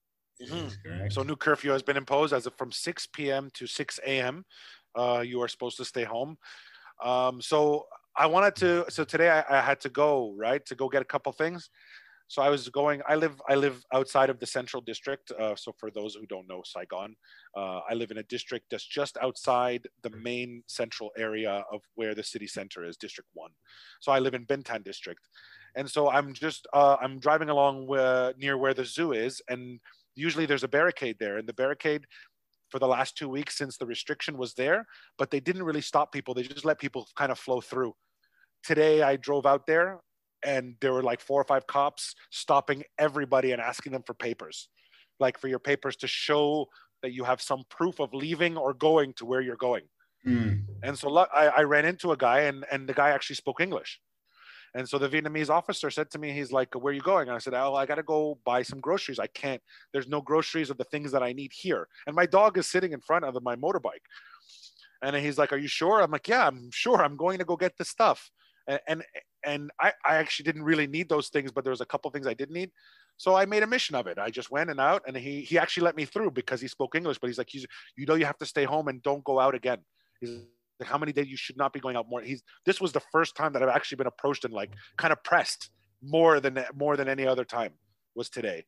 mm-hmm. 0.40 1.08
So 1.08 1.24
new 1.24 1.34
curfew 1.34 1.72
has 1.72 1.82
been 1.82 1.96
imposed 1.96 2.32
as 2.32 2.46
of 2.46 2.54
from 2.56 2.70
6 2.70 3.08
p.m. 3.08 3.48
to 3.54 3.66
6 3.66 4.00
a.m. 4.06 4.44
Uh, 4.94 5.24
you 5.26 5.42
are 5.42 5.48
supposed 5.48 5.78
to 5.78 5.84
stay 5.84 6.04
home. 6.04 6.38
Um, 7.02 7.40
so 7.40 7.86
I 8.18 8.26
wanted 8.26 8.56
to. 8.56 8.84
So 8.88 9.04
today 9.04 9.30
I, 9.30 9.44
I, 9.48 9.60
had 9.60 9.80
to 9.82 9.88
go 9.88 10.34
right 10.36 10.64
to 10.66 10.74
go 10.74 10.88
get 10.88 11.02
a 11.02 11.04
couple 11.04 11.30
things. 11.32 11.70
So 12.26 12.42
I 12.42 12.50
was 12.50 12.68
going. 12.68 13.00
I 13.08 13.14
live. 13.14 13.40
I 13.48 13.54
live 13.54 13.82
outside 13.94 14.28
of 14.28 14.40
the 14.40 14.46
central 14.46 14.82
district. 14.82 15.30
Uh, 15.30 15.54
so 15.56 15.72
for 15.78 15.90
those 15.90 16.14
who 16.14 16.26
don't 16.26 16.48
know 16.48 16.62
Saigon, 16.64 17.14
uh, 17.56 17.80
I 17.88 17.94
live 17.94 18.10
in 18.10 18.18
a 18.18 18.24
district 18.24 18.66
that's 18.70 18.84
just 18.84 19.16
outside 19.22 19.86
the 20.02 20.10
main 20.10 20.62
central 20.66 21.10
area 21.16 21.64
of 21.72 21.80
where 21.94 22.14
the 22.14 22.24
city 22.24 22.46
center 22.48 22.84
is, 22.84 22.96
District 22.96 23.30
One. 23.32 23.52
So 24.00 24.12
I 24.12 24.18
live 24.18 24.34
in 24.34 24.44
Binh 24.44 24.64
Thanh 24.64 24.84
district, 24.84 25.20
and 25.76 25.88
so 25.88 26.10
I'm 26.10 26.34
just. 26.34 26.66
Uh, 26.72 26.96
I'm 27.00 27.18
driving 27.20 27.48
along 27.48 27.86
where, 27.86 28.34
near 28.36 28.58
where 28.58 28.74
the 28.74 28.84
zoo 28.84 29.12
is, 29.12 29.40
and 29.48 29.80
usually 30.16 30.44
there's 30.44 30.64
a 30.64 30.68
barricade 30.68 31.16
there, 31.20 31.38
and 31.38 31.48
the 31.48 31.54
barricade 31.54 32.04
for 32.68 32.78
the 32.78 32.88
last 32.88 33.16
two 33.16 33.30
weeks 33.30 33.56
since 33.56 33.78
the 33.78 33.86
restriction 33.86 34.36
was 34.36 34.52
there, 34.52 34.84
but 35.16 35.30
they 35.30 35.40
didn't 35.40 35.62
really 35.62 35.80
stop 35.80 36.12
people. 36.12 36.34
They 36.34 36.42
just 36.42 36.66
let 36.66 36.78
people 36.78 37.08
kind 37.16 37.32
of 37.32 37.38
flow 37.38 37.62
through 37.62 37.94
today 38.62 39.02
I 39.02 39.16
drove 39.16 39.46
out 39.46 39.66
there 39.66 40.00
and 40.44 40.74
there 40.80 40.92
were 40.92 41.02
like 41.02 41.20
four 41.20 41.40
or 41.40 41.44
five 41.44 41.66
cops 41.66 42.14
stopping 42.30 42.84
everybody 42.98 43.52
and 43.52 43.60
asking 43.60 43.92
them 43.92 44.02
for 44.06 44.14
papers, 44.14 44.68
like 45.18 45.38
for 45.38 45.48
your 45.48 45.58
papers 45.58 45.96
to 45.96 46.06
show 46.06 46.66
that 47.02 47.12
you 47.12 47.24
have 47.24 47.40
some 47.40 47.62
proof 47.68 48.00
of 48.00 48.12
leaving 48.12 48.56
or 48.56 48.74
going 48.74 49.12
to 49.14 49.24
where 49.24 49.40
you're 49.40 49.56
going. 49.56 49.84
Mm. 50.26 50.64
And 50.82 50.98
so 50.98 51.16
I, 51.16 51.46
I 51.46 51.62
ran 51.62 51.84
into 51.84 52.12
a 52.12 52.16
guy 52.16 52.40
and, 52.40 52.64
and 52.70 52.88
the 52.88 52.94
guy 52.94 53.10
actually 53.10 53.36
spoke 53.36 53.60
English. 53.60 54.00
And 54.74 54.86
so 54.86 54.98
the 54.98 55.08
Vietnamese 55.08 55.48
officer 55.48 55.90
said 55.90 56.10
to 56.10 56.18
me, 56.18 56.32
he's 56.32 56.52
like, 56.52 56.74
where 56.74 56.90
are 56.90 56.94
you 56.94 57.00
going? 57.00 57.28
And 57.28 57.34
I 57.34 57.38
said, 57.38 57.54
oh, 57.54 57.74
I 57.74 57.86
got 57.86 57.94
to 57.94 58.02
go 58.02 58.38
buy 58.44 58.62
some 58.62 58.80
groceries. 58.80 59.18
I 59.18 59.26
can't, 59.28 59.62
there's 59.92 60.08
no 60.08 60.20
groceries 60.20 60.70
of 60.70 60.76
the 60.76 60.84
things 60.84 61.10
that 61.12 61.22
I 61.22 61.32
need 61.32 61.52
here. 61.54 61.88
And 62.06 62.14
my 62.14 62.26
dog 62.26 62.58
is 62.58 62.68
sitting 62.68 62.92
in 62.92 63.00
front 63.00 63.24
of 63.24 63.42
my 63.42 63.56
motorbike. 63.56 64.04
And 65.02 65.16
he's 65.16 65.38
like, 65.38 65.52
are 65.52 65.58
you 65.58 65.68
sure? 65.68 66.02
I'm 66.02 66.10
like, 66.10 66.28
yeah, 66.28 66.46
I'm 66.46 66.70
sure. 66.70 67.02
I'm 67.02 67.16
going 67.16 67.38
to 67.38 67.44
go 67.44 67.56
get 67.56 67.78
the 67.78 67.84
stuff 67.84 68.30
and 68.86 69.04
and, 69.46 69.70
I, 69.80 69.92
I 70.04 70.16
actually 70.16 70.44
didn't 70.44 70.64
really 70.64 70.86
need 70.86 71.08
those 71.08 71.28
things, 71.28 71.50
but 71.50 71.64
there 71.64 71.70
was 71.70 71.80
a 71.80 71.86
couple 71.86 72.10
things 72.10 72.26
I 72.26 72.34
did 72.34 72.50
need. 72.50 72.70
So 73.16 73.34
I 73.34 73.46
made 73.46 73.62
a 73.62 73.66
mission 73.66 73.96
of 73.96 74.06
it. 74.06 74.18
I 74.18 74.30
just 74.30 74.50
went 74.50 74.68
and 74.70 74.78
out, 74.78 75.02
and 75.06 75.16
he 75.16 75.40
he 75.40 75.58
actually 75.58 75.84
let 75.84 75.96
me 75.96 76.04
through 76.04 76.32
because 76.32 76.60
he 76.60 76.68
spoke 76.68 76.94
English. 76.94 77.18
But 77.18 77.28
he's 77.28 77.38
like, 77.38 77.48
he's, 77.50 77.66
you 77.96 78.06
know, 78.06 78.14
you 78.14 78.26
have 78.26 78.38
to 78.38 78.46
stay 78.46 78.64
home 78.64 78.88
and 78.88 79.02
don't 79.02 79.24
go 79.24 79.40
out 79.40 79.54
again. 79.54 79.78
He's 80.20 80.30
like, 80.78 80.88
how 80.88 80.98
many 80.98 81.12
days 81.12 81.28
you 81.28 81.36
should 81.36 81.56
not 81.56 81.72
be 81.72 81.80
going 81.80 81.96
out 81.96 82.08
more. 82.08 82.20
He's 82.20 82.42
this 82.66 82.80
was 82.80 82.92
the 82.92 83.02
first 83.12 83.36
time 83.36 83.52
that 83.54 83.62
I've 83.62 83.68
actually 83.68 83.96
been 83.96 84.06
approached 84.06 84.44
and 84.44 84.54
like 84.54 84.70
kind 84.96 85.12
of 85.12 85.22
pressed 85.24 85.70
more 86.02 86.40
than 86.40 86.64
more 86.74 86.96
than 86.96 87.08
any 87.08 87.26
other 87.26 87.44
time 87.44 87.72
was 88.14 88.28
today. 88.28 88.64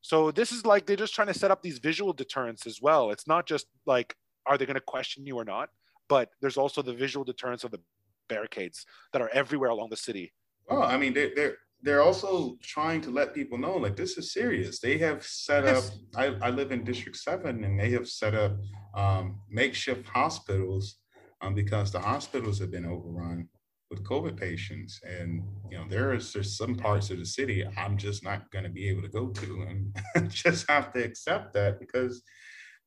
So 0.00 0.30
this 0.30 0.52
is 0.52 0.66
like 0.66 0.86
they're 0.86 0.96
just 0.96 1.14
trying 1.14 1.28
to 1.28 1.34
set 1.34 1.50
up 1.50 1.62
these 1.62 1.78
visual 1.78 2.12
deterrents 2.12 2.66
as 2.66 2.80
well. 2.80 3.10
It's 3.10 3.26
not 3.26 3.46
just 3.46 3.66
like 3.86 4.14
are 4.46 4.58
they 4.58 4.66
going 4.66 4.74
to 4.74 4.80
question 4.80 5.26
you 5.26 5.36
or 5.36 5.44
not, 5.44 5.68
but 6.08 6.30
there's 6.40 6.56
also 6.56 6.82
the 6.82 6.94
visual 6.94 7.24
deterrence 7.24 7.64
of 7.64 7.70
the 7.70 7.80
barricades 8.28 8.84
that 9.12 9.22
are 9.22 9.30
everywhere 9.32 9.70
along 9.70 9.90
the 9.90 9.96
city. 9.96 10.32
Oh, 10.68 10.82
I 10.82 10.96
mean, 10.96 11.14
they're 11.14 11.32
they're 11.34 11.56
they're 11.82 12.02
also 12.02 12.56
trying 12.62 13.00
to 13.02 13.10
let 13.10 13.34
people 13.34 13.58
know 13.58 13.76
like 13.76 13.96
this 13.96 14.16
is 14.16 14.32
serious. 14.32 14.78
They 14.78 14.98
have 14.98 15.24
set 15.24 15.64
yes. 15.64 15.88
up. 15.88 15.94
I, 16.16 16.46
I 16.46 16.50
live 16.50 16.70
in 16.70 16.84
District 16.84 17.16
Seven, 17.16 17.64
and 17.64 17.78
they 17.78 17.90
have 17.90 18.08
set 18.08 18.34
up 18.34 18.52
um, 18.94 19.40
makeshift 19.50 20.06
hospitals 20.06 20.98
um, 21.40 21.54
because 21.54 21.90
the 21.90 21.98
hospitals 21.98 22.60
have 22.60 22.70
been 22.70 22.86
overrun 22.86 23.48
with 23.90 24.04
COVID 24.04 24.36
patients. 24.36 25.00
And 25.04 25.42
you 25.70 25.78
know, 25.78 25.84
there 25.88 26.14
is 26.14 26.32
there's 26.32 26.56
some 26.56 26.76
parts 26.76 27.10
of 27.10 27.18
the 27.18 27.26
city 27.26 27.64
I'm 27.76 27.96
just 27.96 28.24
not 28.24 28.50
going 28.52 28.64
to 28.64 28.70
be 28.70 28.88
able 28.88 29.02
to 29.02 29.08
go 29.08 29.28
to, 29.28 29.66
and 29.68 30.30
just 30.30 30.70
have 30.70 30.92
to 30.92 31.02
accept 31.02 31.52
that 31.54 31.80
because 31.80 32.22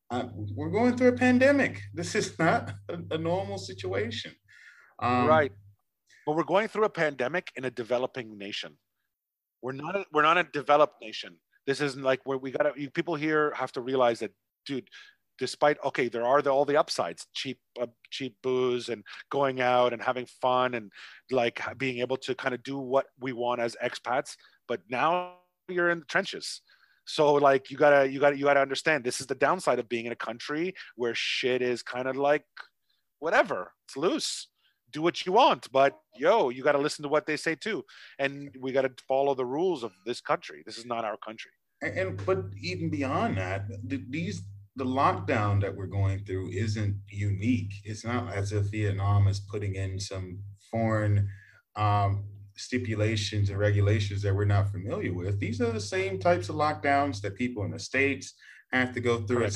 uh, 0.10 0.28
we're 0.34 0.70
going 0.70 0.96
through 0.96 1.10
a 1.10 1.18
pandemic. 1.18 1.82
This 1.94 2.16
is 2.16 2.38
not 2.40 2.74
a, 2.90 2.98
a 3.12 3.18
normal 3.18 3.58
situation. 3.58 4.32
Um, 5.00 5.28
right. 5.28 5.52
But 6.26 6.36
we're 6.36 6.44
going 6.44 6.68
through 6.68 6.86
a 6.86 6.90
pandemic 6.90 7.52
in 7.56 7.66
a 7.66 7.72
developing 7.72 8.38
nation. 8.38 8.78
We're 9.62 9.74
not 9.74 9.96
a, 9.96 10.06
we're 10.12 10.24
not 10.24 10.38
a 10.38 10.44
developed 10.44 11.02
nation. 11.02 11.38
This 11.68 11.82
isn't 11.82 12.04
like 12.04 12.22
where 12.26 12.38
we 12.38 12.52
got 12.52 12.64
to. 12.64 12.92
People 12.92 13.16
here 13.16 13.54
have 13.56 13.72
to 13.74 13.82
realize 13.82 14.20
that, 14.20 14.32
dude 14.66 14.90
despite 15.38 15.78
okay 15.84 16.08
there 16.08 16.26
are 16.26 16.42
the, 16.42 16.50
all 16.50 16.66
the 16.66 16.78
upsides 16.78 17.28
cheap 17.34 17.60
uh, 17.82 17.88
cheap 18.10 18.36
booze 18.42 18.90
and 18.90 19.04
going 19.30 19.62
out 19.62 19.94
and 19.94 20.02
having 20.02 20.26
fun 20.42 20.74
and 20.74 20.92
like 21.32 21.62
being 21.78 22.00
able 22.00 22.18
to 22.18 22.34
kind 22.36 22.54
of 22.54 22.64
do 22.64 22.78
what 22.78 23.08
we 23.20 23.34
want 23.34 23.60
as 23.60 23.76
expats 23.84 24.36
but 24.68 24.80
now 24.90 25.34
you're 25.68 25.90
in 25.90 26.00
the 26.00 26.06
trenches 26.06 26.62
so 27.06 27.34
like 27.34 27.70
you 27.70 27.78
gotta 27.78 28.10
you 28.10 28.20
gotta 28.20 28.38
you 28.38 28.46
gotta 28.46 28.62
understand 28.62 29.04
this 29.04 29.20
is 29.20 29.28
the 29.28 29.36
downside 29.36 29.80
of 29.80 29.90
being 29.90 30.06
in 30.06 30.12
a 30.12 30.16
country 30.16 30.74
where 30.96 31.14
shit 31.14 31.62
is 31.62 31.84
kind 31.84 32.08
of 32.08 32.16
like 32.16 32.46
whatever 33.20 33.72
it's 33.88 33.98
loose 33.98 34.48
do 34.96 35.02
what 35.08 35.16
you 35.26 35.32
want 35.32 35.64
but 35.80 35.92
yo 36.24 36.36
you 36.56 36.62
got 36.70 36.76
to 36.80 36.84
listen 36.88 37.04
to 37.04 37.12
what 37.16 37.26
they 37.26 37.38
say 37.48 37.56
too. 37.68 37.80
And 38.24 38.34
we 38.64 38.70
got 38.78 38.86
to 38.90 38.94
follow 39.12 39.34
the 39.42 39.50
rules 39.58 39.82
of 39.88 39.92
this 40.08 40.20
country. 40.32 40.60
This 40.68 40.78
is 40.82 40.88
not 40.94 41.04
our 41.10 41.18
country. 41.28 41.54
And, 41.84 41.94
and 42.00 42.26
but 42.30 42.40
even 42.72 42.88
beyond 42.90 43.32
that 43.44 43.62
these 44.18 44.38
the 44.76 44.86
lockdown 45.02 45.62
that 45.62 45.74
we're 45.78 45.86
going 46.00 46.20
through 46.26 46.50
isn't 46.50 46.96
unique. 47.10 47.74
It's 47.86 48.04
not 48.04 48.34
as 48.34 48.52
if 48.52 48.66
Vietnam 48.72 49.28
is 49.28 49.40
putting 49.40 49.76
in 49.76 50.00
some 50.00 50.40
foreign 50.70 51.30
um, 51.78 52.26
stipulations 52.58 53.50
and 53.50 53.58
regulations 53.58 54.22
that 54.22 54.36
we're 54.36 54.46
not 54.46 54.72
familiar 54.72 55.14
with. 55.14 55.40
These 55.40 55.62
are 55.62 55.72
the 55.72 55.80
same 55.80 56.20
types 56.20 56.50
of 56.50 56.56
lockdowns 56.56 57.22
that 57.22 57.36
people 57.36 57.64
in 57.64 57.72
the 57.72 57.80
States 57.80 58.34
have 58.74 58.94
to 58.94 59.00
go 59.00 59.22
through, 59.22 59.48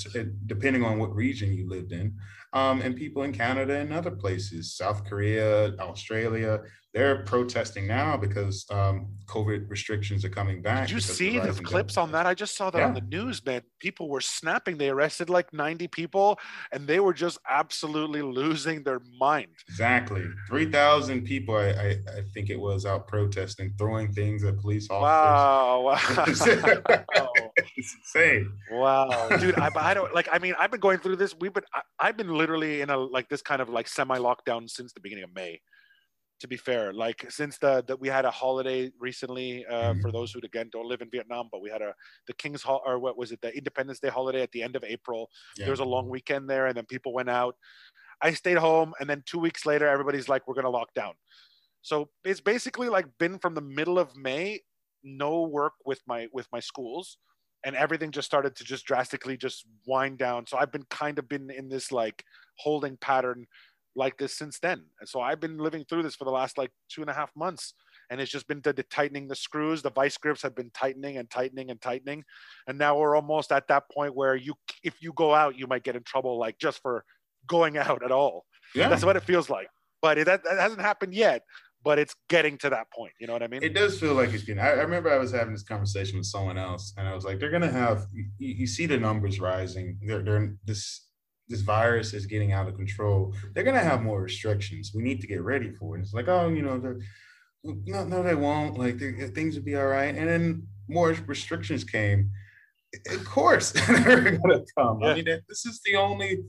depending 0.45 0.83
on 0.83 0.99
what 0.99 1.13
region 1.13 1.53
you 1.53 1.67
lived 1.67 1.91
in, 1.91 2.15
um, 2.53 2.81
and 2.81 2.95
people 2.95 3.23
in 3.23 3.31
Canada 3.31 3.77
and 3.77 3.93
other 3.93 4.11
places, 4.11 4.73
South 4.75 5.05
Korea, 5.05 5.75
Australia 5.77 6.61
they're 6.93 7.23
protesting 7.23 7.85
now 7.85 8.17
because 8.17 8.65
um, 8.71 9.07
COVID 9.27 9.69
restrictions 9.69 10.25
are 10.25 10.29
coming 10.29 10.59
back. 10.61 10.87
Did 10.87 10.93
you 10.93 10.99
see 10.99 11.37
the, 11.37 11.51
the 11.51 11.61
clips 11.61 11.97
on 11.97 12.11
that? 12.13 12.25
I 12.25 12.33
just 12.33 12.57
saw 12.57 12.71
that 12.71 12.79
yeah. 12.79 12.87
on 12.87 12.95
the 12.95 13.01
news, 13.01 13.45
man. 13.45 13.61
People 13.79 14.09
were 14.09 14.21
snapping. 14.21 14.77
They 14.77 14.89
arrested 14.89 15.29
like 15.29 15.53
90 15.53 15.87
people 15.89 16.39
and 16.71 16.87
they 16.87 16.99
were 16.99 17.13
just 17.13 17.37
absolutely 17.47 18.23
losing 18.23 18.83
their 18.83 19.01
mind. 19.19 19.49
Exactly. 19.67 20.25
3,000 20.47 21.21
people, 21.23 21.55
I, 21.55 21.67
I, 21.67 21.97
I, 22.17 22.21
think 22.33 22.49
it 22.49 22.59
was, 22.59 22.87
out 22.87 23.07
protesting, 23.07 23.73
throwing 23.77 24.11
things 24.11 24.43
at 24.43 24.57
police 24.57 24.89
officers. 24.89 25.03
Wow. 25.03 25.81
wow. 27.15 27.31
it's 27.77 27.95
insane. 27.95 28.51
Wow. 28.71 29.29
Dude, 29.39 29.59
I, 29.59 29.69
I 29.75 29.93
don't 29.93 30.13
like, 30.15 30.27
I 30.31 30.39
mean, 30.39 30.55
I've 30.57 30.71
been 30.71 30.79
going 30.79 30.97
through 30.97 31.17
this. 31.17 31.35
We've 31.39 31.53
been, 31.53 31.65
I, 31.71 31.81
I've 31.99 32.17
been 32.17 32.33
literally 32.33 32.81
in 32.81 32.89
a, 32.89 32.97
like 32.97 33.29
this 33.29 33.43
kind 33.43 33.61
of 33.61 33.69
like 33.69 33.87
semi 33.87 34.17
lockdown 34.17 34.67
since 34.67 34.91
the 34.91 35.01
beginning 35.01 35.25
of 35.25 35.35
May 35.35 35.61
to 36.39 36.47
be 36.47 36.57
fair 36.57 36.93
like 36.93 37.25
since 37.29 37.57
the 37.57 37.83
that 37.87 37.99
we 37.99 38.07
had 38.07 38.25
a 38.25 38.31
holiday 38.31 38.91
recently 38.99 39.65
uh, 39.65 39.91
mm-hmm. 39.91 40.01
for 40.01 40.11
those 40.11 40.31
who 40.31 40.39
again 40.43 40.69
don't 40.71 40.87
live 40.87 41.01
in 41.01 41.09
vietnam 41.09 41.49
but 41.51 41.61
we 41.61 41.69
had 41.69 41.81
a 41.81 41.93
the 42.27 42.33
king's 42.33 42.61
hall 42.61 42.81
or 42.85 42.97
what 42.99 43.17
was 43.17 43.31
it 43.31 43.41
the 43.41 43.55
independence 43.55 43.99
day 43.99 44.09
holiday 44.09 44.41
at 44.41 44.51
the 44.51 44.63
end 44.63 44.75
of 44.75 44.83
april 44.83 45.29
yeah. 45.57 45.65
there 45.65 45.71
was 45.71 45.79
a 45.79 45.85
long 45.85 46.09
weekend 46.09 46.49
there 46.49 46.67
and 46.67 46.75
then 46.75 46.85
people 46.85 47.13
went 47.13 47.29
out 47.29 47.55
i 48.21 48.33
stayed 48.33 48.57
home 48.57 48.93
and 48.99 49.09
then 49.09 49.21
two 49.25 49.39
weeks 49.39 49.65
later 49.65 49.87
everybody's 49.87 50.29
like 50.29 50.47
we're 50.47 50.53
going 50.53 50.63
to 50.63 50.69
lock 50.69 50.93
down 50.93 51.13
so 51.81 52.09
it's 52.23 52.41
basically 52.41 52.89
like 52.89 53.05
been 53.19 53.37
from 53.39 53.53
the 53.53 53.61
middle 53.61 53.99
of 53.99 54.15
may 54.15 54.59
no 55.03 55.43
work 55.43 55.73
with 55.85 56.01
my 56.07 56.27
with 56.33 56.47
my 56.51 56.59
schools 56.59 57.17
and 57.65 57.75
everything 57.75 58.11
just 58.11 58.25
started 58.25 58.55
to 58.55 58.63
just 58.63 58.85
drastically 58.85 59.35
just 59.35 59.65
wind 59.85 60.17
down 60.17 60.45
so 60.47 60.57
i've 60.57 60.71
been 60.71 60.85
kind 60.89 61.19
of 61.19 61.27
been 61.27 61.49
in 61.49 61.69
this 61.69 61.91
like 61.91 62.23
holding 62.57 62.97
pattern 62.97 63.45
like 63.95 64.17
this 64.17 64.37
since 64.37 64.59
then. 64.59 64.83
And 64.99 65.07
so 65.09 65.21
I've 65.21 65.39
been 65.39 65.57
living 65.57 65.85
through 65.87 66.03
this 66.03 66.15
for 66.15 66.25
the 66.25 66.31
last 66.31 66.57
like 66.57 66.71
two 66.89 67.01
and 67.01 67.09
a 67.09 67.13
half 67.13 67.31
months. 67.35 67.73
And 68.11 68.19
it's 68.19 68.31
just 68.31 68.47
been 68.47 68.61
the, 68.63 68.73
the 68.73 68.83
tightening 68.83 69.27
the 69.27 69.35
screws. 69.35 69.81
The 69.81 69.91
vice 69.91 70.17
grips 70.17 70.41
have 70.41 70.55
been 70.55 70.71
tightening 70.73 71.17
and 71.17 71.29
tightening 71.29 71.69
and 71.69 71.79
tightening. 71.79 72.23
And 72.67 72.77
now 72.77 72.97
we're 72.97 73.15
almost 73.15 73.51
at 73.51 73.67
that 73.67 73.83
point 73.91 74.15
where 74.15 74.35
you, 74.35 74.55
if 74.83 75.01
you 75.01 75.13
go 75.13 75.33
out, 75.33 75.57
you 75.57 75.67
might 75.67 75.83
get 75.83 75.95
in 75.95 76.03
trouble, 76.03 76.39
like 76.39 76.57
just 76.57 76.81
for 76.81 77.03
going 77.47 77.77
out 77.77 78.03
at 78.03 78.11
all. 78.11 78.45
Yeah. 78.73 78.89
That's 78.89 79.05
what 79.05 79.15
it 79.15 79.23
feels 79.23 79.49
like. 79.49 79.67
But 80.01 80.17
it, 80.17 80.25
that, 80.25 80.43
that 80.43 80.57
hasn't 80.57 80.81
happened 80.81 81.13
yet 81.13 81.43
but 81.83 81.97
it's 81.99 82.15
getting 82.27 82.57
to 82.57 82.69
that 82.69 82.91
point. 82.91 83.13
You 83.19 83.27
know 83.27 83.33
what 83.33 83.43
I 83.43 83.47
mean? 83.47 83.63
It 83.63 83.73
does 83.73 83.99
feel 83.99 84.13
like 84.13 84.33
it's 84.33 84.43
been. 84.43 84.59
I, 84.59 84.71
I, 84.71 84.81
remember 84.81 85.11
I 85.11 85.17
was 85.17 85.31
having 85.31 85.53
this 85.53 85.63
conversation 85.63 86.17
with 86.17 86.25
someone 86.25 86.57
else, 86.57 86.93
and 86.97 87.07
I 87.07 87.13
was 87.13 87.23
like, 87.23 87.39
they're 87.39 87.51
gonna 87.51 87.71
have. 87.71 88.05
You, 88.11 88.25
you 88.37 88.67
see 88.67 88.85
the 88.85 88.97
numbers 88.97 89.39
rising. 89.39 89.97
They're, 90.05 90.21
they're 90.21 90.55
this 90.65 91.08
this 91.49 91.61
virus 91.61 92.13
is 92.13 92.25
getting 92.25 92.51
out 92.51 92.67
of 92.67 92.75
control, 92.75 93.33
they're 93.53 93.63
gonna 93.63 93.79
have 93.79 94.03
more 94.03 94.21
restrictions. 94.21 94.91
We 94.93 95.01
need 95.01 95.19
to 95.21 95.27
get 95.27 95.41
ready 95.41 95.71
for 95.71 95.97
it. 95.97 96.01
It's 96.01 96.13
like, 96.13 96.27
oh, 96.27 96.47
you 96.49 96.61
know, 96.61 96.77
no, 97.63 98.05
no, 98.05 98.23
they 98.23 98.35
won't. 98.35 98.77
Like 98.77 98.99
things 98.99 99.55
will 99.55 99.63
be 99.63 99.75
all 99.75 99.87
right. 99.87 100.15
And 100.15 100.27
then 100.27 100.67
more 100.87 101.15
restrictions 101.25 101.83
came. 101.83 102.31
Of 103.11 103.25
course, 103.25 103.71
they're 103.87 104.37
gonna 104.37 104.63
come. 104.77 104.99
Yeah. 105.01 105.09
I 105.09 105.15
mean, 105.15 105.25
this 105.25 105.65
is 105.65 105.81
the 105.83 105.95
only 105.95 106.39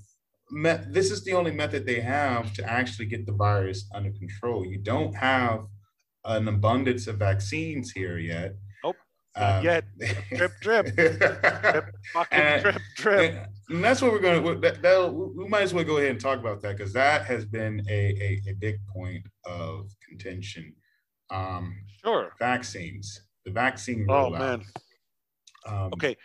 me- 0.51 0.85
this 0.89 1.11
is 1.11 1.25
the 1.25 1.33
only 1.33 1.53
method 1.53 1.87
they 1.87 2.01
have 2.01 2.53
to 2.55 2.71
actually 2.71 3.07
get 3.07 3.27
the 3.27 3.33
virus 3.33 3.89
under 3.95 4.11
control. 4.11 4.67
You 4.67 4.79
don't 4.79 5.15
have 5.15 5.67
an 6.25 6.49
abundance 6.49 7.07
of 7.07 7.17
vaccines 7.17 7.93
here 7.93 8.19
yet. 8.19 8.55
Um, 9.37 9.65
yet 9.65 9.85
drip, 10.35 10.53
drip, 10.61 10.87
drip, 10.97 11.85
fucking 12.13 12.39
and, 12.39 12.63
drip, 12.63 12.83
drip. 12.97 13.47
And 13.69 13.85
that's 13.85 14.03
what 14.03 14.11
we're 14.11 14.19
going 14.19 14.43
to. 14.43 14.73
That, 14.83 15.15
we 15.15 15.49
might 15.49 15.63
as 15.63 15.73
well 15.73 15.85
go 15.85 15.99
ahead 15.99 16.11
and 16.11 16.21
talk 16.21 16.41
about 16.41 16.61
that 16.63 16.77
because 16.77 16.93
that 16.95 17.27
has 17.27 17.45
been 17.45 17.81
a, 17.89 17.93
a, 17.93 18.51
a 18.51 18.55
big 18.55 18.79
point 18.93 19.25
of 19.45 19.89
contention. 20.09 20.75
Um, 21.31 21.77
sure. 22.05 22.33
Vaccines, 22.41 23.23
the 23.45 23.53
vaccine. 23.53 24.05
Oh 24.09 24.31
rollout. 24.31 24.39
man. 24.39 24.63
Um, 25.67 25.91
okay. 25.95 26.17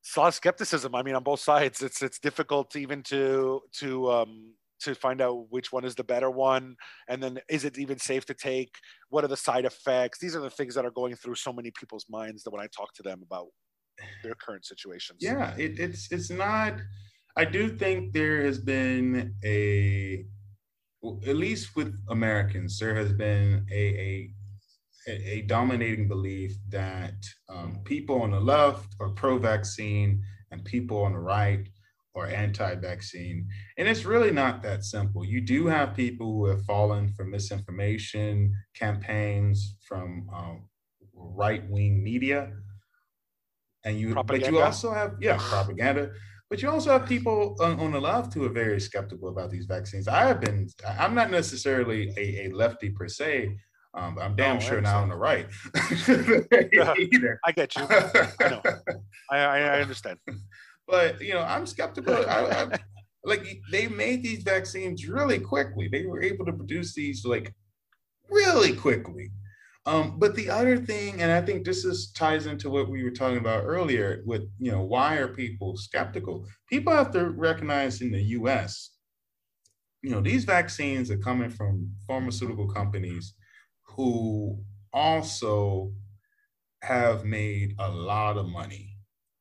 It's 0.00 0.16
a 0.16 0.20
lot 0.20 0.28
of 0.28 0.34
skepticism. 0.34 0.94
I 0.94 1.02
mean, 1.02 1.16
on 1.16 1.22
both 1.22 1.40
sides, 1.40 1.82
it's 1.82 2.02
it's 2.02 2.18
difficult 2.20 2.76
even 2.76 3.02
to 3.04 3.60
to 3.78 4.10
um, 4.12 4.54
to 4.84 4.94
find 4.94 5.20
out 5.20 5.46
which 5.50 5.72
one 5.72 5.84
is 5.84 5.94
the 5.94 6.04
better 6.04 6.30
one 6.30 6.76
and 7.08 7.22
then 7.22 7.38
is 7.48 7.64
it 7.64 7.78
even 7.78 7.98
safe 7.98 8.24
to 8.26 8.34
take? 8.34 8.74
What 9.08 9.24
are 9.24 9.28
the 9.28 9.36
side 9.36 9.64
effects? 9.64 10.18
These 10.18 10.36
are 10.36 10.40
the 10.40 10.50
things 10.50 10.74
that 10.74 10.84
are 10.84 10.90
going 10.90 11.14
through 11.16 11.36
so 11.36 11.52
many 11.52 11.70
people's 11.78 12.06
minds 12.08 12.42
that 12.42 12.50
when 12.50 12.62
i 12.62 12.68
talk 12.76 12.92
to 12.94 13.02
them 13.02 13.22
about 13.22 13.48
their 14.22 14.34
current 14.34 14.64
situations. 14.64 15.18
Yeah 15.20 15.54
it, 15.56 15.78
it's 15.78 16.10
it's 16.10 16.30
not 16.30 16.74
i 17.36 17.44
do 17.44 17.76
think 17.76 18.12
there 18.12 18.44
has 18.44 18.58
been 18.58 19.34
a 19.44 20.24
at 21.26 21.36
least 21.36 21.74
with 21.74 21.92
americans 22.08 22.78
there 22.78 22.94
has 22.94 23.12
been 23.12 23.66
a, 23.72 24.32
a, 25.08 25.12
a 25.36 25.42
dominating 25.42 26.06
belief 26.06 26.52
that 26.68 27.14
um, 27.48 27.80
people 27.84 28.22
on 28.22 28.30
the 28.30 28.40
left 28.40 28.94
are 29.00 29.10
pro-vaccine 29.10 30.22
and 30.50 30.64
people 30.64 31.02
on 31.02 31.12
the 31.12 31.18
right 31.18 31.66
or 32.14 32.26
anti-vaccine. 32.26 33.48
And 33.78 33.88
it's 33.88 34.04
really 34.04 34.30
not 34.30 34.62
that 34.62 34.84
simple. 34.84 35.24
You 35.24 35.40
do 35.40 35.66
have 35.66 35.94
people 35.94 36.32
who 36.32 36.46
have 36.46 36.64
fallen 36.64 37.08
for 37.08 37.24
misinformation 37.24 38.54
campaigns 38.74 39.76
from 39.86 40.28
um, 40.34 40.68
right-wing 41.14 42.02
media. 42.02 42.52
And 43.84 43.98
you, 43.98 44.12
propaganda. 44.12 44.46
but 44.46 44.52
you 44.52 44.62
also 44.62 44.92
have, 44.92 45.14
yeah, 45.20 45.38
propaganda. 45.38 46.10
But 46.50 46.60
you 46.60 46.70
also 46.70 46.90
have 46.90 47.06
people 47.06 47.56
on, 47.60 47.80
on, 47.80 47.92
the 47.92 48.00
left 48.00 48.34
who 48.34 48.44
are 48.44 48.50
very 48.50 48.78
skeptical 48.78 49.30
about 49.30 49.50
these 49.50 49.64
vaccines. 49.64 50.06
I 50.06 50.26
have 50.26 50.40
been, 50.40 50.68
I'm 50.86 51.14
not 51.14 51.30
necessarily 51.30 52.12
a, 52.16 52.46
a 52.46 52.52
lefty 52.52 52.90
per 52.90 53.08
se, 53.08 53.56
um, 53.94 54.18
I'm 54.18 54.34
damn 54.36 54.58
sure 54.58 54.80
not 54.80 55.02
on 55.02 55.08
the 55.10 55.16
right. 55.16 55.46
I 57.44 57.52
get 57.52 57.76
you. 57.76 57.82
I 57.82 58.48
know. 58.48 58.62
I, 59.30 59.38
I 59.38 59.80
understand. 59.80 60.18
But 60.86 61.20
you 61.20 61.34
know, 61.34 61.42
I'm 61.42 61.66
skeptical. 61.66 62.14
I, 62.14 62.20
I, 62.20 62.78
like 63.24 63.46
they 63.70 63.86
made 63.88 64.22
these 64.22 64.42
vaccines 64.42 65.06
really 65.06 65.38
quickly. 65.38 65.88
They 65.88 66.06
were 66.06 66.22
able 66.22 66.44
to 66.46 66.52
produce 66.52 66.94
these 66.94 67.24
like 67.24 67.54
really 68.28 68.74
quickly. 68.74 69.30
Um, 69.84 70.18
but 70.18 70.36
the 70.36 70.48
other 70.48 70.76
thing, 70.76 71.20
and 71.20 71.32
I 71.32 71.40
think 71.40 71.64
this 71.64 71.84
is 71.84 72.12
ties 72.12 72.46
into 72.46 72.70
what 72.70 72.88
we 72.88 73.02
were 73.02 73.10
talking 73.10 73.38
about 73.38 73.64
earlier 73.64 74.22
with, 74.24 74.42
you 74.58 74.70
know, 74.70 74.82
why 74.82 75.16
are 75.16 75.26
people 75.26 75.76
skeptical? 75.76 76.46
People 76.68 76.92
have 76.92 77.10
to 77.12 77.30
recognize 77.30 78.00
in 78.00 78.12
the 78.12 78.22
US, 78.38 78.90
you 80.02 80.10
know, 80.10 80.20
these 80.20 80.44
vaccines 80.44 81.10
are 81.10 81.18
coming 81.18 81.50
from 81.50 81.90
pharmaceutical 82.06 82.68
companies 82.68 83.34
who 83.88 84.62
also 84.92 85.92
have 86.82 87.24
made 87.24 87.74
a 87.78 87.88
lot 87.88 88.36
of 88.36 88.48
money 88.48 88.96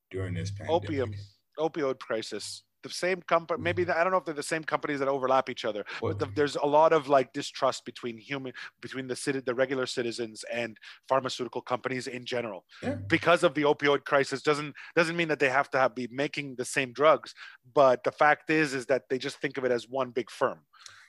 during 0.09 0.33
this 0.33 0.51
pandemic. 0.51 0.83
Opium, 0.83 1.13
opioid 1.59 1.99
crisis 1.99 2.63
the 2.83 2.89
same 2.89 3.21
company 3.21 3.61
maybe 3.61 3.83
mm-hmm. 3.83 3.91
the, 3.91 3.99
i 3.99 4.03
don't 4.03 4.11
know 4.11 4.17
if 4.17 4.25
they're 4.25 4.33
the 4.33 4.41
same 4.41 4.63
companies 4.63 4.97
that 4.97 5.07
overlap 5.07 5.49
each 5.49 5.65
other 5.65 5.85
but 6.01 6.17
the, 6.17 6.27
there's 6.35 6.55
a 6.55 6.65
lot 6.65 6.91
of 6.91 7.07
like 7.07 7.31
distrust 7.31 7.85
between 7.85 8.17
human 8.17 8.51
between 8.81 9.05
the 9.05 9.15
city 9.15 9.39
the 9.39 9.53
regular 9.53 9.85
citizens 9.85 10.43
and 10.51 10.77
pharmaceutical 11.07 11.61
companies 11.61 12.07
in 12.07 12.25
general. 12.25 12.65
Yeah. 12.81 12.95
because 13.07 13.43
of 13.43 13.53
the 13.53 13.61
opioid 13.61 14.03
crisis 14.05 14.41
doesn't 14.41 14.73
doesn't 14.95 15.15
mean 15.15 15.27
that 15.27 15.39
they 15.39 15.49
have 15.49 15.69
to 15.71 15.77
have, 15.77 15.93
be 15.93 16.07
making 16.11 16.55
the 16.55 16.65
same 16.65 16.91
drugs 16.91 17.35
but 17.75 18.03
the 18.03 18.11
fact 18.11 18.49
is 18.49 18.73
is 18.73 18.87
that 18.87 19.03
they 19.09 19.19
just 19.19 19.37
think 19.37 19.57
of 19.57 19.63
it 19.63 19.71
as 19.71 19.87
one 19.87 20.09
big 20.09 20.31
firm 20.31 20.61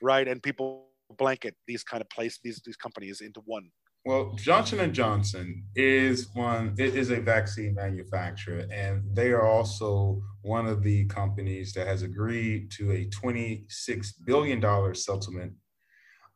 right? 0.03 0.29
And 0.29 0.43
people 0.43 0.89
blanket 1.19 1.55
these 1.67 1.85
kind 1.85 2.01
of 2.01 2.09
place 2.11 2.39
these 2.43 2.61
these 2.65 2.77
companies 2.77 3.21
into 3.21 3.41
one 3.45 3.71
well, 4.05 4.35
Johnson 4.37 4.81
and 4.81 4.93
Johnson 4.93 5.65
is 5.77 6.29
one 6.35 6.75
it 6.79 6.97
is 6.97 7.11
a 7.11 7.21
vaccine 7.21 7.75
manufacturer, 7.75 8.67
and 8.73 9.03
they 9.15 9.31
are 9.31 9.47
also 9.47 10.21
one 10.43 10.67
of 10.67 10.83
the 10.83 11.05
companies 11.07 11.73
that 11.75 11.87
has 11.87 12.03
agreed 12.03 12.71
to 12.73 12.93
a 12.93 13.05
twenty-six 13.07 14.13
billion 14.13 14.59
dollar 14.59 14.95
settlement 14.95 15.53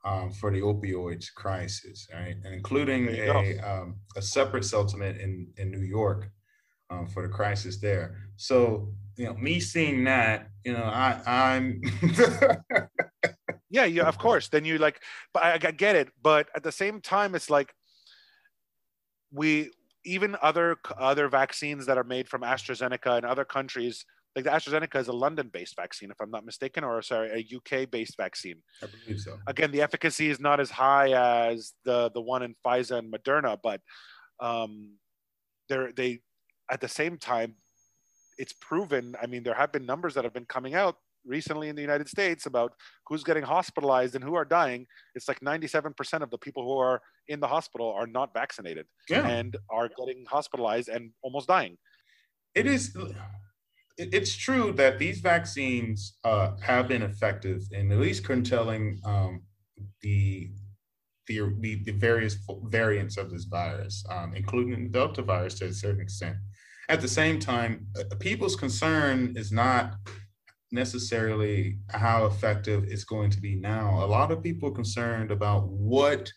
um, 0.05 0.31
for 0.31 0.53
the 0.53 0.61
opioids 0.61 1.27
crisis, 1.35 2.07
right? 2.15 2.37
And 2.45 2.55
including 2.55 3.09
a 3.09 3.59
um, 3.59 3.97
a 4.17 4.23
separate 4.23 4.65
settlement 4.65 5.21
in 5.21 5.49
in 5.57 5.71
New 5.73 5.83
York 5.83 6.31
um, 6.91 7.07
for 7.07 7.23
the 7.23 7.29
crisis 7.29 7.79
there. 7.79 8.17
So, 8.37 8.93
you 9.17 9.25
know, 9.25 9.35
me 9.35 9.61
seeing 9.61 10.05
that, 10.05 10.49
you 10.65 10.73
know, 10.73 10.85
I 10.85 11.21
I'm 11.27 11.81
yeah 13.71 13.85
yeah 13.85 14.05
of 14.05 14.19
course 14.19 14.49
then 14.49 14.65
you 14.65 14.79
like 14.79 15.01
but 15.33 15.45
I, 15.45 15.53
I 15.55 15.59
get 15.73 15.97
it 15.97 16.09
but 16.23 16.49
at 16.55 16.63
the 16.63 16.73
same 16.73 17.01
time 17.01 17.35
it's 17.35 17.51
like 17.51 17.73
we 19.33 19.71
even 20.05 20.37
other 20.41 20.77
other 20.99 21.29
vaccines 21.29 21.87
that 21.87 21.99
are 21.99 22.05
made 22.05 22.29
from 22.29 22.43
AstraZeneca 22.43 23.19
in 23.19 23.25
other 23.25 23.45
countries 23.45 24.05
like 24.37 24.45
the 24.45 24.51
AstraZeneca 24.51 25.01
is 25.01 25.09
a 25.09 25.15
London-based 25.15 25.75
vaccine, 25.77 26.11
if 26.11 26.21
I'm 26.21 26.31
not 26.31 26.45
mistaken, 26.45 26.85
or 26.85 27.01
sorry, 27.01 27.31
a 27.31 27.57
UK-based 27.57 28.19
vaccine. 28.19 28.57
I 28.83 28.87
believe 28.87 29.19
so. 29.19 29.39
Again, 29.47 29.73
the 29.73 29.81
efficacy 29.81 30.29
is 30.29 30.39
not 30.39 30.61
as 30.61 30.71
high 30.71 31.13
as 31.49 31.73
the 31.87 32.11
the 32.11 32.21
one 32.21 32.43
in 32.43 32.55
Pfizer 32.65 32.99
and 32.99 33.11
Moderna, 33.11 33.57
but 33.63 33.81
um, 34.39 34.99
they're 35.71 35.91
they 35.91 36.21
at 36.71 36.83
the 36.83 36.89
same 36.89 37.17
time, 37.17 37.55
it's 38.37 38.53
proven. 38.53 39.17
I 39.21 39.27
mean, 39.27 39.43
there 39.43 39.55
have 39.55 39.73
been 39.73 39.87
numbers 39.87 40.15
that 40.15 40.25
have 40.25 40.35
been 40.35 40.45
coming 40.45 40.75
out 40.75 40.97
recently 41.27 41.69
in 41.69 41.77
the 41.77 41.83
United 41.83 42.09
States 42.09 42.47
about 42.47 42.73
who's 43.07 43.25
getting 43.25 43.43
hospitalized 43.43 44.15
and 44.15 44.25
who 44.25 44.35
are 44.35 44.45
dying, 44.45 44.87
it's 45.15 45.29
like 45.29 45.41
97% 45.41 46.23
of 46.23 46.31
the 46.31 46.39
people 46.39 46.65
who 46.65 46.79
are 46.79 47.01
in 47.29 47.41
the 47.41 47.47
hospital 47.47 47.93
are 47.93 48.07
not 48.07 48.31
vaccinated 48.33 48.87
yeah. 49.09 49.27
and 49.27 49.57
are 49.71 49.89
getting 49.99 50.25
hospitalized 50.29 50.89
and 50.89 51.11
almost 51.23 51.49
dying. 51.49 51.77
It 52.55 52.67
is. 52.67 52.97
It's 53.99 54.37
true 54.37 54.73
that 54.73 54.99
these 54.99 55.21
vaccines 55.21 56.19
uh, 56.25 56.53
have 56.61 56.87
been 56.89 57.03
effective 57.03 57.63
in 57.73 57.91
at 57.91 57.99
least 57.99 58.25
curtailing 58.25 59.01
um, 59.05 59.43
the, 60.03 60.51
the, 61.27 61.55
the 61.61 61.83
the 61.85 61.93
various 61.93 62.37
variants 62.65 63.17
of 63.17 63.31
this 63.31 63.45
virus, 63.45 64.05
um, 64.11 64.35
including 64.35 64.85
the 64.85 64.91
Delta 64.91 65.23
virus 65.23 65.55
to 65.55 65.67
a 65.67 65.73
certain 65.73 66.01
extent. 66.01 66.37
At 66.89 67.01
the 67.01 67.09
same 67.09 67.41
time, 67.41 67.87
uh, 67.99 68.15
people's 68.17 68.55
concern 68.55 69.35
is 69.37 69.51
not 69.51 69.95
necessarily 70.73 71.79
how 71.91 72.27
effective 72.27 72.85
it's 72.85 73.05
going 73.05 73.31
to 73.31 73.41
be 73.41 73.55
now. 73.55 74.05
A 74.05 74.07
lot 74.07 74.33
of 74.33 74.43
people 74.43 74.69
are 74.69 74.75
concerned 74.75 75.31
about 75.31 75.69
what 75.69 76.31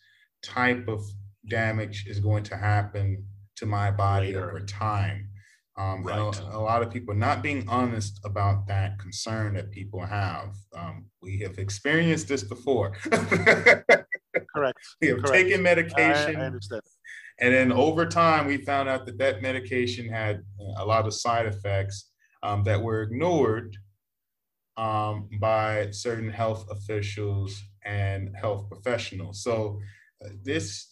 type 0.44 0.88
of 0.88 1.04
damage 1.48 2.06
is 2.08 2.20
going 2.20 2.44
to 2.44 2.56
happen 2.56 3.26
to 3.58 3.66
my 3.66 3.92
body 3.92 4.28
Later. 4.28 4.50
over 4.50 4.60
time. 4.62 5.30
Um, 5.78 6.04
right. 6.04 6.18
a, 6.18 6.58
a, 6.58 6.60
lot 6.60 6.84
of 6.84 6.92
people 6.92 7.16
not 7.16 7.42
being 7.42 7.68
honest 7.70 8.20
about 8.26 8.68
that 8.68 9.00
concern 9.00 9.54
that 9.54 9.72
people 9.72 10.06
have. 10.06 10.54
Um, 10.76 11.06
we 11.22 11.40
have 11.40 11.58
experienced 11.58 12.28
this 12.28 12.44
before. 12.44 12.92
Correct. 14.54 14.78
we 15.02 15.08
have 15.08 15.20
Correct. 15.20 15.28
taken 15.32 15.64
medication. 15.64 16.36
I, 16.36 16.42
I 16.42 16.46
understand. 16.48 16.82
And 17.40 17.54
then 17.54 17.72
over 17.72 18.06
time, 18.06 18.48
we 18.48 18.58
found 18.58 18.90
out 18.90 19.06
that 19.06 19.18
that 19.20 19.42
medication 19.42 20.10
had 20.10 20.44
a 20.78 20.86
lot 20.86 21.08
of 21.08 21.14
side 21.14 21.46
effects 21.46 22.12
um, 22.44 22.64
that 22.66 22.82
were 22.82 23.02
ignored 23.02 23.78
um, 24.80 25.28
by 25.42 25.92
certain 25.92 26.30
health 26.30 26.66
officials 26.72 27.62
and 27.86 28.34
health 28.34 28.70
professionals. 28.70 29.44
So 29.44 29.80
uh, 30.24 30.30
this, 30.42 30.88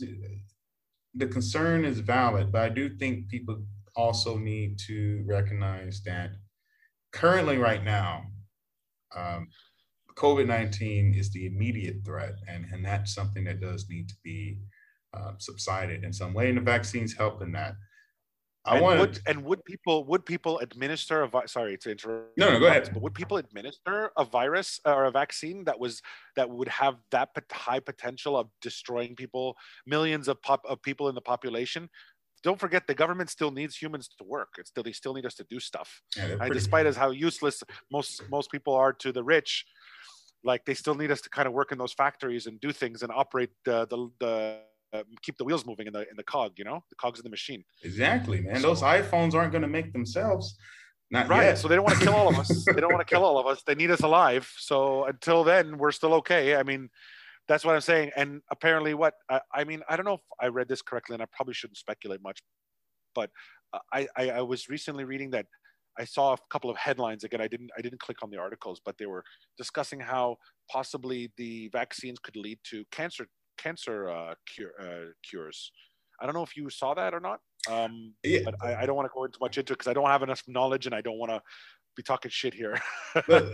the 1.15 1.27
concern 1.27 1.85
is 1.85 1.99
valid, 1.99 2.51
but 2.51 2.63
I 2.63 2.69
do 2.69 2.89
think 2.97 3.29
people 3.29 3.63
also 3.95 4.37
need 4.37 4.77
to 4.87 5.23
recognize 5.25 6.01
that 6.03 6.31
currently 7.13 7.57
right 7.57 7.83
now, 7.83 8.25
um, 9.15 9.47
COVID-19 10.15 11.17
is 11.17 11.31
the 11.31 11.45
immediate 11.45 11.97
threat, 12.03 12.35
and, 12.47 12.65
and 12.73 12.83
that's 12.83 13.13
something 13.13 13.45
that 13.45 13.61
does 13.61 13.87
need 13.89 14.09
to 14.09 14.15
be 14.21 14.59
uh, 15.13 15.31
subsided 15.37 16.03
in 16.03 16.11
some 16.11 16.33
way, 16.33 16.49
and 16.49 16.57
the 16.57 16.61
vaccines 16.61 17.15
help 17.15 17.41
in 17.41 17.53
that. 17.53 17.75
I 18.67 18.81
want 18.81 18.99
would, 18.99 19.19
and 19.27 19.43
would 19.45 19.63
people 19.65 20.03
would 20.05 20.25
people 20.25 20.59
administer 20.59 21.23
a 21.23 21.27
vi- 21.27 21.45
sorry 21.45 21.77
to 21.77 21.91
interrupt 21.91 22.37
no 22.37 22.51
no 22.51 22.59
go 22.59 22.67
ahead. 22.67 22.89
but 22.93 23.01
would 23.01 23.13
people 23.13 23.37
administer 23.37 24.11
a 24.17 24.25
virus 24.25 24.79
uh, 24.85 24.93
or 24.93 25.05
a 25.05 25.11
vaccine 25.11 25.63
that 25.65 25.79
was 25.79 26.01
that 26.35 26.49
would 26.49 26.67
have 26.67 26.95
that 27.11 27.29
high 27.51 27.79
potential 27.79 28.37
of 28.37 28.49
destroying 28.61 29.15
people 29.15 29.55
millions 29.85 30.27
of 30.27 30.41
pop 30.41 30.61
of 30.67 30.81
people 30.81 31.09
in 31.09 31.15
the 31.15 31.21
population? 31.21 31.89
Don't 32.43 32.59
forget 32.59 32.85
the 32.87 32.93
government 32.93 33.29
still 33.29 33.51
needs 33.51 33.75
humans 33.75 34.09
to 34.17 34.23
work. 34.23 34.49
It's 34.57 34.69
still 34.69 34.83
they 34.83 34.91
still 34.91 35.13
need 35.13 35.25
us 35.25 35.35
to 35.35 35.45
do 35.49 35.59
stuff. 35.59 36.01
Yeah, 36.15 36.35
and 36.41 36.53
despite 36.53 36.85
as 36.85 36.95
how 36.95 37.11
useless 37.11 37.63
most 37.91 38.23
most 38.29 38.51
people 38.51 38.75
are 38.75 38.93
to 38.93 39.11
the 39.11 39.23
rich 39.23 39.65
like 40.43 40.65
they 40.65 40.73
still 40.73 40.95
need 40.95 41.11
us 41.11 41.21
to 41.21 41.29
kind 41.29 41.47
of 41.47 41.53
work 41.53 41.71
in 41.71 41.77
those 41.77 41.93
factories 41.93 42.45
and 42.47 42.59
do 42.61 42.71
things 42.71 43.03
and 43.03 43.11
operate 43.11 43.49
the 43.65 43.87
the, 43.87 44.09
the 44.19 44.59
uh, 44.93 45.03
keep 45.21 45.37
the 45.37 45.43
wheels 45.43 45.65
moving 45.65 45.87
in 45.87 45.93
the 45.93 46.01
in 46.01 46.15
the 46.15 46.23
cog. 46.23 46.53
You 46.57 46.65
know, 46.65 46.83
the 46.89 46.95
cogs 46.95 47.19
of 47.19 47.23
the 47.23 47.29
machine. 47.29 47.63
Exactly, 47.83 48.41
man. 48.41 48.57
So, 48.57 48.67
Those 48.67 48.81
iPhones 48.81 49.33
aren't 49.33 49.51
going 49.51 49.61
to 49.61 49.67
make 49.67 49.93
themselves. 49.93 50.57
Not 51.09 51.29
right. 51.29 51.43
Yet. 51.43 51.57
So 51.57 51.67
they 51.67 51.75
don't 51.75 51.85
want 51.85 51.99
to 51.99 52.05
kill 52.05 52.15
all 52.15 52.27
of 52.27 52.37
us. 52.37 52.65
they 52.65 52.81
don't 52.81 52.91
want 52.91 53.05
to 53.07 53.13
kill 53.13 53.23
all 53.23 53.39
of 53.39 53.47
us. 53.47 53.63
They 53.65 53.75
need 53.75 53.91
us 53.91 54.01
alive. 54.01 54.51
So 54.57 55.05
until 55.05 55.43
then, 55.43 55.77
we're 55.77 55.91
still 55.91 56.13
okay. 56.15 56.55
I 56.55 56.63
mean, 56.63 56.89
that's 57.47 57.63
what 57.63 57.75
I'm 57.75 57.81
saying. 57.81 58.11
And 58.17 58.41
apparently, 58.51 58.93
what 58.93 59.13
I, 59.29 59.39
I 59.53 59.63
mean, 59.63 59.81
I 59.89 59.95
don't 59.95 60.05
know 60.05 60.15
if 60.15 60.21
I 60.41 60.47
read 60.47 60.67
this 60.67 60.81
correctly, 60.81 61.13
and 61.13 61.23
I 61.23 61.27
probably 61.31 61.53
shouldn't 61.53 61.77
speculate 61.77 62.21
much, 62.21 62.39
but 63.15 63.29
I, 63.93 64.07
I, 64.17 64.29
I 64.31 64.41
was 64.41 64.69
recently 64.69 65.05
reading 65.05 65.31
that 65.31 65.45
I 65.99 66.05
saw 66.05 66.33
a 66.33 66.37
couple 66.49 66.69
of 66.69 66.77
headlines 66.77 67.23
again. 67.23 67.41
I 67.41 67.47
didn't 67.47 67.71
I 67.77 67.81
didn't 67.81 67.99
click 67.99 68.21
on 68.21 68.29
the 68.29 68.37
articles, 68.37 68.81
but 68.85 68.97
they 68.97 69.05
were 69.05 69.23
discussing 69.57 69.99
how 69.99 70.37
possibly 70.69 71.31
the 71.37 71.69
vaccines 71.69 72.19
could 72.19 72.35
lead 72.35 72.59
to 72.65 72.83
cancer 72.91 73.27
cancer 73.57 74.09
uh, 74.09 74.35
cure, 74.45 74.71
uh, 74.79 75.11
cures. 75.27 75.71
I 76.19 76.25
don't 76.25 76.35
know 76.35 76.43
if 76.43 76.55
you 76.55 76.69
saw 76.69 76.93
that 76.93 77.13
or 77.13 77.19
not. 77.19 77.39
Um, 77.69 78.13
yeah. 78.23 78.39
But 78.45 78.55
I, 78.61 78.83
I 78.83 78.85
don't 78.85 78.95
want 78.95 79.07
to 79.07 79.13
go 79.13 79.25
into 79.25 79.37
much 79.41 79.57
into 79.57 79.73
it 79.73 79.79
because 79.79 79.89
I 79.89 79.93
don't 79.93 80.07
have 80.07 80.23
enough 80.23 80.41
knowledge 80.47 80.85
and 80.85 80.95
I 80.95 81.01
don't 81.01 81.17
want 81.17 81.31
to 81.31 81.41
be 81.97 82.03
talking 82.03 82.31
shit 82.31 82.53
here. 82.53 82.79
but 83.27 83.43
uh, 83.43 83.49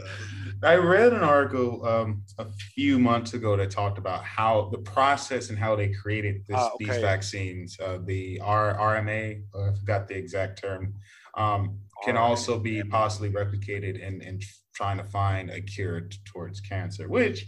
I 0.61 0.75
read 0.75 1.13
an 1.13 1.23
article 1.23 1.85
um, 1.85 2.23
a 2.37 2.45
few 2.75 2.99
months 2.99 3.33
ago 3.33 3.57
that 3.57 3.71
talked 3.71 3.97
about 3.97 4.23
how 4.23 4.69
the 4.71 4.77
process 4.79 5.49
and 5.49 5.57
how 5.57 5.75
they 5.75 5.89
created 5.89 6.43
this, 6.47 6.57
uh, 6.57 6.69
okay. 6.75 6.85
these 6.85 6.97
vaccines. 6.97 7.77
Uh, 7.79 7.99
the 8.05 8.39
R- 8.41 8.75
RMA, 8.77 9.41
I 9.55 9.73
forgot 9.79 10.07
the 10.07 10.15
exact 10.15 10.61
term, 10.61 10.93
um, 11.35 11.79
can 12.03 12.15
RMA. 12.15 12.19
also 12.19 12.59
be 12.59 12.83
possibly 12.83 13.29
replicated 13.31 13.99
in, 13.99 14.21
in 14.21 14.39
trying 14.75 14.97
to 14.97 15.05
find 15.05 15.49
a 15.49 15.61
cure 15.61 16.01
t- 16.01 16.17
towards 16.25 16.59
cancer, 16.59 17.07
which 17.07 17.45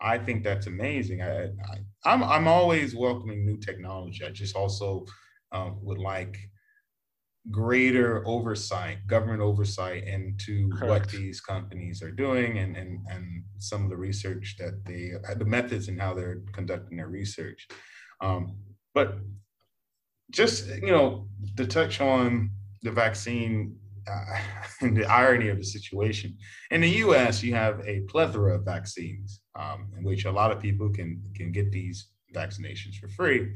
I 0.00 0.18
think 0.18 0.44
that's 0.44 0.66
amazing. 0.66 1.22
I, 1.22 1.44
I 1.44 1.78
I'm 2.04 2.22
I'm 2.22 2.48
always 2.48 2.94
welcoming 2.94 3.44
new 3.44 3.58
technology. 3.58 4.24
I 4.24 4.30
just 4.30 4.54
also 4.56 5.06
um, 5.52 5.78
would 5.82 5.98
like 5.98 6.36
greater 7.50 8.26
oversight, 8.26 9.06
government 9.06 9.40
oversight 9.40 10.04
into 10.04 10.68
Correct. 10.70 10.88
what 10.88 11.08
these 11.08 11.40
companies 11.40 12.02
are 12.02 12.10
doing 12.10 12.58
and, 12.58 12.76
and, 12.76 13.00
and 13.08 13.44
some 13.58 13.84
of 13.84 13.90
the 13.90 13.96
research 13.96 14.56
that 14.58 14.84
they, 14.84 15.12
the 15.36 15.44
methods 15.44 15.88
and 15.88 16.00
how 16.00 16.12
they're 16.14 16.42
conducting 16.52 16.96
their 16.96 17.08
research. 17.08 17.68
Um, 18.20 18.56
but 18.94 19.18
just, 20.30 20.66
you 20.68 20.90
know, 20.90 21.28
to 21.56 21.66
touch 21.66 22.00
on 22.00 22.50
the 22.82 22.90
vaccine 22.90 23.76
uh, 24.82 24.88
the 24.92 25.04
irony 25.06 25.48
of 25.48 25.58
the 25.58 25.64
situation, 25.64 26.36
in 26.70 26.80
the 26.80 26.90
US, 27.04 27.42
you 27.42 27.54
have 27.54 27.80
a 27.86 28.00
plethora 28.08 28.56
of 28.56 28.64
vaccines 28.64 29.40
um, 29.58 29.88
in 29.96 30.04
which 30.04 30.24
a 30.24 30.30
lot 30.30 30.52
of 30.52 30.60
people 30.60 30.90
can, 30.90 31.22
can 31.34 31.52
get 31.52 31.72
these 31.72 32.08
vaccinations 32.34 32.96
for 32.96 33.08
free. 33.08 33.48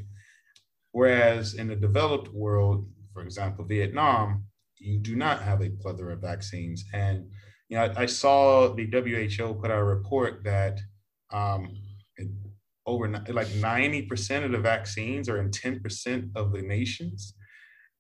Whereas 0.93 1.55
in 1.55 1.69
the 1.69 1.77
developed 1.77 2.29
world, 2.33 2.89
for 3.13 3.23
example, 3.23 3.65
Vietnam, 3.65 4.45
you 4.79 4.99
do 4.99 5.15
not 5.15 5.43
have 5.43 5.63
a 5.63 5.71
plethora 5.71 6.15
of 6.15 6.21
vaccines. 6.21 6.85
And 6.93 7.31
you 7.69 7.77
know, 7.77 7.85
I, 7.85 8.03
I 8.03 8.07
saw 8.07 8.75
the 8.75 8.87
WHO 8.87 9.55
put 9.55 9.71
out 9.71 9.79
a 9.79 9.85
report 9.85 10.43
that 10.45 10.81
um, 11.33 11.77
over 12.87 13.09
like 13.09 13.47
90% 13.49 14.45
of 14.45 14.53
the 14.53 14.59
vaccines 14.59 15.29
are 15.29 15.39
in 15.39 15.51
10% 15.51 16.31
of 16.35 16.53
the 16.53 16.63
nations. 16.63 17.35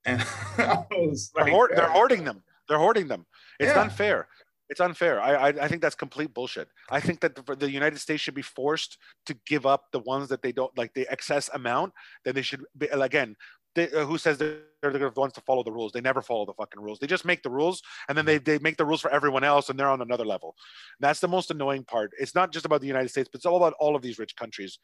And 0.05 0.21
I 0.59 0.85
was 0.91 1.31
like, 1.35 1.47
they're, 1.47 1.55
hoard, 1.55 1.73
they're 1.75 1.91
hoarding 1.91 2.25
them. 2.25 2.43
They're 2.69 2.79
hoarding 2.79 3.09
them. 3.09 3.27
It's 3.59 3.75
yeah. 3.75 3.83
unfair. 3.83 4.29
It's 4.69 4.81
unfair. 4.81 5.21
I, 5.21 5.35
I, 5.35 5.49
I 5.49 5.69
think 5.69 5.83
that's 5.83 5.97
complete 5.97 6.33
bullshit. 6.33 6.69
I 6.91 7.01
think 7.01 7.21
that 7.21 7.35
the, 7.35 7.57
the, 7.57 7.71
United 7.71 7.99
States 7.99 8.23
should 8.23 8.37
be 8.37 8.43
forced 8.43 8.99
to 9.27 9.35
give 9.45 9.67
up 9.67 9.87
the 9.91 9.99
ones 9.99 10.29
that 10.29 10.43
they 10.43 10.53
don't 10.53 10.77
like 10.79 10.95
the 10.95 11.09
excess 11.11 11.51
amount. 11.53 11.93
Then 12.25 12.37
they 12.37 12.43
should 12.43 12.65
be 12.79 12.87
again. 12.87 13.35
They, 13.75 13.91
uh, 13.91 14.05
who 14.05 14.17
says 14.17 14.39
they're, 14.39 14.59
they're 14.83 14.93
the 14.93 15.13
ones 15.17 15.33
to 15.35 15.41
follow 15.41 15.65
the 15.65 15.73
rules? 15.73 15.91
They 15.91 16.01
never 16.01 16.23
follow 16.23 16.47
the 16.47 16.55
fucking 16.55 16.81
rules. 16.81 17.01
They 17.01 17.09
just 17.09 17.25
make 17.25 17.43
the 17.43 17.51
rules 17.51 17.83
and 18.09 18.17
then 18.17 18.25
they, 18.25 18.39
they 18.39 18.59
make 18.61 18.77
the 18.77 18.87
rules 18.87 19.01
for 19.01 19.11
everyone 19.11 19.45
else 19.45 19.69
and 19.69 19.79
they're 19.79 19.91
on 19.91 20.03
another 20.03 20.25
level. 20.25 20.55
And 21.01 21.09
that's 21.09 21.21
the 21.21 21.29
most 21.29 21.51
annoying 21.51 21.85
part. 21.85 22.13
It's 22.19 22.35
not 22.35 22.53
just 22.53 22.65
about 22.65 22.81
the 22.81 22.89
United 22.89 23.09
States, 23.09 23.29
but 23.31 23.39
it's 23.39 23.47
all 23.47 23.57
about 23.57 23.75
all 23.81 23.97
of 23.97 24.03
these 24.03 24.19
rich 24.19 24.37
countries 24.37 24.79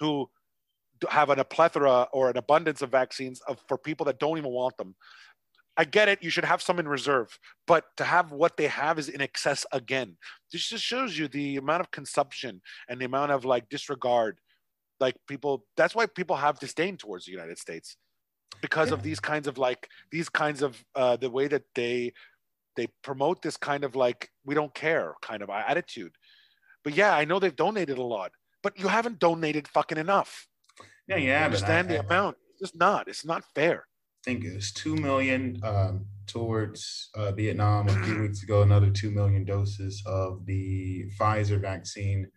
who 0.00 0.28
have 1.08 1.30
an, 1.30 1.38
a 1.38 1.44
plethora 1.44 2.08
or 2.12 2.30
an 2.30 2.36
abundance 2.36 2.82
of 2.82 2.90
vaccines 2.90 3.40
of, 3.48 3.58
for 3.68 3.78
people 3.78 4.06
that 4.06 4.18
don't 4.18 4.38
even 4.38 4.50
want 4.50 4.76
them. 4.76 4.94
I 5.76 5.84
get 5.84 6.08
it. 6.08 6.22
You 6.22 6.30
should 6.30 6.44
have 6.44 6.60
some 6.60 6.78
in 6.78 6.86
reserve, 6.86 7.38
but 7.66 7.84
to 7.96 8.04
have 8.04 8.32
what 8.32 8.56
they 8.56 8.66
have 8.66 8.98
is 8.98 9.08
in 9.08 9.20
excess 9.20 9.64
again. 9.72 10.16
This 10.52 10.68
just 10.68 10.84
shows 10.84 11.16
you 11.16 11.28
the 11.28 11.56
amount 11.56 11.80
of 11.80 11.90
consumption 11.90 12.60
and 12.88 13.00
the 13.00 13.06
amount 13.06 13.32
of 13.32 13.44
like 13.44 13.68
disregard. 13.68 14.40
Like 14.98 15.16
people, 15.26 15.64
that's 15.76 15.94
why 15.94 16.04
people 16.06 16.36
have 16.36 16.58
disdain 16.58 16.98
towards 16.98 17.24
the 17.24 17.32
United 17.32 17.58
States 17.58 17.96
because 18.60 18.88
yeah. 18.88 18.94
of 18.94 19.02
these 19.02 19.20
kinds 19.20 19.46
of 19.46 19.58
like 19.58 19.88
these 20.10 20.28
kinds 20.28 20.62
of 20.62 20.82
uh, 20.94 21.16
the 21.16 21.30
way 21.30 21.48
that 21.48 21.62
they 21.74 22.12
they 22.76 22.88
promote 23.02 23.42
this 23.42 23.56
kind 23.56 23.84
of 23.84 23.96
like 23.96 24.30
we 24.44 24.54
don't 24.54 24.74
care 24.74 25.14
kind 25.22 25.42
of 25.42 25.50
attitude. 25.50 26.12
But 26.84 26.94
yeah, 26.94 27.14
I 27.14 27.24
know 27.24 27.38
they've 27.38 27.54
donated 27.54 27.98
a 27.98 28.02
lot, 28.02 28.32
but 28.62 28.78
you 28.78 28.88
haven't 28.88 29.18
donated 29.18 29.68
fucking 29.68 29.98
enough. 29.98 30.46
Yeah, 31.10 31.16
yeah. 31.16 31.44
Understand 31.44 31.88
I, 31.88 31.94
the 31.94 31.98
I, 31.98 32.04
amount. 32.06 32.36
It's 32.50 32.60
just 32.60 32.76
not. 32.76 33.08
It's 33.08 33.24
not 33.24 33.44
fair. 33.54 33.84
I 34.22 34.22
think 34.24 34.44
it 34.44 34.54
was 34.54 34.72
two 34.72 34.94
million 34.96 35.60
um, 35.62 36.06
towards 36.26 37.10
uh, 37.14 37.32
Vietnam 37.32 37.88
a 37.88 38.04
few 38.04 38.20
weeks 38.20 38.42
ago. 38.42 38.62
Another 38.62 38.90
two 38.90 39.10
million 39.10 39.44
doses 39.44 40.02
of 40.06 40.46
the 40.46 41.10
Pfizer 41.18 41.60
vaccine. 41.60 42.28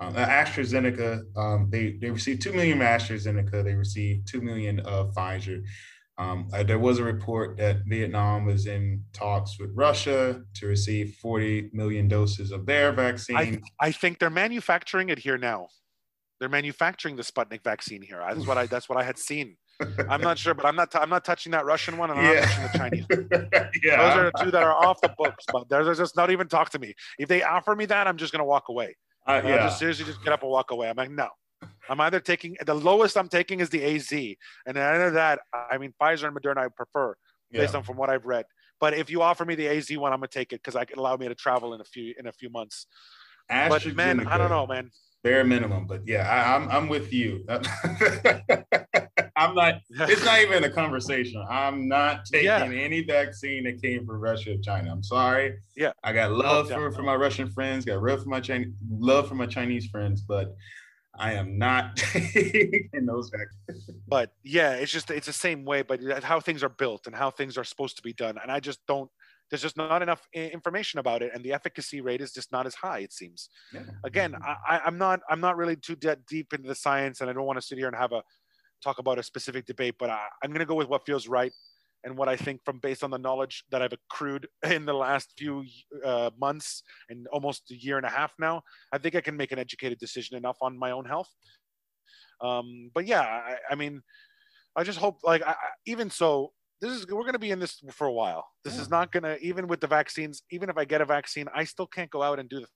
Um, 0.00 0.14
uh, 0.14 0.26
AstraZeneca, 0.26 1.22
um, 1.36 1.68
they 1.70 1.96
they 2.00 2.10
received 2.10 2.42
two 2.42 2.52
million 2.52 2.78
AstraZeneca. 2.78 3.64
They 3.64 3.74
received 3.74 4.28
two 4.28 4.42
million 4.42 4.80
of 4.80 5.14
Pfizer. 5.14 5.62
Um, 6.18 6.48
uh, 6.52 6.64
there 6.64 6.80
was 6.80 6.98
a 6.98 7.04
report 7.04 7.56
that 7.58 7.78
Vietnam 7.86 8.44
was 8.44 8.66
in 8.66 9.04
talks 9.12 9.58
with 9.58 9.70
Russia 9.74 10.42
to 10.54 10.66
receive 10.66 11.14
40 11.22 11.70
million 11.72 12.08
doses 12.08 12.50
of 12.50 12.66
their 12.66 12.90
vaccine. 12.90 13.36
I, 13.36 13.60
I 13.86 13.92
think 13.92 14.18
they're 14.18 14.28
manufacturing 14.28 15.10
it 15.10 15.20
here 15.20 15.38
now. 15.38 15.68
They're 16.40 16.48
manufacturing 16.48 17.16
the 17.16 17.22
Sputnik 17.22 17.62
vaccine 17.64 18.02
here. 18.02 18.22
That's 18.26 18.46
what 18.46 18.58
I 18.58 18.66
that's 18.74 18.88
what 18.88 18.98
I 18.98 19.04
had 19.04 19.18
seen. 19.18 19.56
I'm 20.08 20.20
not 20.20 20.38
sure, 20.38 20.54
but 20.54 20.66
I'm 20.66 20.76
not. 20.76 20.90
T- 20.90 20.98
I'm 20.98 21.10
not 21.10 21.24
touching 21.24 21.52
that 21.52 21.64
Russian 21.64 21.98
one, 21.98 22.10
and 22.10 22.18
I'm 22.18 22.26
yeah. 22.26 22.40
not 22.40 22.48
touching 22.48 22.62
the 22.62 22.78
Chinese. 22.78 23.70
yeah, 23.84 23.96
those 23.96 24.16
are 24.16 24.24
the 24.24 24.44
two 24.44 24.50
that 24.50 24.62
are 24.62 24.74
off 24.74 25.00
the 25.00 25.14
books. 25.16 25.44
But 25.52 25.68
they're, 25.68 25.84
they're 25.84 25.94
just 25.94 26.16
not 26.16 26.30
even 26.30 26.48
talk 26.48 26.70
to 26.70 26.78
me. 26.78 26.94
If 27.18 27.28
they 27.28 27.42
offer 27.42 27.76
me 27.76 27.86
that, 27.86 28.06
I'm 28.06 28.16
just 28.16 28.32
gonna 28.32 28.44
walk 28.44 28.68
away. 28.68 28.96
Uh, 29.26 29.40
yeah. 29.44 29.54
I'll 29.54 29.68
just 29.68 29.78
seriously 29.78 30.04
just 30.04 30.22
get 30.24 30.32
up 30.32 30.42
and 30.42 30.50
walk 30.50 30.70
away. 30.70 30.88
I'm 30.88 30.96
like, 30.96 31.10
no. 31.10 31.28
I'm 31.88 32.00
either 32.00 32.20
taking 32.20 32.56
the 32.64 32.74
lowest 32.74 33.16
I'm 33.16 33.28
taking 33.28 33.60
is 33.60 33.70
the 33.70 33.84
AZ, 33.84 34.12
and 34.12 34.76
then 34.76 34.94
other 34.94 35.10
that, 35.12 35.40
I 35.52 35.78
mean, 35.78 35.92
Pfizer 36.00 36.28
and 36.28 36.36
Moderna 36.36 36.58
I 36.58 36.68
prefer 36.68 37.16
based 37.50 37.72
yeah. 37.72 37.78
on 37.78 37.84
from 37.84 37.96
what 37.96 38.10
I've 38.10 38.26
read. 38.26 38.44
But 38.80 38.94
if 38.94 39.10
you 39.10 39.22
offer 39.22 39.44
me 39.44 39.54
the 39.54 39.68
AZ 39.68 39.90
one, 39.96 40.12
I'm 40.12 40.18
gonna 40.18 40.28
take 40.28 40.52
it 40.52 40.62
because 40.62 40.76
I 40.76 40.84
can 40.84 40.98
allow 40.98 41.16
me 41.16 41.28
to 41.28 41.34
travel 41.34 41.74
in 41.74 41.80
a 41.80 41.84
few 41.84 42.14
in 42.18 42.26
a 42.26 42.32
few 42.32 42.50
months. 42.50 42.86
but 43.48 43.84
man, 43.94 44.26
I 44.26 44.38
don't 44.38 44.50
know, 44.50 44.66
man. 44.66 44.90
Bare 45.24 45.44
minimum, 45.44 45.86
but 45.86 46.02
yeah, 46.06 46.28
I, 46.28 46.54
I'm 46.54 46.68
I'm 46.68 46.88
with 46.88 47.12
you. 47.12 47.44
I'm 49.36 49.54
not. 49.54 49.80
It's 49.90 50.24
not 50.24 50.40
even 50.40 50.64
a 50.64 50.70
conversation. 50.70 51.44
I'm 51.48 51.88
not 51.88 52.24
taking 52.32 52.46
yeah. 52.46 52.64
any 52.64 53.02
vaccine 53.02 53.64
that 53.64 53.80
came 53.80 54.06
from 54.06 54.20
Russia 54.20 54.54
or 54.54 54.58
China. 54.58 54.90
I'm 54.92 55.02
sorry. 55.02 55.56
Yeah. 55.76 55.92
I 56.02 56.12
got 56.12 56.30
oh, 56.30 56.34
love 56.34 56.68
for, 56.68 56.90
for 56.92 57.02
my 57.02 57.14
Russian 57.14 57.48
friends. 57.50 57.84
Got 57.84 58.02
love 58.02 58.22
for 58.22 58.28
my 58.28 58.40
Chinese 58.40 58.72
love 58.90 59.28
for 59.28 59.34
my 59.34 59.46
Chinese 59.46 59.86
friends, 59.86 60.22
but 60.22 60.54
I 61.18 61.32
am 61.32 61.58
not 61.58 61.96
taking 61.96 63.06
those 63.06 63.30
vaccines. 63.30 63.90
But 64.06 64.32
yeah, 64.42 64.72
it's 64.74 64.92
just 64.92 65.10
it's 65.10 65.26
the 65.26 65.32
same 65.32 65.64
way. 65.64 65.82
But 65.82 66.22
how 66.22 66.40
things 66.40 66.62
are 66.62 66.68
built 66.68 67.06
and 67.06 67.14
how 67.14 67.30
things 67.30 67.58
are 67.58 67.64
supposed 67.64 67.96
to 67.96 68.02
be 68.02 68.12
done, 68.12 68.38
and 68.42 68.50
I 68.50 68.60
just 68.60 68.80
don't 68.86 69.10
there's 69.50 69.62
just 69.62 69.76
not 69.76 70.02
enough 70.02 70.26
information 70.34 71.00
about 71.00 71.22
it 71.22 71.30
and 71.34 71.44
the 71.44 71.52
efficacy 71.52 72.00
rate 72.00 72.20
is 72.20 72.32
just 72.32 72.52
not 72.52 72.66
as 72.66 72.74
high 72.74 72.98
it 72.98 73.12
seems 73.12 73.48
yeah. 73.72 73.82
again 74.04 74.34
I, 74.42 74.80
i'm 74.84 74.98
not 74.98 75.20
i'm 75.30 75.40
not 75.40 75.56
really 75.56 75.76
too 75.76 75.96
deep 75.96 76.52
into 76.52 76.68
the 76.68 76.74
science 76.74 77.20
and 77.20 77.30
i 77.30 77.32
don't 77.32 77.46
want 77.46 77.58
to 77.58 77.66
sit 77.66 77.78
here 77.78 77.88
and 77.88 77.96
have 77.96 78.12
a 78.12 78.22
talk 78.82 78.98
about 78.98 79.18
a 79.18 79.22
specific 79.22 79.66
debate, 79.66 79.96
but 79.98 80.10
I, 80.10 80.26
I'm 80.42 80.50
going 80.50 80.60
to 80.60 80.66
go 80.66 80.74
with 80.74 80.88
what 80.88 81.06
feels 81.06 81.28
right 81.28 81.52
and 82.04 82.16
what 82.16 82.28
I 82.28 82.36
think 82.36 82.60
from 82.64 82.78
based 82.78 83.02
on 83.02 83.10
the 83.10 83.18
knowledge 83.18 83.64
that 83.70 83.82
I've 83.82 83.92
accrued 83.92 84.46
in 84.70 84.86
the 84.86 84.92
last 84.92 85.32
few 85.36 85.64
uh, 86.04 86.30
months 86.38 86.82
and 87.08 87.26
almost 87.28 87.70
a 87.70 87.76
year 87.76 87.96
and 87.96 88.06
a 88.06 88.10
half 88.10 88.32
now, 88.38 88.62
I 88.92 88.98
think 88.98 89.14
I 89.14 89.20
can 89.20 89.36
make 89.36 89.52
an 89.52 89.58
educated 89.58 89.98
decision 89.98 90.36
enough 90.36 90.58
on 90.60 90.78
my 90.78 90.92
own 90.92 91.04
health. 91.04 91.30
Um, 92.40 92.90
but 92.94 93.06
yeah, 93.06 93.22
I, 93.22 93.56
I, 93.70 93.74
mean, 93.74 94.02
I 94.76 94.84
just 94.84 94.98
hope 94.98 95.18
like 95.24 95.42
I, 95.42 95.54
even 95.86 96.08
so, 96.08 96.52
this 96.80 96.92
is 96.92 97.06
we're 97.06 97.22
going 97.22 97.32
to 97.32 97.38
be 97.38 97.50
in 97.50 97.58
this 97.58 97.82
for 97.92 98.06
a 98.06 98.12
while. 98.12 98.46
This 98.64 98.76
yeah. 98.76 98.82
is 98.82 98.90
not 98.90 99.12
going 99.12 99.24
to 99.24 99.38
even 99.40 99.66
with 99.66 99.80
the 99.80 99.86
vaccines. 99.86 100.42
Even 100.50 100.70
if 100.70 100.76
I 100.76 100.84
get 100.84 101.00
a 101.00 101.04
vaccine, 101.04 101.46
I 101.54 101.64
still 101.64 101.86
can't 101.86 102.10
go 102.10 102.22
out 102.22 102.38
and 102.38 102.48
do 102.48 102.60
the 102.60 102.66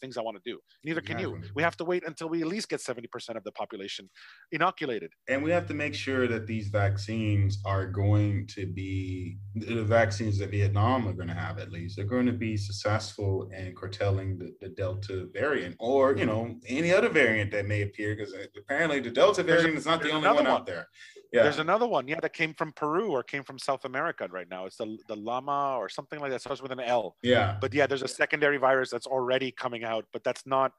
things 0.00 0.16
I 0.16 0.22
want 0.22 0.36
to 0.36 0.50
do. 0.50 0.58
Neither 0.84 1.00
can 1.00 1.18
you. 1.18 1.40
We 1.54 1.62
have 1.62 1.76
to 1.78 1.84
wait 1.84 2.04
until 2.06 2.28
we 2.28 2.42
at 2.42 2.48
least 2.48 2.68
get 2.68 2.80
70% 2.80 3.04
of 3.36 3.44
the 3.44 3.52
population 3.52 4.08
inoculated. 4.52 5.10
And 5.28 5.42
we 5.42 5.50
have 5.50 5.66
to 5.68 5.74
make 5.74 5.94
sure 5.94 6.28
that 6.28 6.46
these 6.46 6.68
vaccines 6.68 7.58
are 7.64 7.86
going 7.86 8.46
to 8.48 8.66
be 8.66 9.38
the 9.54 9.84
vaccines 9.84 10.38
that 10.38 10.50
Vietnam 10.50 11.08
are 11.08 11.12
going 11.12 11.28
to 11.28 11.34
have 11.34 11.58
at 11.58 11.70
least, 11.70 11.96
they're 11.96 12.04
going 12.04 12.26
to 12.26 12.32
be 12.32 12.56
successful 12.56 13.48
in 13.56 13.74
curtailing 13.74 14.38
the, 14.38 14.54
the 14.60 14.68
Delta 14.74 15.26
variant 15.32 15.76
or, 15.78 16.16
you 16.16 16.26
know, 16.26 16.54
any 16.68 16.92
other 16.92 17.08
variant 17.08 17.50
that 17.52 17.66
may 17.66 17.82
appear 17.82 18.14
because 18.14 18.34
apparently 18.56 19.00
the 19.00 19.10
Delta 19.10 19.42
variant 19.42 19.76
is 19.76 19.86
not 19.86 20.02
the 20.02 20.10
only 20.10 20.28
one, 20.28 20.36
one 20.36 20.46
out 20.46 20.66
there. 20.66 20.86
Yeah. 21.32 21.42
There's 21.42 21.58
another 21.58 21.86
one, 21.86 22.06
yeah, 22.08 22.20
that 22.20 22.32
came 22.32 22.54
from 22.54 22.72
Peru 22.72 23.10
or 23.10 23.22
came 23.22 23.42
from 23.42 23.58
South 23.58 23.84
America 23.84 24.28
right 24.30 24.48
now. 24.48 24.66
It's 24.66 24.76
the 24.76 24.96
the 25.08 25.16
llama 25.16 25.76
or 25.78 25.88
something 25.88 26.20
like 26.20 26.30
that. 26.30 26.40
Starts 26.40 26.62
with 26.62 26.72
an 26.72 26.80
L. 26.80 27.16
Yeah. 27.22 27.56
But 27.60 27.74
yeah, 27.74 27.86
there's 27.86 28.02
a 28.02 28.08
secondary 28.08 28.58
virus 28.58 28.90
that's 28.90 29.06
already 29.06 29.50
coming 29.50 29.84
out, 29.84 30.04
but 30.12 30.22
that's 30.24 30.46
not 30.46 30.72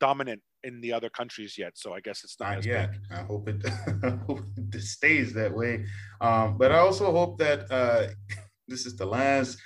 dominant 0.00 0.42
in 0.64 0.80
the 0.80 0.92
other 0.92 1.10
countries 1.10 1.56
yet. 1.58 1.72
So 1.76 1.94
I 1.94 2.00
guess 2.00 2.24
it's 2.24 2.38
not, 2.40 2.56
not 2.56 2.64
yet. 2.64 2.92
Big. 2.92 3.00
I 3.10 3.22
hope 3.22 3.48
it, 3.48 3.64
I 4.02 4.10
hope 4.26 4.40
it 4.56 4.80
stays 4.80 5.32
that 5.34 5.54
way. 5.54 5.84
Um, 6.20 6.56
but 6.58 6.72
I 6.72 6.78
also 6.78 7.12
hope 7.12 7.38
that 7.38 7.70
uh, 7.70 8.08
this 8.68 8.86
is 8.86 8.96
the 8.96 9.06
last 9.06 9.58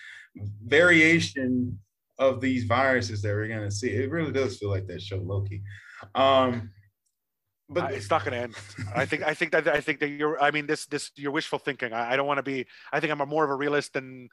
variation 0.66 1.78
of 2.18 2.40
these 2.40 2.64
viruses 2.64 3.22
that 3.22 3.34
we're 3.34 3.48
gonna 3.48 3.70
see. 3.70 3.90
It 3.90 4.10
really 4.10 4.32
does 4.32 4.58
feel 4.58 4.70
like 4.70 4.86
that 4.86 5.02
show 5.02 5.18
Loki. 5.18 5.62
Um, 6.14 6.70
but 7.68 7.84
uh, 7.84 7.94
it's 7.94 8.10
not 8.10 8.24
going 8.24 8.32
to 8.32 8.42
end. 8.42 8.54
I 8.94 9.04
think. 9.04 9.24
I 9.24 9.34
think 9.34 9.52
that. 9.52 9.66
I 9.68 9.80
think 9.80 10.00
that 10.00 10.08
you're. 10.08 10.40
I 10.40 10.50
mean, 10.50 10.66
this. 10.66 10.86
This. 10.86 11.10
You're 11.16 11.32
wishful 11.32 11.58
thinking. 11.58 11.92
I, 11.92 12.12
I 12.12 12.16
don't 12.16 12.26
want 12.26 12.38
to 12.38 12.42
be. 12.42 12.66
I 12.92 13.00
think 13.00 13.12
I'm 13.12 13.20
a 13.20 13.26
more 13.26 13.44
of 13.44 13.50
a 13.50 13.54
realist 13.54 13.92
than. 13.94 14.28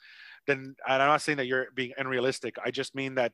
Than. 0.46 0.76
And 0.88 1.02
I'm 1.02 1.08
not 1.08 1.22
saying 1.22 1.38
that 1.38 1.48
you're 1.48 1.68
being 1.76 1.94
unrealistic. 1.98 2.56
I 2.64 2.72
just 2.72 2.96
mean 2.96 3.16
that. 3.16 3.34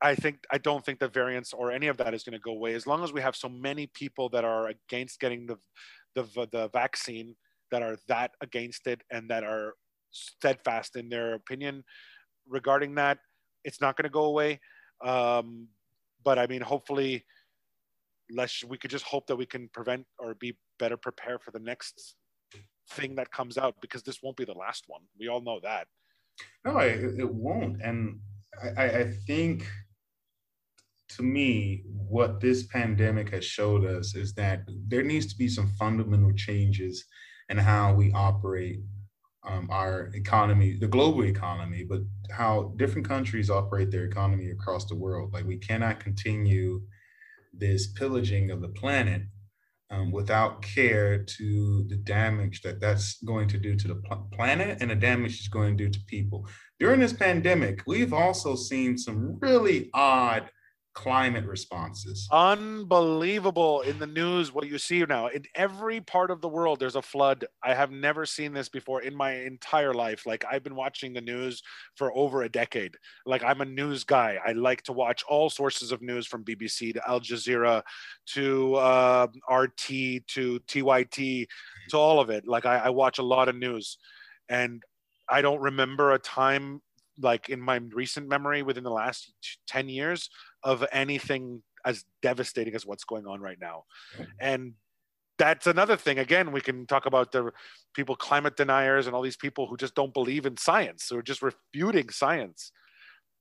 I 0.00 0.14
think. 0.14 0.44
I 0.50 0.58
don't 0.58 0.84
think 0.84 1.00
the 1.00 1.08
variants 1.08 1.52
or 1.52 1.72
any 1.72 1.88
of 1.88 1.96
that 1.96 2.14
is 2.14 2.22
going 2.22 2.34
to 2.34 2.38
go 2.38 2.52
away 2.52 2.74
as 2.74 2.86
long 2.86 3.02
as 3.02 3.12
we 3.12 3.20
have 3.20 3.34
so 3.34 3.48
many 3.48 3.88
people 3.88 4.28
that 4.30 4.44
are 4.44 4.68
against 4.68 5.18
getting 5.18 5.46
the, 5.46 5.56
the 6.14 6.48
the 6.52 6.70
vaccine 6.72 7.34
that 7.72 7.82
are 7.82 7.96
that 8.06 8.32
against 8.40 8.86
it 8.86 9.02
and 9.10 9.28
that 9.30 9.42
are 9.42 9.74
steadfast 10.12 10.94
in 10.94 11.08
their 11.08 11.34
opinion 11.34 11.82
regarding 12.46 12.94
that. 12.94 13.18
It's 13.64 13.80
not 13.80 13.96
going 13.96 14.04
to 14.04 14.10
go 14.10 14.24
away. 14.24 14.60
Um, 15.04 15.68
but 16.24 16.38
I 16.38 16.46
mean, 16.46 16.60
hopefully 16.60 17.24
let's 18.32 18.64
we 18.64 18.78
could 18.78 18.90
just 18.90 19.04
hope 19.04 19.26
that 19.26 19.36
we 19.36 19.46
can 19.46 19.68
prevent 19.72 20.06
or 20.18 20.34
be 20.34 20.56
better 20.78 20.96
prepared 20.96 21.42
for 21.42 21.50
the 21.50 21.58
next 21.58 22.16
thing 22.90 23.14
that 23.16 23.30
comes 23.30 23.58
out 23.58 23.74
because 23.80 24.02
this 24.02 24.22
won't 24.22 24.36
be 24.36 24.44
the 24.44 24.52
last 24.52 24.84
one. 24.86 25.02
We 25.18 25.28
all 25.28 25.40
know 25.40 25.60
that. 25.62 25.86
No, 26.64 26.78
it, 26.78 27.18
it 27.18 27.32
won't. 27.32 27.80
And 27.82 28.18
I, 28.76 28.84
I 28.84 29.12
think 29.26 29.66
to 31.16 31.22
me, 31.22 31.82
what 31.86 32.40
this 32.40 32.64
pandemic 32.64 33.30
has 33.30 33.44
showed 33.44 33.84
us 33.84 34.14
is 34.14 34.32
that 34.34 34.62
there 34.88 35.02
needs 35.02 35.26
to 35.26 35.36
be 35.36 35.48
some 35.48 35.68
fundamental 35.78 36.32
changes 36.32 37.04
in 37.48 37.58
how 37.58 37.92
we 37.92 38.12
operate 38.12 38.80
um, 39.46 39.68
our 39.70 40.10
economy, 40.14 40.78
the 40.78 40.86
global 40.86 41.24
economy, 41.24 41.84
but 41.84 42.00
how 42.30 42.72
different 42.76 43.06
countries 43.06 43.50
operate 43.50 43.90
their 43.90 44.04
economy 44.04 44.50
across 44.50 44.86
the 44.86 44.94
world. 44.94 45.32
Like 45.32 45.44
we 45.44 45.58
cannot 45.58 46.00
continue 46.00 46.80
this 47.52 47.88
pillaging 47.88 48.50
of 48.50 48.60
the 48.60 48.68
planet 48.68 49.22
um, 49.90 50.10
without 50.10 50.62
care 50.62 51.22
to 51.22 51.84
the 51.88 51.96
damage 51.96 52.62
that 52.62 52.80
that's 52.80 53.22
going 53.22 53.46
to 53.48 53.58
do 53.58 53.76
to 53.76 53.88
the 53.88 54.02
planet 54.32 54.78
and 54.80 54.90
the 54.90 54.94
damage 54.94 55.38
it's 55.38 55.48
going 55.48 55.76
to 55.76 55.84
do 55.84 55.90
to 55.90 56.00
people. 56.06 56.48
During 56.80 57.00
this 57.00 57.12
pandemic, 57.12 57.82
we've 57.86 58.14
also 58.14 58.56
seen 58.56 58.96
some 58.96 59.38
really 59.40 59.90
odd 59.92 60.50
climate 60.94 61.44
responses. 61.46 62.28
Unbelievable 62.30 63.80
in 63.82 63.98
the 63.98 64.06
news 64.06 64.52
what 64.52 64.66
you 64.66 64.78
see 64.78 65.04
now. 65.04 65.28
In 65.28 65.44
every 65.54 66.00
part 66.00 66.30
of 66.30 66.40
the 66.40 66.48
world, 66.48 66.80
there's 66.80 66.96
a 66.96 67.02
flood. 67.02 67.46
I 67.62 67.74
have 67.74 67.90
never 67.90 68.26
seen 68.26 68.52
this 68.52 68.68
before 68.68 69.02
in 69.02 69.14
my 69.14 69.32
entire 69.32 69.94
life. 69.94 70.26
Like 70.26 70.44
I've 70.50 70.62
been 70.62 70.74
watching 70.74 71.12
the 71.12 71.20
news 71.20 71.62
for 71.96 72.16
over 72.16 72.42
a 72.42 72.48
decade. 72.48 72.96
Like 73.26 73.42
I'm 73.42 73.60
a 73.60 73.66
news 73.66 74.04
guy. 74.04 74.38
I 74.46 74.52
like 74.52 74.82
to 74.82 74.92
watch 74.92 75.22
all 75.28 75.48
sources 75.50 75.92
of 75.92 76.02
news 76.02 76.26
from 76.26 76.44
BBC 76.44 76.94
to 76.94 77.08
Al 77.08 77.20
Jazeera 77.20 77.82
to 78.34 78.74
uh, 78.74 79.26
RT 79.50 80.26
to 80.28 80.60
TYT 80.66 81.46
to 81.90 81.96
all 81.96 82.20
of 82.20 82.30
it. 82.30 82.46
Like 82.46 82.66
I, 82.66 82.78
I 82.78 82.90
watch 82.90 83.18
a 83.18 83.22
lot 83.22 83.48
of 83.48 83.56
news. 83.56 83.98
And 84.48 84.82
I 85.28 85.40
don't 85.40 85.60
remember 85.60 86.12
a 86.12 86.18
time 86.18 86.82
like 87.18 87.48
in 87.48 87.60
my 87.60 87.76
recent 87.92 88.28
memory 88.28 88.62
within 88.62 88.84
the 88.84 88.90
last 88.90 89.32
10 89.66 89.88
years 89.88 90.30
of 90.62 90.84
anything 90.92 91.62
as 91.84 92.04
devastating 92.22 92.74
as 92.74 92.86
what's 92.86 93.04
going 93.04 93.26
on 93.26 93.40
right 93.40 93.58
now. 93.60 93.84
And 94.40 94.74
that's 95.38 95.66
another 95.66 95.96
thing. 95.96 96.18
Again, 96.18 96.52
we 96.52 96.60
can 96.60 96.86
talk 96.86 97.06
about 97.06 97.32
the 97.32 97.50
people, 97.94 98.14
climate 98.14 98.56
deniers, 98.56 99.06
and 99.06 99.16
all 99.16 99.22
these 99.22 99.36
people 99.36 99.66
who 99.66 99.76
just 99.76 99.94
don't 99.94 100.14
believe 100.14 100.46
in 100.46 100.56
science, 100.56 101.08
who 101.10 101.18
are 101.18 101.22
just 101.22 101.42
refuting 101.42 102.10
science. 102.10 102.70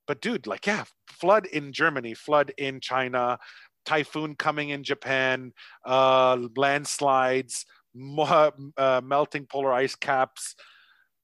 But 0.08 0.22
dude, 0.22 0.48
like, 0.48 0.66
yeah, 0.66 0.86
flood 1.08 1.46
in 1.46 1.74
Germany, 1.74 2.14
flood 2.14 2.54
in 2.58 2.80
China, 2.80 3.38
typhoon 3.86 4.36
coming 4.36 4.70
in 4.70 4.84
Japan, 4.84 5.54
uh, 5.86 6.38
landslides, 6.56 7.66
uh, 8.18 9.02
melting 9.04 9.46
polar 9.46 9.74
ice 9.74 9.96
caps, 9.96 10.56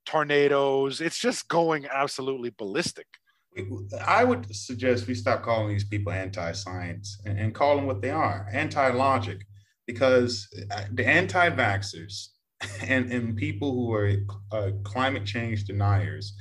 tornadoes. 0.05 1.01
It's 1.01 1.17
just 1.17 1.47
going 1.47 1.87
absolutely 1.91 2.53
ballistic. 2.57 3.07
I 4.05 4.23
would 4.23 4.53
suggest 4.55 5.07
we 5.07 5.15
stop 5.15 5.43
calling 5.43 5.69
these 5.69 5.83
people 5.83 6.11
anti-science 6.11 7.21
and, 7.25 7.39
and 7.39 7.55
call 7.55 7.75
them 7.75 7.85
what 7.85 8.01
they 8.01 8.11
are, 8.11 8.47
anti-logic, 8.51 9.45
because 9.85 10.47
uh, 10.71 10.83
the 10.93 11.07
anti-vaxxers 11.07 12.27
and, 12.87 13.11
and 13.11 13.35
people 13.35 13.73
who 13.73 13.93
are 13.93 14.11
uh, 14.51 14.71
climate 14.83 15.25
change 15.25 15.65
deniers, 15.65 16.35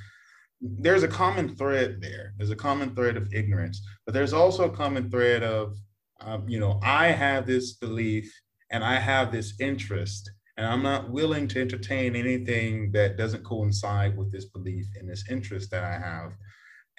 there's 0.61 1.03
a 1.03 1.09
common 1.09 1.55
thread 1.55 2.01
there. 2.01 2.33
There's 2.37 2.51
a 2.51 2.57
common 2.57 2.95
thread 2.95 3.17
of 3.17 3.33
ignorance, 3.33 3.83
but 4.05 4.15
there's 4.15 4.33
also 4.33 4.65
a 4.65 4.77
common 4.77 5.11
thread 5.11 5.43
of, 5.43 5.77
um, 6.21 6.49
you 6.49 6.59
know, 6.59 6.81
I 6.83 7.09
have 7.09 7.47
this 7.47 7.75
belief 7.75 8.33
and 8.71 8.83
I 8.83 8.99
have 8.99 9.31
this 9.31 9.55
interest, 9.61 10.31
and 10.57 10.67
I'm 10.67 10.83
not 10.83 11.11
willing 11.11 11.47
to 11.49 11.61
entertain 11.61 12.17
anything 12.17 12.91
that 12.93 13.17
doesn't 13.17 13.45
coincide 13.45 14.17
with 14.17 14.33
this 14.33 14.47
belief 14.47 14.87
and 14.99 15.09
this 15.09 15.25
interest 15.31 15.71
that 15.71 15.85
I 15.85 15.99
have. 15.99 16.33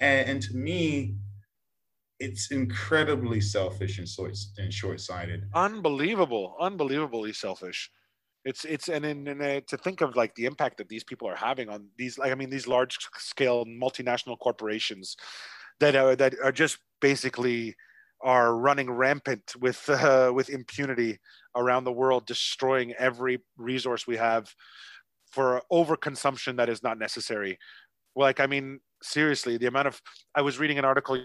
And, 0.00 0.28
and 0.28 0.42
to 0.42 0.56
me, 0.56 1.16
it's 2.20 2.50
incredibly 2.50 3.40
selfish 3.40 3.98
and, 3.98 4.08
so, 4.08 4.28
and 4.58 4.72
short-sighted. 4.72 5.44
Unbelievable, 5.54 6.56
unbelievably 6.60 7.32
selfish. 7.32 7.90
It's 8.44 8.64
it's 8.64 8.88
and 8.88 9.04
in, 9.04 9.26
and 9.28 9.42
uh, 9.42 9.60
to 9.66 9.76
think 9.76 10.00
of 10.00 10.16
like 10.16 10.34
the 10.34 10.46
impact 10.46 10.78
that 10.78 10.88
these 10.88 11.04
people 11.04 11.28
are 11.28 11.36
having 11.36 11.68
on 11.68 11.88
these 11.98 12.18
like 12.18 12.32
I 12.32 12.34
mean 12.34 12.50
these 12.50 12.68
large 12.68 12.96
scale 13.18 13.66
multinational 13.66 14.38
corporations 14.38 15.16
that 15.80 15.96
are 15.96 16.16
that 16.16 16.34
are 16.42 16.52
just 16.52 16.78
basically 17.00 17.74
are 18.20 18.56
running 18.56 18.90
rampant 18.90 19.54
with 19.60 19.88
uh, 19.88 20.32
with 20.34 20.50
impunity 20.50 21.18
around 21.56 21.84
the 21.84 21.92
world, 21.92 22.26
destroying 22.26 22.92
every 22.94 23.40
resource 23.56 24.06
we 24.06 24.16
have 24.16 24.54
for 25.30 25.62
overconsumption 25.70 26.56
that 26.56 26.68
is 26.68 26.82
not 26.82 26.98
necessary. 26.98 27.58
Like 28.16 28.40
I 28.40 28.46
mean, 28.46 28.80
seriously 29.02 29.56
the 29.56 29.66
amount 29.66 29.86
of 29.86 30.00
i 30.34 30.42
was 30.42 30.58
reading 30.58 30.78
an 30.78 30.84
article 30.84 31.18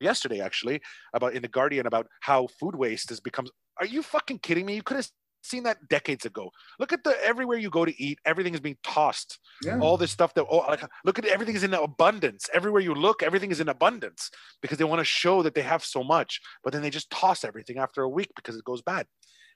yesterday 0.00 0.40
actually 0.40 0.80
about 1.14 1.32
in 1.34 1.42
the 1.42 1.48
guardian 1.48 1.86
about 1.86 2.06
how 2.20 2.46
food 2.58 2.74
waste 2.74 3.08
has 3.08 3.20
become 3.20 3.46
are 3.78 3.86
you 3.86 4.02
fucking 4.02 4.38
kidding 4.38 4.66
me? 4.66 4.74
You 4.74 4.82
could 4.82 4.96
have 4.96 5.08
seen 5.42 5.64
that 5.64 5.88
decades 5.88 6.24
ago. 6.24 6.50
Look 6.78 6.92
at 6.92 7.02
the 7.02 7.16
everywhere 7.24 7.58
you 7.58 7.70
go 7.70 7.84
to 7.84 8.02
eat 8.02 8.18
everything 8.24 8.54
is 8.54 8.60
being 8.60 8.76
tossed. 8.84 9.38
Yeah. 9.64 9.78
all 9.78 9.96
this 9.96 10.10
stuff 10.10 10.34
that 10.34 10.44
oh 10.50 10.58
like, 10.58 10.84
look 11.04 11.18
at 11.18 11.24
everything 11.24 11.54
is 11.54 11.64
in 11.64 11.74
abundance. 11.74 12.48
Everywhere 12.52 12.82
you 12.82 12.94
look 12.94 13.22
everything 13.22 13.50
is 13.50 13.60
in 13.60 13.68
abundance 13.68 14.30
because 14.60 14.78
they 14.78 14.84
want 14.84 15.00
to 15.00 15.04
show 15.04 15.42
that 15.42 15.54
they 15.54 15.62
have 15.62 15.84
so 15.84 16.02
much 16.02 16.40
but 16.62 16.72
then 16.72 16.82
they 16.82 16.90
just 16.90 17.10
toss 17.10 17.44
everything 17.44 17.78
after 17.78 18.02
a 18.02 18.08
week 18.08 18.30
because 18.36 18.56
it 18.56 18.64
goes 18.64 18.82
bad. 18.82 19.06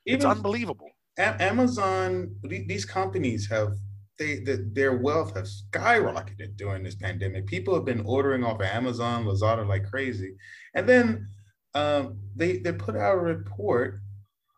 Even 0.07 0.17
it's 0.17 0.25
unbelievable 0.25 0.91
amazon 1.19 2.31
these 2.45 2.85
companies 2.85 3.49
have 3.49 3.73
they 4.19 4.41
the, 4.41 4.69
their 4.73 4.97
wealth 4.97 5.35
has 5.37 5.65
skyrocketed 5.73 6.57
during 6.57 6.83
this 6.83 6.95
pandemic. 6.95 7.47
People 7.47 7.75
have 7.75 7.85
been 7.85 8.03
ordering 8.07 8.45
off 8.45 8.61
of 8.61 8.67
Amazon, 8.67 9.25
Lazada 9.25 9.67
like 9.67 9.89
crazy, 9.89 10.37
and 10.75 10.89
then 10.89 11.29
um, 11.75 12.19
they 12.35 12.59
they 12.59 12.73
put 12.73 12.97
out 12.97 13.15
a 13.15 13.21
report 13.21 14.01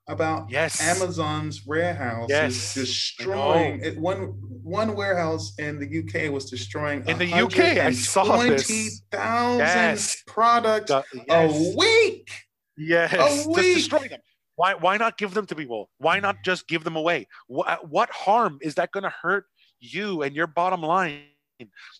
about 0.08 0.50
yes. 0.50 0.80
Amazon's 0.80 1.66
warehouse 1.66 2.28
yes. 2.30 2.74
destroying 2.74 3.80
it. 3.82 3.98
One 3.98 4.34
one 4.62 4.94
warehouse 4.94 5.52
in 5.58 5.78
the 5.78 5.86
UK 5.86 6.32
was 6.32 6.50
destroying 6.50 7.06
in 7.06 7.18
the 7.18 7.32
UK. 7.32 7.58
I 7.58 7.92
saw 7.92 8.38
this. 8.38 9.02
thousand 9.10 9.58
yes. 9.58 10.22
products 10.26 10.90
the, 10.90 11.04
yes. 11.28 11.52
a 11.52 11.76
week. 11.76 12.30
Yes, 12.76 13.12
a 13.12 13.48
week. 13.48 13.56
Just 13.56 13.74
destroying 13.76 14.10
them. 14.10 14.20
Why, 14.58 14.74
why 14.74 14.96
not 14.96 15.18
give 15.18 15.34
them 15.34 15.46
to 15.46 15.54
people? 15.54 15.88
Why 15.98 16.18
not 16.18 16.38
mm. 16.38 16.44
just 16.44 16.66
give 16.66 16.82
them 16.82 16.96
away? 16.96 17.28
What, 17.46 17.68
uh, 17.68 17.76
what 17.88 18.10
harm 18.10 18.58
is 18.60 18.74
that 18.74 18.90
going 18.90 19.04
to 19.04 19.14
hurt 19.22 19.44
you 19.78 20.22
and 20.22 20.34
your 20.34 20.48
bottom 20.48 20.82
line 20.82 21.20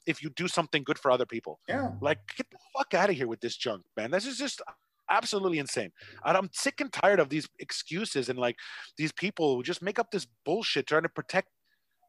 if 0.07 0.25
you 0.25 0.31
do 0.31 0.49
something 0.49 0.83
good 0.83 0.99
for 0.99 1.13
other 1.13 1.25
people? 1.25 1.61
Yeah. 1.69 1.91
Like, 2.01 2.19
get 2.37 2.51
the 2.51 2.59
fuck 2.77 2.95
out 2.95 3.11
of 3.11 3.17
here 3.17 3.29
with 3.29 3.41
this 3.41 3.57
junk, 3.57 3.85
man. 3.97 4.11
This 4.11 4.27
is 4.27 4.39
just 4.39 4.61
absolutely 5.09 5.61
insane. 5.61 5.93
And 6.25 6.37
I'm 6.37 6.51
sick 6.53 6.81
and 6.81 6.93
tired 6.93 7.21
of 7.21 7.29
these 7.29 7.49
excuses 7.61 8.29
and 8.29 8.41
like 8.41 8.57
these 8.97 9.13
people 9.13 9.55
who 9.55 9.63
just 9.63 9.81
make 9.81 10.01
up 10.01 10.11
this 10.11 10.27
bullshit 10.45 10.89
trying 10.89 11.03
to 11.03 11.09
protect 11.09 11.51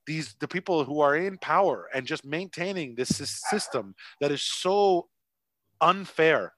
these 0.07 0.35
the 0.39 0.47
people 0.47 0.83
who 0.83 0.99
are 0.99 1.15
in 1.15 1.37
power 1.37 1.89
and 1.93 2.07
just 2.07 2.25
maintaining 2.25 2.95
this 2.95 3.09
system 3.51 3.93
that 4.19 4.31
is 4.31 4.41
so 4.41 5.07
unfair 5.79 6.53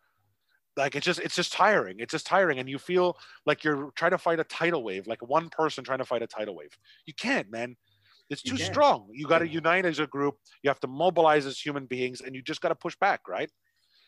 like 0.78 0.96
it's 0.96 1.06
just 1.06 1.20
it's 1.20 1.36
just 1.36 1.52
tiring 1.52 1.98
it's 2.00 2.12
just 2.12 2.26
tiring 2.26 2.60
and 2.60 2.70
you 2.70 2.80
feel 2.80 3.18
like 3.46 3.64
you're 3.64 3.92
trying 3.96 4.12
to 4.12 4.18
fight 4.18 4.40
a 4.40 4.44
tidal 4.46 4.84
wave 4.84 5.06
like 5.06 5.22
one 5.28 5.50
person 5.50 5.84
trying 5.84 6.00
to 6.00 6.06
fight 6.06 6.22
a 6.22 6.28
tidal 6.28 6.56
wave. 6.56 6.78
You 7.06 7.14
can't 7.14 7.52
man. 7.52 7.76
It's 8.30 8.42
too 8.42 8.56
strong. 8.56 9.10
You 9.12 9.28
got 9.28 9.40
to 9.40 9.48
unite 9.48 9.86
as 9.86 10.00
a 10.00 10.08
group. 10.08 10.36
You 10.64 10.70
have 10.70 10.80
to 10.80 10.88
mobilize 10.88 11.46
as 11.46 11.60
human 11.60 11.86
beings 11.86 12.22
and 12.22 12.34
you 12.34 12.42
just 12.42 12.62
got 12.62 12.70
to 12.70 12.76
push 12.76 12.96
back 13.02 13.28
right? 13.28 13.50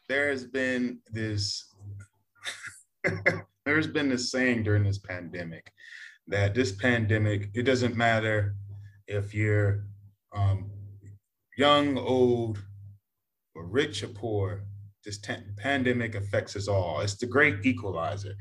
There 0.08 0.30
has 0.30 0.46
been 0.46 1.00
this 1.12 1.74
there's 3.66 3.88
been 3.88 4.10
this 4.10 4.32
saying 4.32 4.64
during 4.64 4.84
this 4.84 5.00
pandemic 5.00 5.72
that 6.28 6.56
this 6.56 6.72
pandemic 6.72 7.50
it 7.54 7.64
doesn't 7.64 7.98
matter 7.98 8.56
if 9.08 9.34
you're 9.34 9.84
um, 10.34 10.72
young 11.58 11.98
old 11.98 12.64
or 13.56 13.66
rich 13.66 14.04
or 14.04 14.08
poor 14.08 14.64
this 15.04 15.20
t- 15.20 15.36
pandemic 15.58 16.16
affects 16.16 16.56
us 16.56 16.68
all. 16.68 17.02
It's 17.02 17.18
the 17.18 17.26
great 17.26 17.66
equalizer. 17.66 18.34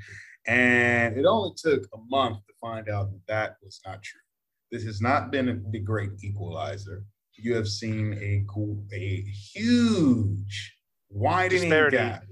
And 0.46 1.16
it 1.16 1.24
only 1.24 1.52
took 1.56 1.84
a 1.94 1.98
month 2.08 2.38
to 2.46 2.54
find 2.60 2.88
out 2.88 3.10
that 3.10 3.26
that 3.28 3.56
was 3.62 3.80
not 3.86 4.02
true. 4.02 4.20
This 4.70 4.84
has 4.84 5.00
not 5.00 5.30
been 5.30 5.64
the 5.70 5.78
great 5.78 6.10
equalizer. 6.22 7.04
You 7.36 7.54
have 7.54 7.68
seen 7.68 8.14
a, 8.14 8.44
a 8.94 9.24
huge 9.54 10.76
widening 11.10 11.62
Disparity. 11.62 11.96
gap. 11.96 12.24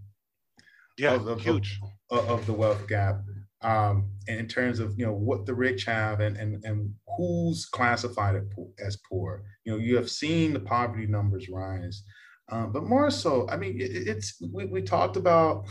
Yeah, 0.99 1.14
of, 1.14 1.26
of, 1.26 1.41
huge. 1.41 1.78
Of, 2.11 2.28
of, 2.28 2.47
the 2.47 2.53
wealth 2.53 2.87
gap 2.89 3.20
um, 3.62 4.11
in 4.26 4.47
terms 4.49 4.81
of 4.81 4.99
you 4.99 5.07
know 5.07 5.12
what 5.12 5.47
the 5.47 5.55
rich 5.55 5.85
have 5.85 6.20
and 6.20 6.37
and, 6.37 6.62
and 6.64 6.93
who's 7.16 7.66
classified 7.66 8.43
as 8.85 8.99
poor. 9.09 9.43
You 9.64 9.72
know, 9.72 9.78
you 9.78 9.97
have 9.97 10.11
seen 10.11 10.53
the 10.53 10.61
poverty 10.61 11.07
numbers 11.07 11.49
rise. 11.49 12.03
Um, 12.51 12.73
but 12.73 12.85
more 12.85 13.11
so, 13.11 13.49
I 13.49 13.57
mean, 13.57 13.81
it, 13.81 14.09
it's 14.09 14.41
we, 14.53 14.67
we 14.67 14.83
talked 14.83 15.17
about 15.17 15.67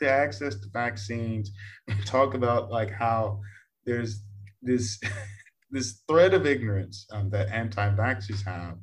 the 0.00 0.10
access 0.10 0.54
to 0.54 0.66
vaccines. 0.72 1.50
We 1.88 2.04
talked 2.04 2.34
about 2.34 2.70
like 2.70 2.90
how 2.90 3.40
there's 3.86 4.22
this 4.62 5.00
this 5.70 6.02
thread 6.08 6.34
of 6.34 6.46
ignorance 6.46 7.06
um, 7.12 7.30
that 7.30 7.48
anti-vaxxers 7.48 8.44
have. 8.44 8.76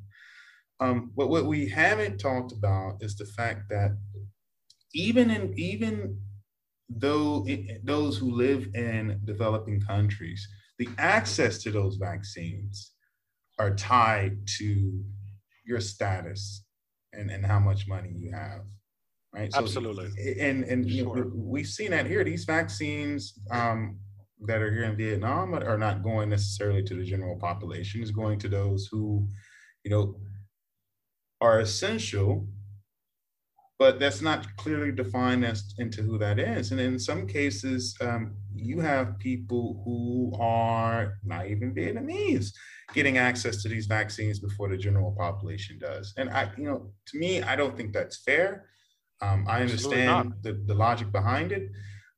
Um, 0.80 1.12
but 1.16 1.28
what 1.28 1.46
we 1.46 1.70
haven't 1.70 2.18
talked 2.18 2.52
about 2.52 2.98
is 3.02 3.16
the 3.16 3.26
fact 3.26 3.70
that 3.70 3.92
even 4.94 5.30
in 5.30 5.54
even 5.58 6.20
though 6.90 7.46
it, 7.48 7.86
those 7.86 8.18
who 8.18 8.32
live 8.32 8.68
in 8.74 9.22
developing 9.24 9.82
countries, 9.82 10.48
the 10.80 10.90
access 10.98 11.60
to 11.64 11.72
those 11.72 11.98
vaccines 11.98 12.92
are 13.60 13.76
tied 13.76 14.38
to 14.58 15.04
your 15.66 15.80
status 15.80 16.65
and, 17.18 17.32
and 17.32 17.46
how 17.46 17.60
much 17.60 17.88
money 17.88 18.12
you 18.16 18.32
have. 18.32 18.62
Right. 19.34 19.52
So, 19.52 19.60
Absolutely. 19.60 20.10
And 20.40 20.64
and 20.64 20.90
sure. 20.90 21.16
know, 21.16 21.32
we've 21.34 21.68
seen 21.68 21.92
that 21.92 22.06
here. 22.06 22.24
These 22.24 22.46
vaccines, 22.46 23.38
um, 23.52 24.00
that 24.42 24.62
are 24.62 24.72
here 24.72 24.84
in 24.84 24.96
Vietnam 24.96 25.54
are 25.54 25.78
not 25.78 26.04
going 26.04 26.30
necessarily 26.30 26.84
to 26.84 26.96
the 26.96 27.04
general 27.04 27.38
population. 27.38 28.02
It's 28.02 28.12
going 28.12 28.40
to 28.40 28.50
those 28.50 28.88
who, 28.92 29.28
you 29.84 29.92
know, 29.92 30.20
are 31.42 31.60
essential, 31.60 32.48
but 33.78 34.00
that's 34.00 34.22
not 34.22 34.48
clearly 34.56 34.92
defined 34.92 35.44
as 35.46 35.74
into 35.80 36.02
who 36.02 36.18
that 36.18 36.40
is. 36.40 36.72
And 36.72 36.80
in 36.80 36.98
some 36.98 37.28
cases, 37.28 37.96
um, 38.00 38.36
you 38.56 38.80
have 38.80 39.20
people 39.20 39.82
who 39.84 40.34
are 40.42 41.18
not 41.26 41.48
even 41.48 41.76
Vietnamese 41.76 42.52
getting 42.94 43.18
access 43.18 43.62
to 43.64 43.70
these 43.70 43.86
vaccines 43.88 44.40
before 44.40 44.70
the 44.70 44.78
general 44.78 45.12
population 45.12 45.78
does. 45.78 46.14
And 46.18 46.30
I, 46.30 46.52
you 46.58 46.66
know, 46.66 46.92
to 47.08 47.18
me, 47.18 47.42
I 47.44 47.56
don't 47.56 47.76
think 47.76 47.92
that's 47.92 48.24
fair. 48.24 48.70
Um, 49.22 49.46
I 49.48 49.62
understand 49.62 50.34
the, 50.42 50.62
the 50.66 50.74
logic 50.74 51.12
behind 51.12 51.52
it, 51.52 51.70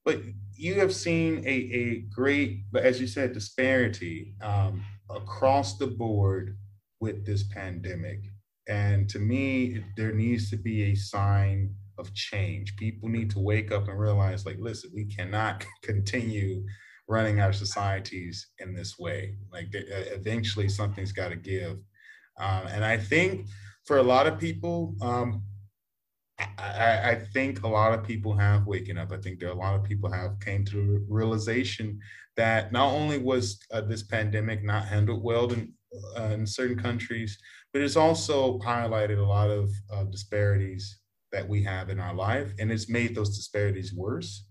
but 0.04 0.22
you 0.56 0.76
have 0.76 0.94
seen 0.94 1.44
a, 1.46 1.50
a 1.50 2.00
great, 2.14 2.64
but 2.72 2.84
as 2.84 3.00
you 3.00 3.08
said, 3.08 3.34
disparity 3.34 4.36
um, 4.42 4.84
across 5.10 5.78
the 5.78 5.88
board 5.88 6.58
with 7.00 7.26
this 7.26 7.44
pandemic. 7.44 8.22
And 8.68 9.10
to 9.10 9.20
me, 9.20 9.84
there 9.96 10.12
needs 10.12 10.50
to 10.50 10.58
be 10.58 10.92
a 10.92 10.96
sign 10.96 11.74
of 11.98 12.14
change. 12.14 12.76
People 12.76 13.10
need 13.10 13.30
to 13.32 13.40
wake 13.40 13.72
up 13.72 13.88
and 13.88 14.00
realize, 14.00 14.46
like, 14.46 14.58
listen, 14.60 14.92
we 14.94 15.06
cannot 15.06 15.66
continue 15.82 16.64
running 17.08 17.40
our 17.40 17.54
societies 17.54 18.48
in 18.60 18.74
this 18.74 19.00
way. 19.00 19.38
Like, 19.52 19.68
eventually, 19.72 20.68
something's 20.70 21.14
got 21.14 21.30
to 21.30 21.38
give. 21.38 21.78
Um, 22.40 22.68
and 22.68 22.84
I 22.84 22.98
think 22.98 23.48
for 23.86 23.98
a 23.98 24.04
lot 24.04 24.28
of 24.28 24.38
people, 24.38 24.96
um, 25.02 25.44
I, 26.60 27.12
I, 27.12 27.22
think 27.34 27.64
a 27.64 27.68
lot 27.68 27.94
of 27.94 28.04
people 28.04 28.36
have 28.38 28.68
waken 28.68 28.98
up. 28.98 29.12
I 29.12 29.18
think 29.18 29.40
there 29.40 29.50
are 29.50 29.54
a 29.54 29.56
lot 29.56 29.74
of 29.74 29.84
people 29.84 30.12
have 30.12 30.40
came 30.40 30.64
to 30.66 30.76
the 30.76 31.06
realization 31.10 32.00
that 32.36 32.72
not 32.72 32.94
only 32.94 33.18
was 33.18 33.60
uh, 33.72 33.82
this 33.82 34.04
pandemic 34.04 34.64
not 34.64 34.86
handled 34.86 35.24
well 35.24 35.52
in, 35.52 35.74
uh, 36.16 36.26
in 36.26 36.46
certain 36.46 36.78
countries, 36.78 37.40
but 37.78 37.84
it's 37.84 37.96
also 37.96 38.58
highlighted 38.58 39.20
a 39.20 39.30
lot 39.30 39.52
of 39.52 39.70
uh, 39.94 40.04
disparities 40.06 40.98
that 41.32 41.48
we 41.48 41.62
have 41.62 41.92
in 41.92 42.00
our 42.00 42.16
life, 42.16 42.52
and 42.58 42.72
it's 42.72 42.90
made 42.90 43.14
those 43.14 43.38
disparities 43.38 43.94
worse. 43.94 44.48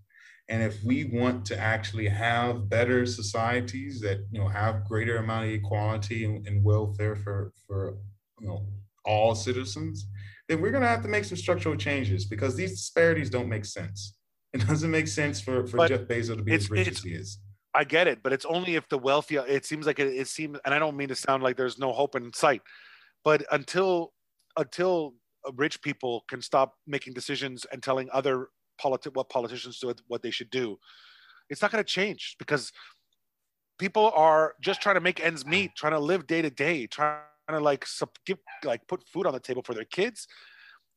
And 0.47 0.63
if 0.63 0.81
we 0.81 1.03
want 1.03 1.45
to 1.47 1.59
actually 1.59 2.07
have 2.07 2.69
better 2.69 3.05
societies 3.05 3.99
that 3.99 4.19
you 4.31 4.39
know 4.39 4.47
have 4.47 4.85
greater 4.85 5.17
amount 5.17 5.47
of 5.47 5.51
equality 5.51 6.23
and, 6.23 6.47
and 6.47 6.63
welfare 6.63 7.17
for 7.17 7.51
for 7.67 7.97
you 8.39 8.47
know 8.47 8.65
all 9.03 9.35
citizens, 9.35 10.07
then 10.47 10.61
we're 10.61 10.71
going 10.71 10.83
to 10.83 10.87
have 10.87 11.01
to 11.01 11.09
make 11.09 11.25
some 11.25 11.35
structural 11.37 11.75
changes 11.75 12.23
because 12.23 12.55
these 12.55 12.71
disparities 12.71 13.29
don't 13.29 13.49
make 13.49 13.65
sense. 13.65 14.13
It 14.53 14.65
doesn't 14.65 14.89
make 14.89 15.09
sense 15.09 15.41
for, 15.41 15.67
for 15.67 15.85
Jeff 15.89 16.07
Bezos 16.07 16.37
to 16.37 16.41
be 16.41 16.53
as 16.53 16.69
rich 16.69 16.87
as 16.87 16.99
he 17.03 17.11
is. 17.11 17.39
I 17.73 17.83
get 17.83 18.07
it, 18.07 18.23
but 18.23 18.31
it's 18.31 18.45
only 18.45 18.75
if 18.75 18.87
the 18.87 18.97
wealthy. 18.97 19.35
It 19.35 19.65
seems 19.65 19.85
like 19.85 19.99
it, 19.99 20.07
it 20.07 20.27
seems, 20.29 20.57
and 20.63 20.73
I 20.73 20.79
don't 20.79 20.95
mean 20.95 21.09
to 21.09 21.15
sound 21.15 21.43
like 21.43 21.57
there's 21.57 21.77
no 21.77 21.91
hope 21.91 22.15
in 22.15 22.31
sight, 22.33 22.61
but 23.23 23.43
until 23.51 24.13
until 24.57 25.13
rich 25.55 25.81
people 25.81 26.25
can 26.27 26.41
stop 26.41 26.73
making 26.87 27.13
decisions 27.13 27.65
and 27.71 27.81
telling 27.81 28.09
other 28.11 28.49
politi- 28.81 29.13
what 29.13 29.29
politicians 29.29 29.79
do 29.79 29.93
what 30.07 30.21
they 30.21 30.31
should 30.31 30.49
do, 30.49 30.77
it's 31.49 31.61
not 31.61 31.71
going 31.71 31.83
to 31.83 31.89
change 31.89 32.35
because 32.39 32.71
people 33.77 34.11
are 34.15 34.55
just 34.61 34.81
trying 34.81 34.95
to 34.95 35.01
make 35.01 35.23
ends 35.23 35.45
meet, 35.45 35.71
trying 35.75 35.93
to 35.93 35.99
live 35.99 36.27
day 36.27 36.41
to 36.41 36.49
day, 36.49 36.87
trying 36.87 37.21
to 37.49 37.59
like 37.59 37.85
give 38.25 38.37
like 38.63 38.87
put 38.87 39.07
food 39.07 39.25
on 39.25 39.33
the 39.33 39.39
table 39.39 39.61
for 39.63 39.73
their 39.73 39.85
kids. 39.85 40.27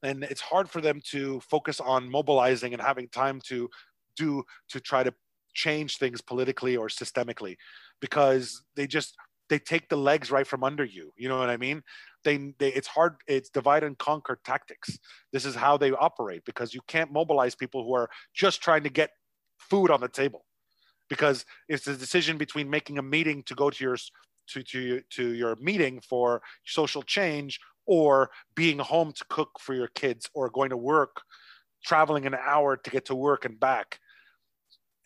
And 0.03 0.25
it's 0.25 0.41
hard 0.41 0.71
for 0.71 0.81
them 0.81 1.01
to 1.11 1.41
focus 1.41 1.79
on 1.79 2.11
mobilizing 2.11 2.73
and 2.73 2.81
having 2.83 3.09
time 3.09 3.41
to 3.49 3.69
do 4.17 4.43
to 4.71 4.81
try 4.81 5.03
to 5.03 5.13
change 5.55 5.99
things 5.99 6.21
politically 6.21 6.77
or 6.77 6.89
systemically 6.89 7.57
because 8.01 8.63
they 8.77 8.87
just 8.87 9.17
they 9.51 9.59
take 9.59 9.91
the 9.91 9.97
legs 9.97 10.31
right 10.31 10.47
from 10.47 10.65
under 10.65 10.85
you 10.85 11.13
you 11.19 11.29
know 11.29 11.39
what 11.39 11.51
i 11.51 11.59
mean? 11.59 11.83
They, 12.25 12.53
they 12.59 12.69
it's 12.73 12.87
hard 12.87 13.17
it's 13.27 13.49
divide 13.49 13.83
and 13.83 13.97
conquer 13.97 14.39
tactics. 14.45 14.99
This 15.33 15.45
is 15.45 15.55
how 15.55 15.77
they 15.77 15.91
operate 15.93 16.45
because 16.45 16.75
you 16.75 16.81
can't 16.87 17.13
mobilize 17.13 17.55
people 17.55 17.85
who 17.85 17.95
are 17.95 18.11
just 18.35 18.63
trying 18.63 18.83
to 18.85 18.91
get 18.91 19.11
food 19.59 19.91
on 19.91 20.01
the 20.01 20.09
table. 20.09 20.45
Because 21.09 21.45
it's 21.69 21.87
a 21.87 21.97
decision 21.97 22.39
between 22.39 22.71
making 22.71 22.99
a 22.99 23.03
meeting 23.03 23.43
to 23.45 23.55
go 23.55 23.71
to 23.71 23.85
your 23.85 23.97
to, 24.49 24.63
to, 24.63 25.03
to 25.11 25.29
your 25.35 25.57
meeting 25.57 26.01
for 26.01 26.43
social 26.65 27.03
change 27.03 27.61
or 27.87 28.31
being 28.55 28.79
home 28.79 29.13
to 29.13 29.25
cook 29.29 29.51
for 29.59 29.75
your 29.75 29.89
kids 29.89 30.29
or 30.35 30.51
going 30.51 30.71
to 30.71 30.77
work, 30.77 31.23
traveling 31.85 32.27
an 32.27 32.35
hour 32.35 32.77
to 32.77 32.91
get 32.91 33.07
to 33.07 33.15
work 33.15 33.45
and 33.45 33.59
back 33.59 33.99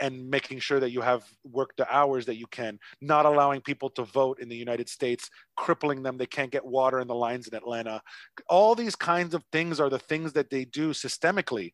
and 0.01 0.29
making 0.29 0.59
sure 0.59 0.81
that 0.81 0.91
you 0.91 1.01
have 1.01 1.25
worked 1.45 1.77
the 1.77 1.95
hours 1.95 2.27
that 2.27 2.37
you 2.37 2.47
can, 2.49 2.79
not 3.01 3.27
allowing 3.27 3.61
people 3.61 3.89
to 3.91 4.03
vote 4.03 4.41
in 4.41 4.49
the 4.49 4.57
United 4.57 4.89
States, 4.89 5.31
crippling 5.57 6.03
them. 6.03 6.17
They 6.17 6.27
can't 6.27 6.51
get 6.51 6.65
water 6.65 7.01
in 7.01 7.07
the 7.07 7.15
lines 7.15 7.47
in 7.47 7.55
Atlanta. 7.55 8.03
All 8.49 8.75
these 8.75 8.97
kinds 8.97 9.35
of 9.35 9.45
things 9.53 9.79
are 9.79 9.91
the 9.91 9.99
things 9.99 10.33
that 10.33 10.51
they 10.51 10.65
do 10.65 10.91
systemically 10.91 11.73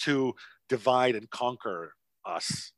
to 0.00 0.34
divide 0.68 1.14
and 1.14 1.28
conquer 1.30 1.94
us 2.24 2.72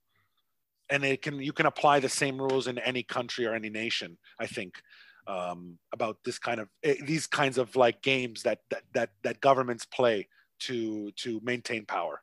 and 0.90 1.04
it 1.04 1.22
can 1.22 1.40
you 1.40 1.52
can 1.52 1.66
apply 1.66 2.00
the 2.00 2.08
same 2.08 2.40
rules 2.40 2.66
in 2.66 2.78
any 2.78 3.02
country 3.02 3.46
or 3.46 3.54
any 3.54 3.70
nation 3.70 4.16
i 4.40 4.46
think 4.46 4.80
um, 5.28 5.76
about 5.92 6.18
this 6.24 6.38
kind 6.38 6.60
of 6.60 6.68
eh, 6.84 6.94
these 7.02 7.26
kinds 7.26 7.58
of 7.58 7.74
like 7.74 8.00
games 8.02 8.42
that 8.42 8.60
that 8.70 8.82
that, 8.94 9.10
that 9.24 9.40
governments 9.40 9.84
play 9.84 10.28
to 10.60 11.10
to 11.16 11.40
maintain 11.42 11.84
power 11.84 12.22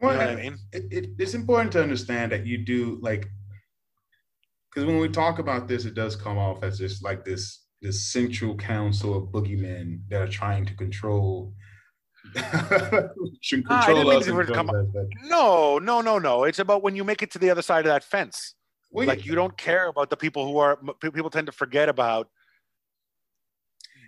well, 0.00 0.12
you 0.12 0.18
know 0.18 0.30
I 0.30 0.36
mean? 0.36 0.58
It, 0.72 0.84
it, 0.90 1.10
it's 1.18 1.34
important 1.34 1.72
to 1.72 1.82
understand 1.82 2.32
that 2.32 2.46
you 2.46 2.58
do 2.58 2.98
like 3.00 3.26
because 4.70 4.86
when 4.86 4.98
we 4.98 5.08
talk 5.08 5.38
about 5.38 5.68
this 5.68 5.84
it 5.84 5.94
does 5.94 6.16
come 6.16 6.38
off 6.38 6.62
as 6.62 6.78
just 6.78 7.04
like 7.04 7.24
this 7.24 7.64
this 7.80 8.06
central 8.06 8.56
council 8.56 9.16
of 9.16 9.24
boogeymen 9.30 10.00
that 10.08 10.20
are 10.20 10.28
trying 10.28 10.64
to 10.66 10.74
control 10.74 11.52
control 12.34 14.10
us. 14.10 14.26
Come 14.50 14.70
no, 15.24 15.78
no, 15.78 16.00
no, 16.00 16.18
no. 16.18 16.44
It's 16.44 16.58
about 16.58 16.82
when 16.82 16.96
you 16.96 17.04
make 17.04 17.22
it 17.22 17.30
to 17.32 17.38
the 17.38 17.50
other 17.50 17.62
side 17.62 17.80
of 17.80 17.92
that 17.92 18.02
fence. 18.02 18.54
Well, 18.90 19.06
like 19.06 19.26
you 19.26 19.34
don't 19.34 19.56
care 19.58 19.88
about 19.88 20.08
the 20.08 20.16
people 20.16 20.46
who 20.46 20.58
are 20.58 20.78
people 21.00 21.30
tend 21.30 21.46
to 21.46 21.52
forget 21.52 21.88
about 21.88 22.28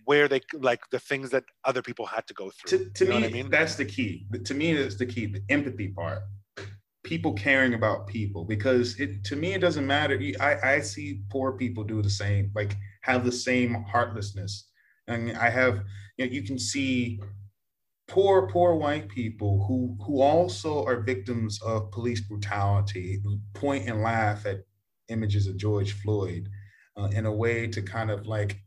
where 0.07 0.29
they 0.29 0.41
like 0.55 0.89
the 0.91 0.99
things 0.99 1.31
that 1.31 1.45
other 1.65 1.83
people 1.83 2.07
had 2.07 2.27
to 2.29 2.35
go 2.35 2.51
through. 2.51 2.79
To, 2.79 2.91
to 2.91 3.05
me, 3.05 3.25
I 3.25 3.29
mean? 3.29 3.51
that's 3.51 3.75
the 3.75 3.85
key. 3.85 4.27
To 4.45 4.55
me, 4.55 4.73
that's 4.73 4.97
the 4.97 5.05
key. 5.05 5.27
The 5.27 5.43
empathy 5.51 5.89
part. 5.89 6.23
People 7.05 7.35
caring 7.35 7.75
about 7.75 8.07
people 8.07 8.45
because 8.45 8.99
it 8.99 9.23
to 9.25 9.37
me 9.37 9.53
it 9.53 9.61
doesn't 9.61 9.87
matter. 9.87 10.19
I 10.41 10.57
I 10.75 10.81
see 10.81 11.23
poor 11.31 11.53
people 11.53 11.85
do 11.85 12.03
the 12.03 12.11
same, 12.11 12.51
like 12.55 12.75
have 13.03 13.25
the 13.25 13.33
same 13.33 13.85
heartlessness, 13.93 14.71
and 15.07 15.37
I 15.37 15.51
have 15.51 15.83
you 16.17 16.27
know 16.27 16.33
you 16.33 16.43
can 16.43 16.59
see 16.59 17.21
poor, 18.09 18.49
poor 18.49 18.75
white 18.75 19.09
people 19.09 19.65
who 19.67 19.97
who 20.05 20.21
also 20.21 20.85
are 20.85 21.01
victims 21.01 21.61
of 21.63 21.91
police 21.91 22.21
brutality 22.21 23.23
point 23.55 23.89
and 23.89 24.03
laugh 24.03 24.47
at 24.47 24.59
images 25.09 25.47
of 25.47 25.57
George 25.57 25.93
Floyd 25.93 26.49
uh, 26.97 27.09
in 27.13 27.27
a 27.27 27.33
way 27.33 27.67
to 27.69 27.83
kind 27.83 28.11
of 28.11 28.27
like 28.27 28.61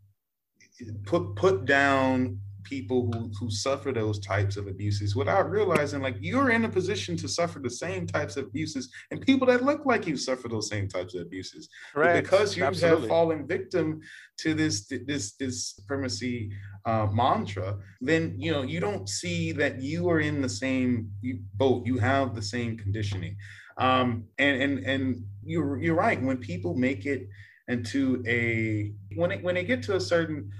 put 1.06 1.36
put 1.36 1.66
down 1.66 2.40
people 2.64 3.10
who 3.12 3.32
who 3.40 3.50
suffer 3.50 3.92
those 3.92 4.20
types 4.20 4.56
of 4.58 4.68
abuses 4.68 5.16
without 5.16 5.50
realizing 5.50 6.02
like 6.02 6.16
you're 6.20 6.52
in 6.52 6.66
a 6.66 6.70
position 6.70 7.16
to 7.18 7.28
suffer 7.28 7.60
the 7.60 7.70
same 7.70 8.06
types 8.06 8.38
of 8.38 8.46
abuses 8.46 8.92
and 9.12 9.22
people 9.22 9.48
that 9.48 9.64
look 9.64 9.86
like 9.86 10.06
you 10.06 10.16
suffer 10.16 10.48
those 10.48 10.70
same 10.70 10.88
types 10.88 11.16
of 11.16 11.22
abuses 11.22 11.68
Right? 11.96 12.22
because 12.22 12.56
you 12.56 12.64
Absolutely. 12.64 13.02
have 13.02 13.10
fallen 13.10 13.48
victim 13.48 14.02
to 14.38 14.54
this 14.54 14.88
this 15.08 15.34
this 15.34 15.70
supremacy 15.76 16.52
uh, 16.86 17.08
mantra 17.12 17.78
then 18.02 18.36
you 18.38 18.52
know 18.52 18.62
you 18.62 18.80
don't 18.80 19.10
see 19.10 19.52
that 19.54 19.82
you 19.82 20.10
are 20.10 20.20
in 20.20 20.42
the 20.42 20.50
same 20.50 21.12
boat 21.56 21.86
you 21.86 21.98
have 21.98 22.36
the 22.36 22.42
same 22.42 22.78
conditioning 22.78 23.36
um, 23.78 24.26
and 24.38 24.62
and 24.62 24.80
and 24.86 25.24
you're 25.44 25.82
you're 25.82 25.96
right 25.96 26.22
when 26.22 26.38
people 26.38 26.76
make 26.76 27.06
it 27.06 27.28
into 27.70 28.24
a 28.28 28.92
when 29.16 29.32
it 29.32 29.44
when 29.44 29.56
they 29.56 29.64
get 29.64 29.82
to 29.84 29.96
a 29.96 30.00
certain 30.00 30.52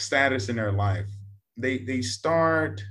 status 0.00 0.48
in 0.48 0.56
their 0.56 0.72
life 0.72 1.06
they 1.56 1.78
they 1.78 2.00
start 2.00 2.82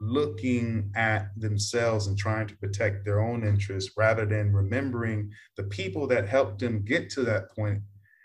looking 0.00 0.92
at 0.94 1.28
themselves 1.36 2.06
and 2.06 2.16
trying 2.16 2.46
to 2.46 2.56
protect 2.56 3.04
their 3.04 3.20
own 3.20 3.44
interests 3.44 3.90
rather 3.96 4.24
than 4.24 4.52
remembering 4.52 5.30
the 5.56 5.64
people 5.64 6.06
that 6.06 6.28
helped 6.28 6.60
them 6.60 6.84
get 6.84 7.10
to 7.10 7.22
that 7.22 7.50
point 7.50 7.82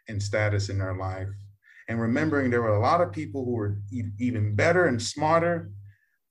in 0.08 0.20
status 0.20 0.70
in 0.70 0.78
their 0.78 0.96
life 0.96 1.28
and 1.90 2.00
remembering 2.00 2.50
there 2.50 2.62
were 2.62 2.76
a 2.76 2.80
lot 2.80 3.02
of 3.02 3.12
people 3.12 3.44
who 3.44 3.52
were 3.52 3.78
e- 3.92 4.04
even 4.20 4.56
better 4.56 4.86
and 4.86 5.02
smarter 5.02 5.72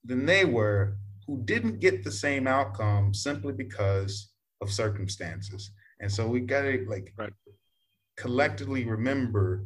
than 0.05 0.27
they 0.27 0.45
were 0.45 0.97
who 1.27 1.43
didn't 1.45 1.81
get 1.81 2.05
the 2.05 2.13
same 2.13 2.47
outcome 2.47 3.13
simply 3.13 3.53
because 3.53 4.31
of 4.61 4.71
circumstances 4.71 5.73
and 6.01 6.11
so 6.11 6.29
we 6.29 6.39
got 6.39 6.63
to 6.63 6.87
like 6.89 7.13
right. 7.19 7.33
collectively 8.17 8.85
remember 8.85 9.65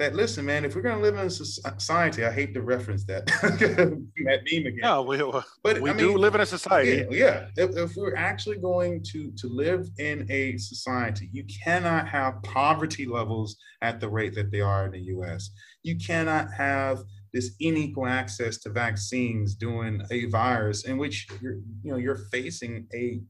that 0.00 0.14
listen, 0.14 0.46
man, 0.46 0.64
if 0.64 0.74
we're 0.74 0.80
gonna 0.80 1.02
live 1.02 1.14
in 1.14 1.20
a 1.20 1.26
uh, 1.26 1.28
society, 1.28 2.24
I 2.24 2.32
hate 2.32 2.54
to 2.54 2.62
reference 2.62 3.04
that 3.04 3.26
that 3.26 4.40
meme 4.50 4.66
again. 4.66 4.78
No, 4.80 5.02
we, 5.02 5.20
uh, 5.20 5.42
but 5.62 5.78
we 5.78 5.90
I 5.90 5.92
do 5.92 6.16
live 6.16 6.34
in 6.34 6.40
a 6.40 6.46
society. 6.46 7.06
Yeah, 7.10 7.46
yeah. 7.56 7.64
If, 7.64 7.76
if, 7.76 7.96
we're 7.96 8.16
actually 8.16 8.56
going 8.56 9.04
to 9.12 9.30
to 9.30 9.46
live 9.46 9.88
in 9.98 10.26
a 10.30 10.56
society, 10.56 11.28
you 11.32 11.44
cannot 11.64 12.08
have 12.08 12.42
poverty 12.42 13.04
levels 13.04 13.56
at 13.82 14.00
the 14.00 14.08
rate 14.08 14.34
that 14.36 14.50
they 14.50 14.62
are 14.62 14.86
in 14.86 14.92
the 14.92 15.02
U.S. 15.14 15.50
You 15.82 15.96
cannot 15.98 16.50
have 16.50 17.02
this 17.34 17.54
unequal 17.60 18.06
access 18.06 18.56
to 18.58 18.70
vaccines 18.70 19.54
during 19.54 20.02
a 20.10 20.24
virus 20.26 20.86
in 20.86 20.96
which 20.96 21.28
you're 21.42 21.58
you 21.82 21.92
know 21.92 21.98
you're 21.98 22.24
facing 22.32 22.86
a 22.94 23.20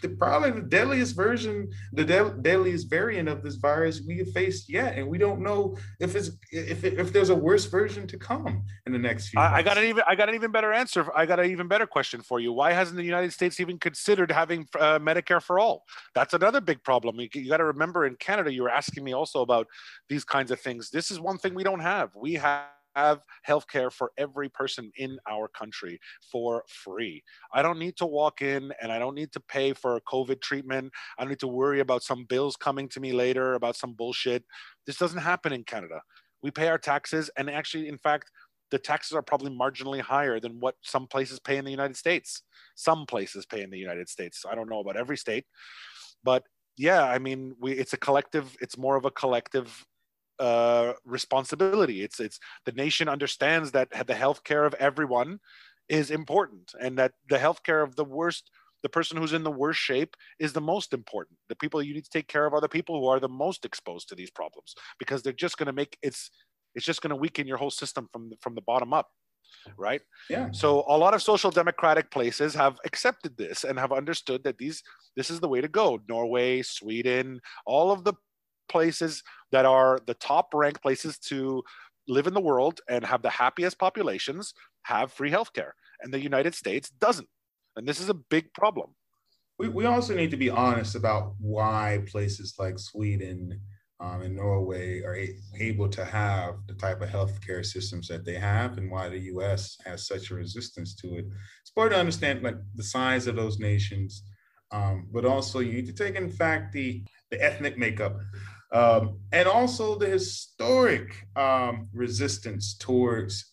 the, 0.00 0.08
probably 0.10 0.50
the 0.50 0.60
deadliest 0.60 1.14
version, 1.16 1.70
the 1.92 2.04
de- 2.04 2.36
deadliest 2.42 2.88
variant 2.88 3.28
of 3.28 3.42
this 3.42 3.56
virus 3.56 4.02
we 4.06 4.18
have 4.18 4.30
faced 4.32 4.68
yet, 4.68 4.96
and 4.96 5.06
we 5.06 5.18
don't 5.18 5.40
know 5.40 5.76
if 6.00 6.14
it's 6.14 6.30
if 6.50 6.84
it, 6.84 6.98
if 6.98 7.12
there's 7.12 7.30
a 7.30 7.34
worse 7.34 7.64
version 7.66 8.06
to 8.06 8.18
come 8.18 8.64
in 8.86 8.92
the 8.92 8.98
next 8.98 9.28
few. 9.28 9.40
I, 9.40 9.56
I, 9.56 9.62
got 9.62 9.78
an 9.78 9.84
even 9.84 10.02
I 10.08 10.14
got 10.14 10.28
an 10.28 10.34
even 10.34 10.50
better 10.50 10.72
answer. 10.72 11.06
I 11.16 11.26
got 11.26 11.40
an 11.40 11.50
even 11.50 11.68
better 11.68 11.86
question 11.86 12.20
for 12.20 12.40
you. 12.40 12.52
Why 12.52 12.72
hasn't 12.72 12.96
the 12.96 13.04
United 13.04 13.32
States 13.32 13.60
even 13.60 13.78
considered 13.78 14.30
having 14.30 14.66
uh, 14.78 14.98
Medicare 14.98 15.42
for 15.42 15.58
all? 15.58 15.84
That's 16.14 16.34
another 16.34 16.60
big 16.60 16.82
problem. 16.82 17.20
You, 17.20 17.28
you 17.34 17.48
got 17.48 17.58
to 17.58 17.64
remember 17.64 18.06
in 18.06 18.16
Canada, 18.16 18.52
you 18.52 18.62
were 18.62 18.70
asking 18.70 19.04
me 19.04 19.12
also 19.12 19.42
about 19.42 19.66
these 20.08 20.24
kinds 20.24 20.50
of 20.50 20.60
things. 20.60 20.90
This 20.90 21.10
is 21.10 21.20
one 21.20 21.38
thing 21.38 21.54
we 21.54 21.64
don't 21.64 21.80
have. 21.80 22.10
We 22.14 22.34
have 22.34 22.66
have 22.94 23.20
healthcare 23.46 23.92
for 23.92 24.12
every 24.18 24.48
person 24.48 24.90
in 24.96 25.18
our 25.30 25.48
country 25.48 25.98
for 26.30 26.64
free. 26.68 27.22
I 27.52 27.62
don't 27.62 27.78
need 27.78 27.96
to 27.96 28.06
walk 28.06 28.42
in 28.42 28.72
and 28.80 28.92
I 28.92 28.98
don't 28.98 29.14
need 29.14 29.32
to 29.32 29.40
pay 29.40 29.72
for 29.72 29.96
a 29.96 30.00
COVID 30.02 30.40
treatment. 30.40 30.92
I 31.18 31.22
don't 31.22 31.30
need 31.30 31.40
to 31.40 31.48
worry 31.48 31.80
about 31.80 32.02
some 32.02 32.24
bills 32.24 32.56
coming 32.56 32.88
to 32.90 33.00
me 33.00 33.12
later 33.12 33.54
about 33.54 33.76
some 33.76 33.94
bullshit. 33.94 34.44
This 34.86 34.96
doesn't 34.96 35.20
happen 35.20 35.52
in 35.52 35.64
Canada. 35.64 36.00
We 36.42 36.50
pay 36.50 36.68
our 36.68 36.78
taxes, 36.78 37.30
and 37.36 37.48
actually, 37.48 37.88
in 37.88 37.98
fact, 37.98 38.30
the 38.72 38.78
taxes 38.78 39.12
are 39.12 39.22
probably 39.22 39.50
marginally 39.50 40.00
higher 40.00 40.40
than 40.40 40.58
what 40.58 40.74
some 40.82 41.06
places 41.06 41.38
pay 41.38 41.56
in 41.56 41.64
the 41.64 41.70
United 41.70 41.96
States. 41.96 42.42
Some 42.74 43.06
places 43.06 43.46
pay 43.46 43.62
in 43.62 43.70
the 43.70 43.78
United 43.78 44.08
States. 44.08 44.44
I 44.50 44.54
don't 44.54 44.68
know 44.68 44.80
about 44.80 44.96
every 44.96 45.16
state, 45.16 45.44
but 46.24 46.42
yeah, 46.76 47.04
I 47.04 47.18
mean, 47.18 47.54
we 47.60 47.72
it's 47.72 47.92
a 47.92 47.98
collective. 47.98 48.56
It's 48.60 48.78
more 48.78 48.96
of 48.96 49.04
a 49.04 49.10
collective 49.10 49.84
uh, 50.42 50.94
responsibility. 51.04 52.02
It's 52.02 52.18
it's 52.18 52.40
the 52.66 52.72
nation 52.72 53.08
understands 53.08 53.70
that 53.72 53.88
the 54.06 54.14
health 54.14 54.42
care 54.42 54.64
of 54.64 54.74
everyone 54.74 55.38
is 55.88 56.10
important, 56.10 56.72
and 56.80 56.98
that 56.98 57.12
the 57.28 57.38
health 57.38 57.62
care 57.62 57.80
of 57.80 57.94
the 57.94 58.04
worst, 58.04 58.50
the 58.82 58.88
person 58.88 59.16
who's 59.16 59.32
in 59.32 59.44
the 59.44 59.50
worst 59.50 59.78
shape, 59.78 60.16
is 60.40 60.52
the 60.52 60.60
most 60.60 60.92
important. 60.92 61.38
The 61.48 61.56
people 61.56 61.80
you 61.80 61.94
need 61.94 62.04
to 62.04 62.10
take 62.10 62.26
care 62.26 62.44
of 62.44 62.54
are 62.54 62.60
the 62.60 62.68
people 62.68 62.98
who 62.98 63.06
are 63.06 63.20
the 63.20 63.28
most 63.28 63.64
exposed 63.64 64.08
to 64.08 64.16
these 64.16 64.32
problems 64.32 64.74
because 64.98 65.22
they're 65.22 65.32
just 65.32 65.58
going 65.58 65.68
to 65.68 65.72
make 65.72 65.96
it's 66.02 66.30
it's 66.74 66.86
just 66.86 67.02
going 67.02 67.10
to 67.10 67.22
weaken 67.24 67.46
your 67.46 67.58
whole 67.58 67.70
system 67.70 68.08
from 68.12 68.30
the, 68.30 68.36
from 68.40 68.54
the 68.54 68.62
bottom 68.62 68.92
up 68.92 69.08
right 69.76 70.00
yeah 70.30 70.48
so 70.50 70.82
a 70.88 70.96
lot 70.96 71.14
of 71.14 71.22
social 71.22 71.50
democratic 71.50 72.10
places 72.10 72.54
have 72.54 72.78
accepted 72.84 73.36
this 73.36 73.64
and 73.64 73.78
have 73.78 73.92
understood 73.92 74.42
that 74.42 74.56
these 74.58 74.82
this 75.14 75.30
is 75.30 75.40
the 75.40 75.48
way 75.48 75.60
to 75.60 75.68
go 75.68 76.00
norway 76.08 76.62
sweden 76.62 77.38
all 77.66 77.92
of 77.92 78.02
the 78.02 78.14
places 78.68 79.22
that 79.50 79.64
are 79.64 79.98
the 80.06 80.14
top 80.14 80.48
ranked 80.54 80.82
places 80.82 81.18
to 81.18 81.62
live 82.08 82.26
in 82.26 82.34
the 82.34 82.40
world 82.40 82.80
and 82.88 83.04
have 83.04 83.22
the 83.22 83.30
happiest 83.30 83.78
populations 83.78 84.54
have 84.82 85.12
free 85.12 85.30
healthcare. 85.30 85.72
And 86.00 86.12
the 86.12 86.20
United 86.20 86.54
States 86.54 86.90
doesn't. 86.90 87.28
And 87.76 87.86
this 87.86 88.00
is 88.00 88.08
a 88.08 88.14
big 88.14 88.52
problem. 88.52 88.94
We, 89.58 89.68
we 89.68 89.86
also 89.86 90.14
need 90.14 90.30
to 90.32 90.36
be 90.36 90.50
honest 90.50 90.94
about 90.94 91.34
why 91.38 92.02
places 92.06 92.54
like 92.58 92.78
Sweden 92.78 93.60
um, 94.00 94.22
and 94.22 94.34
Norway 94.34 95.02
are 95.02 95.16
a- 95.16 95.38
able 95.60 95.88
to 95.90 96.04
have 96.04 96.56
the 96.66 96.74
type 96.74 97.00
of 97.00 97.08
healthcare 97.08 97.64
systems 97.64 98.08
that 98.08 98.24
they 98.24 98.34
have 98.34 98.76
and 98.76 98.90
why 98.90 99.08
the 99.08 99.20
US 99.20 99.76
has 99.84 100.06
such 100.06 100.30
a 100.30 100.34
resistance 100.34 100.94
to 100.96 101.14
it. 101.14 101.26
It's 101.60 101.70
important 101.70 101.94
to 101.94 102.00
understand 102.00 102.42
like 102.42 102.56
the 102.74 102.82
size 102.82 103.28
of 103.28 103.36
those 103.36 103.60
nations, 103.60 104.24
um, 104.72 105.08
but 105.12 105.24
also 105.24 105.60
you 105.60 105.74
need 105.74 105.86
to 105.86 105.92
take 105.92 106.16
in 106.16 106.30
fact 106.30 106.72
the, 106.72 107.04
the 107.32 107.42
ethnic 107.42 107.76
makeup 107.76 108.20
um, 108.72 109.20
and 109.32 109.46
also 109.46 109.96
the 109.96 110.08
historic 110.08 111.26
um, 111.36 111.88
resistance 111.92 112.74
towards 112.74 113.52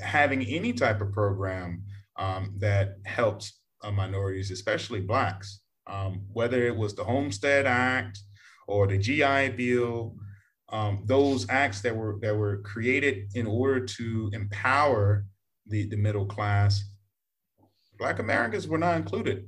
having 0.00 0.42
any 0.44 0.72
type 0.72 1.00
of 1.00 1.12
program 1.12 1.84
um, 2.16 2.52
that 2.58 2.96
helps 3.04 3.60
uh, 3.82 3.92
minorities, 3.92 4.50
especially 4.50 5.00
Blacks, 5.00 5.60
um, 5.86 6.22
whether 6.32 6.66
it 6.66 6.76
was 6.76 6.94
the 6.94 7.04
Homestead 7.04 7.66
Act 7.66 8.18
or 8.66 8.88
the 8.88 8.98
GI 8.98 9.50
Bill. 9.50 10.16
Um, 10.70 11.02
those 11.04 11.48
acts 11.48 11.82
that 11.82 11.94
were 11.94 12.18
that 12.22 12.34
were 12.34 12.62
created 12.62 13.30
in 13.34 13.46
order 13.46 13.84
to 13.84 14.30
empower 14.32 15.26
the, 15.66 15.86
the 15.86 15.96
middle 15.96 16.24
class, 16.24 16.82
Black 17.98 18.18
Americans 18.18 18.66
were 18.66 18.78
not 18.78 18.96
included 18.96 19.46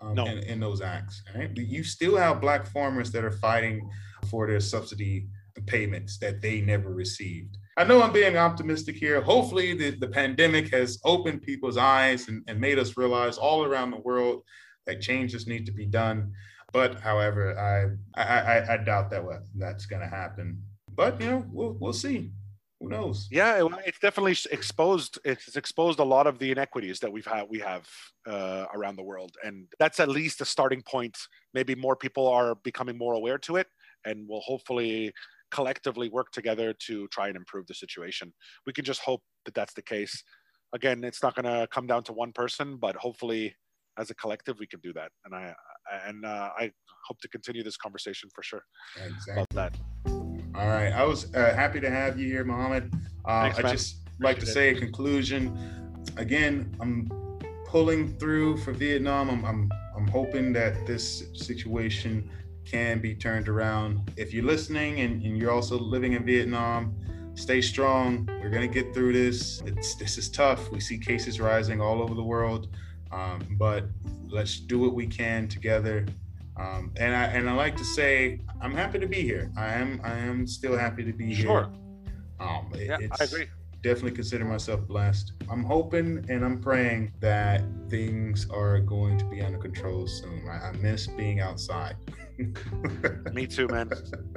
um, 0.00 0.14
no. 0.14 0.26
in, 0.26 0.38
in, 0.38 0.60
those 0.60 0.80
acts. 0.80 1.22
Right? 1.34 1.50
You 1.56 1.82
still 1.82 2.16
have 2.16 2.40
black 2.40 2.66
farmers 2.66 3.10
that 3.12 3.24
are 3.24 3.32
fighting 3.32 3.88
for 4.30 4.46
their 4.46 4.60
subsidy 4.60 5.26
payments 5.66 6.18
that 6.18 6.40
they 6.40 6.60
never 6.60 6.90
received. 6.90 7.56
I 7.76 7.84
know 7.84 8.02
I'm 8.02 8.12
being 8.12 8.36
optimistic 8.36 8.96
here. 8.96 9.20
Hopefully, 9.20 9.74
the, 9.74 9.90
the 9.90 10.08
pandemic 10.08 10.72
has 10.72 10.98
opened 11.04 11.42
people's 11.42 11.76
eyes 11.76 12.28
and, 12.28 12.42
and 12.48 12.60
made 12.60 12.78
us 12.78 12.96
realize 12.96 13.38
all 13.38 13.64
around 13.64 13.90
the 13.90 14.00
world 14.00 14.42
that 14.86 15.00
changes 15.00 15.46
need 15.46 15.66
to 15.66 15.72
be 15.72 15.86
done. 15.86 16.32
But 16.72 17.00
however, 17.00 17.58
I 17.58 18.20
I, 18.20 18.40
I, 18.40 18.74
I 18.74 18.76
doubt 18.78 19.10
that 19.10 19.24
that's 19.54 19.86
going 19.86 20.02
to 20.02 20.08
happen. 20.08 20.62
But 20.94 21.20
you 21.20 21.30
know, 21.30 21.46
we'll 21.50 21.76
we'll 21.80 21.92
see 21.92 22.30
who 22.80 22.88
knows? 22.88 23.28
Yeah, 23.30 23.66
it's 23.84 23.98
definitely 23.98 24.36
exposed. 24.52 25.18
It's 25.24 25.56
exposed 25.56 25.98
a 25.98 26.04
lot 26.04 26.26
of 26.26 26.38
the 26.38 26.52
inequities 26.52 27.00
that 27.00 27.10
we've 27.10 27.26
had 27.26 27.46
we 27.48 27.58
have 27.58 27.88
uh, 28.26 28.66
around 28.72 28.96
the 28.96 29.02
world, 29.02 29.36
and 29.42 29.66
that's 29.78 29.98
at 29.98 30.08
least 30.08 30.40
a 30.40 30.44
starting 30.44 30.82
point. 30.82 31.16
Maybe 31.54 31.74
more 31.74 31.96
people 31.96 32.28
are 32.28 32.54
becoming 32.54 32.96
more 32.96 33.14
aware 33.14 33.38
to 33.38 33.56
it, 33.56 33.66
and 34.04 34.26
we'll 34.28 34.40
hopefully 34.40 35.12
collectively 35.50 36.08
work 36.08 36.30
together 36.30 36.72
to 36.86 37.08
try 37.08 37.28
and 37.28 37.36
improve 37.36 37.66
the 37.66 37.74
situation. 37.74 38.32
We 38.66 38.72
can 38.72 38.84
just 38.84 39.00
hope 39.00 39.22
that 39.44 39.54
that's 39.54 39.74
the 39.74 39.82
case. 39.82 40.22
Again, 40.72 41.02
it's 41.02 41.22
not 41.22 41.34
going 41.34 41.46
to 41.46 41.66
come 41.68 41.86
down 41.86 42.04
to 42.04 42.12
one 42.12 42.32
person, 42.32 42.76
but 42.76 42.94
hopefully, 42.94 43.56
as 43.98 44.10
a 44.10 44.14
collective, 44.14 44.58
we 44.60 44.66
can 44.66 44.80
do 44.80 44.92
that. 44.92 45.10
And 45.24 45.34
I 45.34 45.54
and 46.06 46.24
uh, 46.24 46.50
I 46.56 46.70
hope 47.06 47.18
to 47.22 47.28
continue 47.28 47.64
this 47.64 47.76
conversation 47.76 48.28
for 48.34 48.42
sure 48.42 48.62
exactly. 49.04 49.32
about 49.32 49.50
that. 50.04 50.27
All 50.58 50.66
right. 50.66 50.92
I 50.92 51.04
was 51.04 51.32
uh, 51.36 51.54
happy 51.54 51.78
to 51.78 51.88
have 51.88 52.18
you 52.18 52.26
here, 52.26 52.44
Muhammad. 52.44 52.92
Uh, 53.24 53.42
Thanks, 53.42 53.58
I 53.58 53.62
just 53.62 53.96
Appreciate 54.16 54.24
like 54.24 54.38
to 54.40 54.46
say 54.46 54.70
a 54.70 54.74
conclusion. 54.74 55.56
Again, 56.16 56.74
I'm 56.80 57.08
pulling 57.64 58.18
through 58.18 58.56
for 58.56 58.72
Vietnam. 58.72 59.30
I'm, 59.30 59.44
I'm, 59.44 59.70
I'm 59.96 60.08
hoping 60.08 60.52
that 60.54 60.84
this 60.84 61.26
situation 61.32 62.28
can 62.64 62.98
be 63.00 63.14
turned 63.14 63.48
around. 63.48 64.10
If 64.16 64.34
you're 64.34 64.44
listening 64.44 64.98
and, 64.98 65.22
and 65.22 65.38
you're 65.38 65.52
also 65.52 65.78
living 65.78 66.14
in 66.14 66.24
Vietnam, 66.24 66.96
stay 67.34 67.60
strong. 67.60 68.28
We're 68.42 68.50
gonna 68.50 68.66
get 68.66 68.92
through 68.92 69.12
this. 69.12 69.62
It's 69.64 69.94
this 69.94 70.18
is 70.18 70.28
tough. 70.28 70.72
We 70.72 70.80
see 70.80 70.98
cases 70.98 71.38
rising 71.40 71.80
all 71.80 72.02
over 72.02 72.14
the 72.14 72.22
world, 72.22 72.66
um, 73.12 73.46
but 73.52 73.84
let's 74.28 74.58
do 74.58 74.80
what 74.80 74.92
we 74.92 75.06
can 75.06 75.46
together 75.46 76.04
um, 76.58 76.92
and 76.96 77.14
I 77.14 77.24
and 77.24 77.48
I 77.48 77.52
like 77.52 77.76
to 77.76 77.84
say 77.84 78.40
I'm 78.60 78.74
happy 78.74 78.98
to 78.98 79.06
be 79.06 79.22
here. 79.22 79.50
I 79.56 79.74
am 79.74 80.00
I 80.02 80.12
am 80.18 80.46
still 80.46 80.76
happy 80.76 81.04
to 81.04 81.12
be 81.12 81.34
sure. 81.34 81.70
here. 81.70 82.46
Um, 82.46 82.72
it, 82.74 82.86
yeah, 82.86 83.08
I 83.20 83.24
agree. 83.24 83.46
Definitely 83.82 84.12
consider 84.12 84.44
myself 84.44 84.80
blessed. 84.88 85.32
I'm 85.48 85.62
hoping 85.62 86.24
and 86.28 86.44
I'm 86.44 86.60
praying 86.60 87.12
that 87.20 87.62
things 87.88 88.48
are 88.50 88.80
going 88.80 89.18
to 89.18 89.24
be 89.26 89.40
under 89.40 89.58
control 89.58 90.06
soon. 90.08 90.48
I, 90.48 90.68
I 90.68 90.72
miss 90.72 91.06
being 91.06 91.40
outside. 91.40 91.94
Me 93.32 93.46
too, 93.46 93.68
man. 93.68 93.90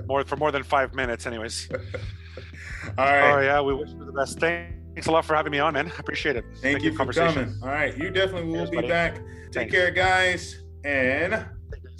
More 0.05 0.23
for 0.23 0.35
more 0.35 0.51
than 0.51 0.63
five 0.63 0.93
minutes, 0.93 1.25
anyways. 1.25 1.69
All 1.71 3.05
right. 3.05 3.31
Oh 3.31 3.39
yeah, 3.39 3.61
we 3.61 3.73
wish 3.73 3.89
you 3.89 4.05
the 4.05 4.11
best. 4.11 4.39
Thanks 4.39 5.07
a 5.07 5.11
lot 5.11 5.25
for 5.25 5.35
having 5.35 5.51
me 5.51 5.59
on, 5.59 5.73
man. 5.73 5.87
I 5.87 5.99
appreciate 5.99 6.35
it. 6.35 6.45
Thank 6.61 6.83
you 6.83 6.93
for 6.93 7.11
coming. 7.11 7.55
All 7.63 7.69
right, 7.69 7.97
you 7.97 8.11
definitely 8.11 8.51
will 8.51 8.69
be 8.69 8.77
buddy. 8.77 8.87
back. 8.87 9.15
Take 9.15 9.53
Thanks. 9.53 9.73
care, 9.73 9.91
guys, 9.91 10.61
and 10.83 11.45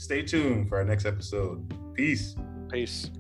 Stay 0.02 0.24
tuned 0.24 0.68
for 0.68 0.80
our 0.80 0.84
next 0.84 1.06
episode. 1.06 1.72
Peace. 1.94 2.36
Peace. 2.72 3.12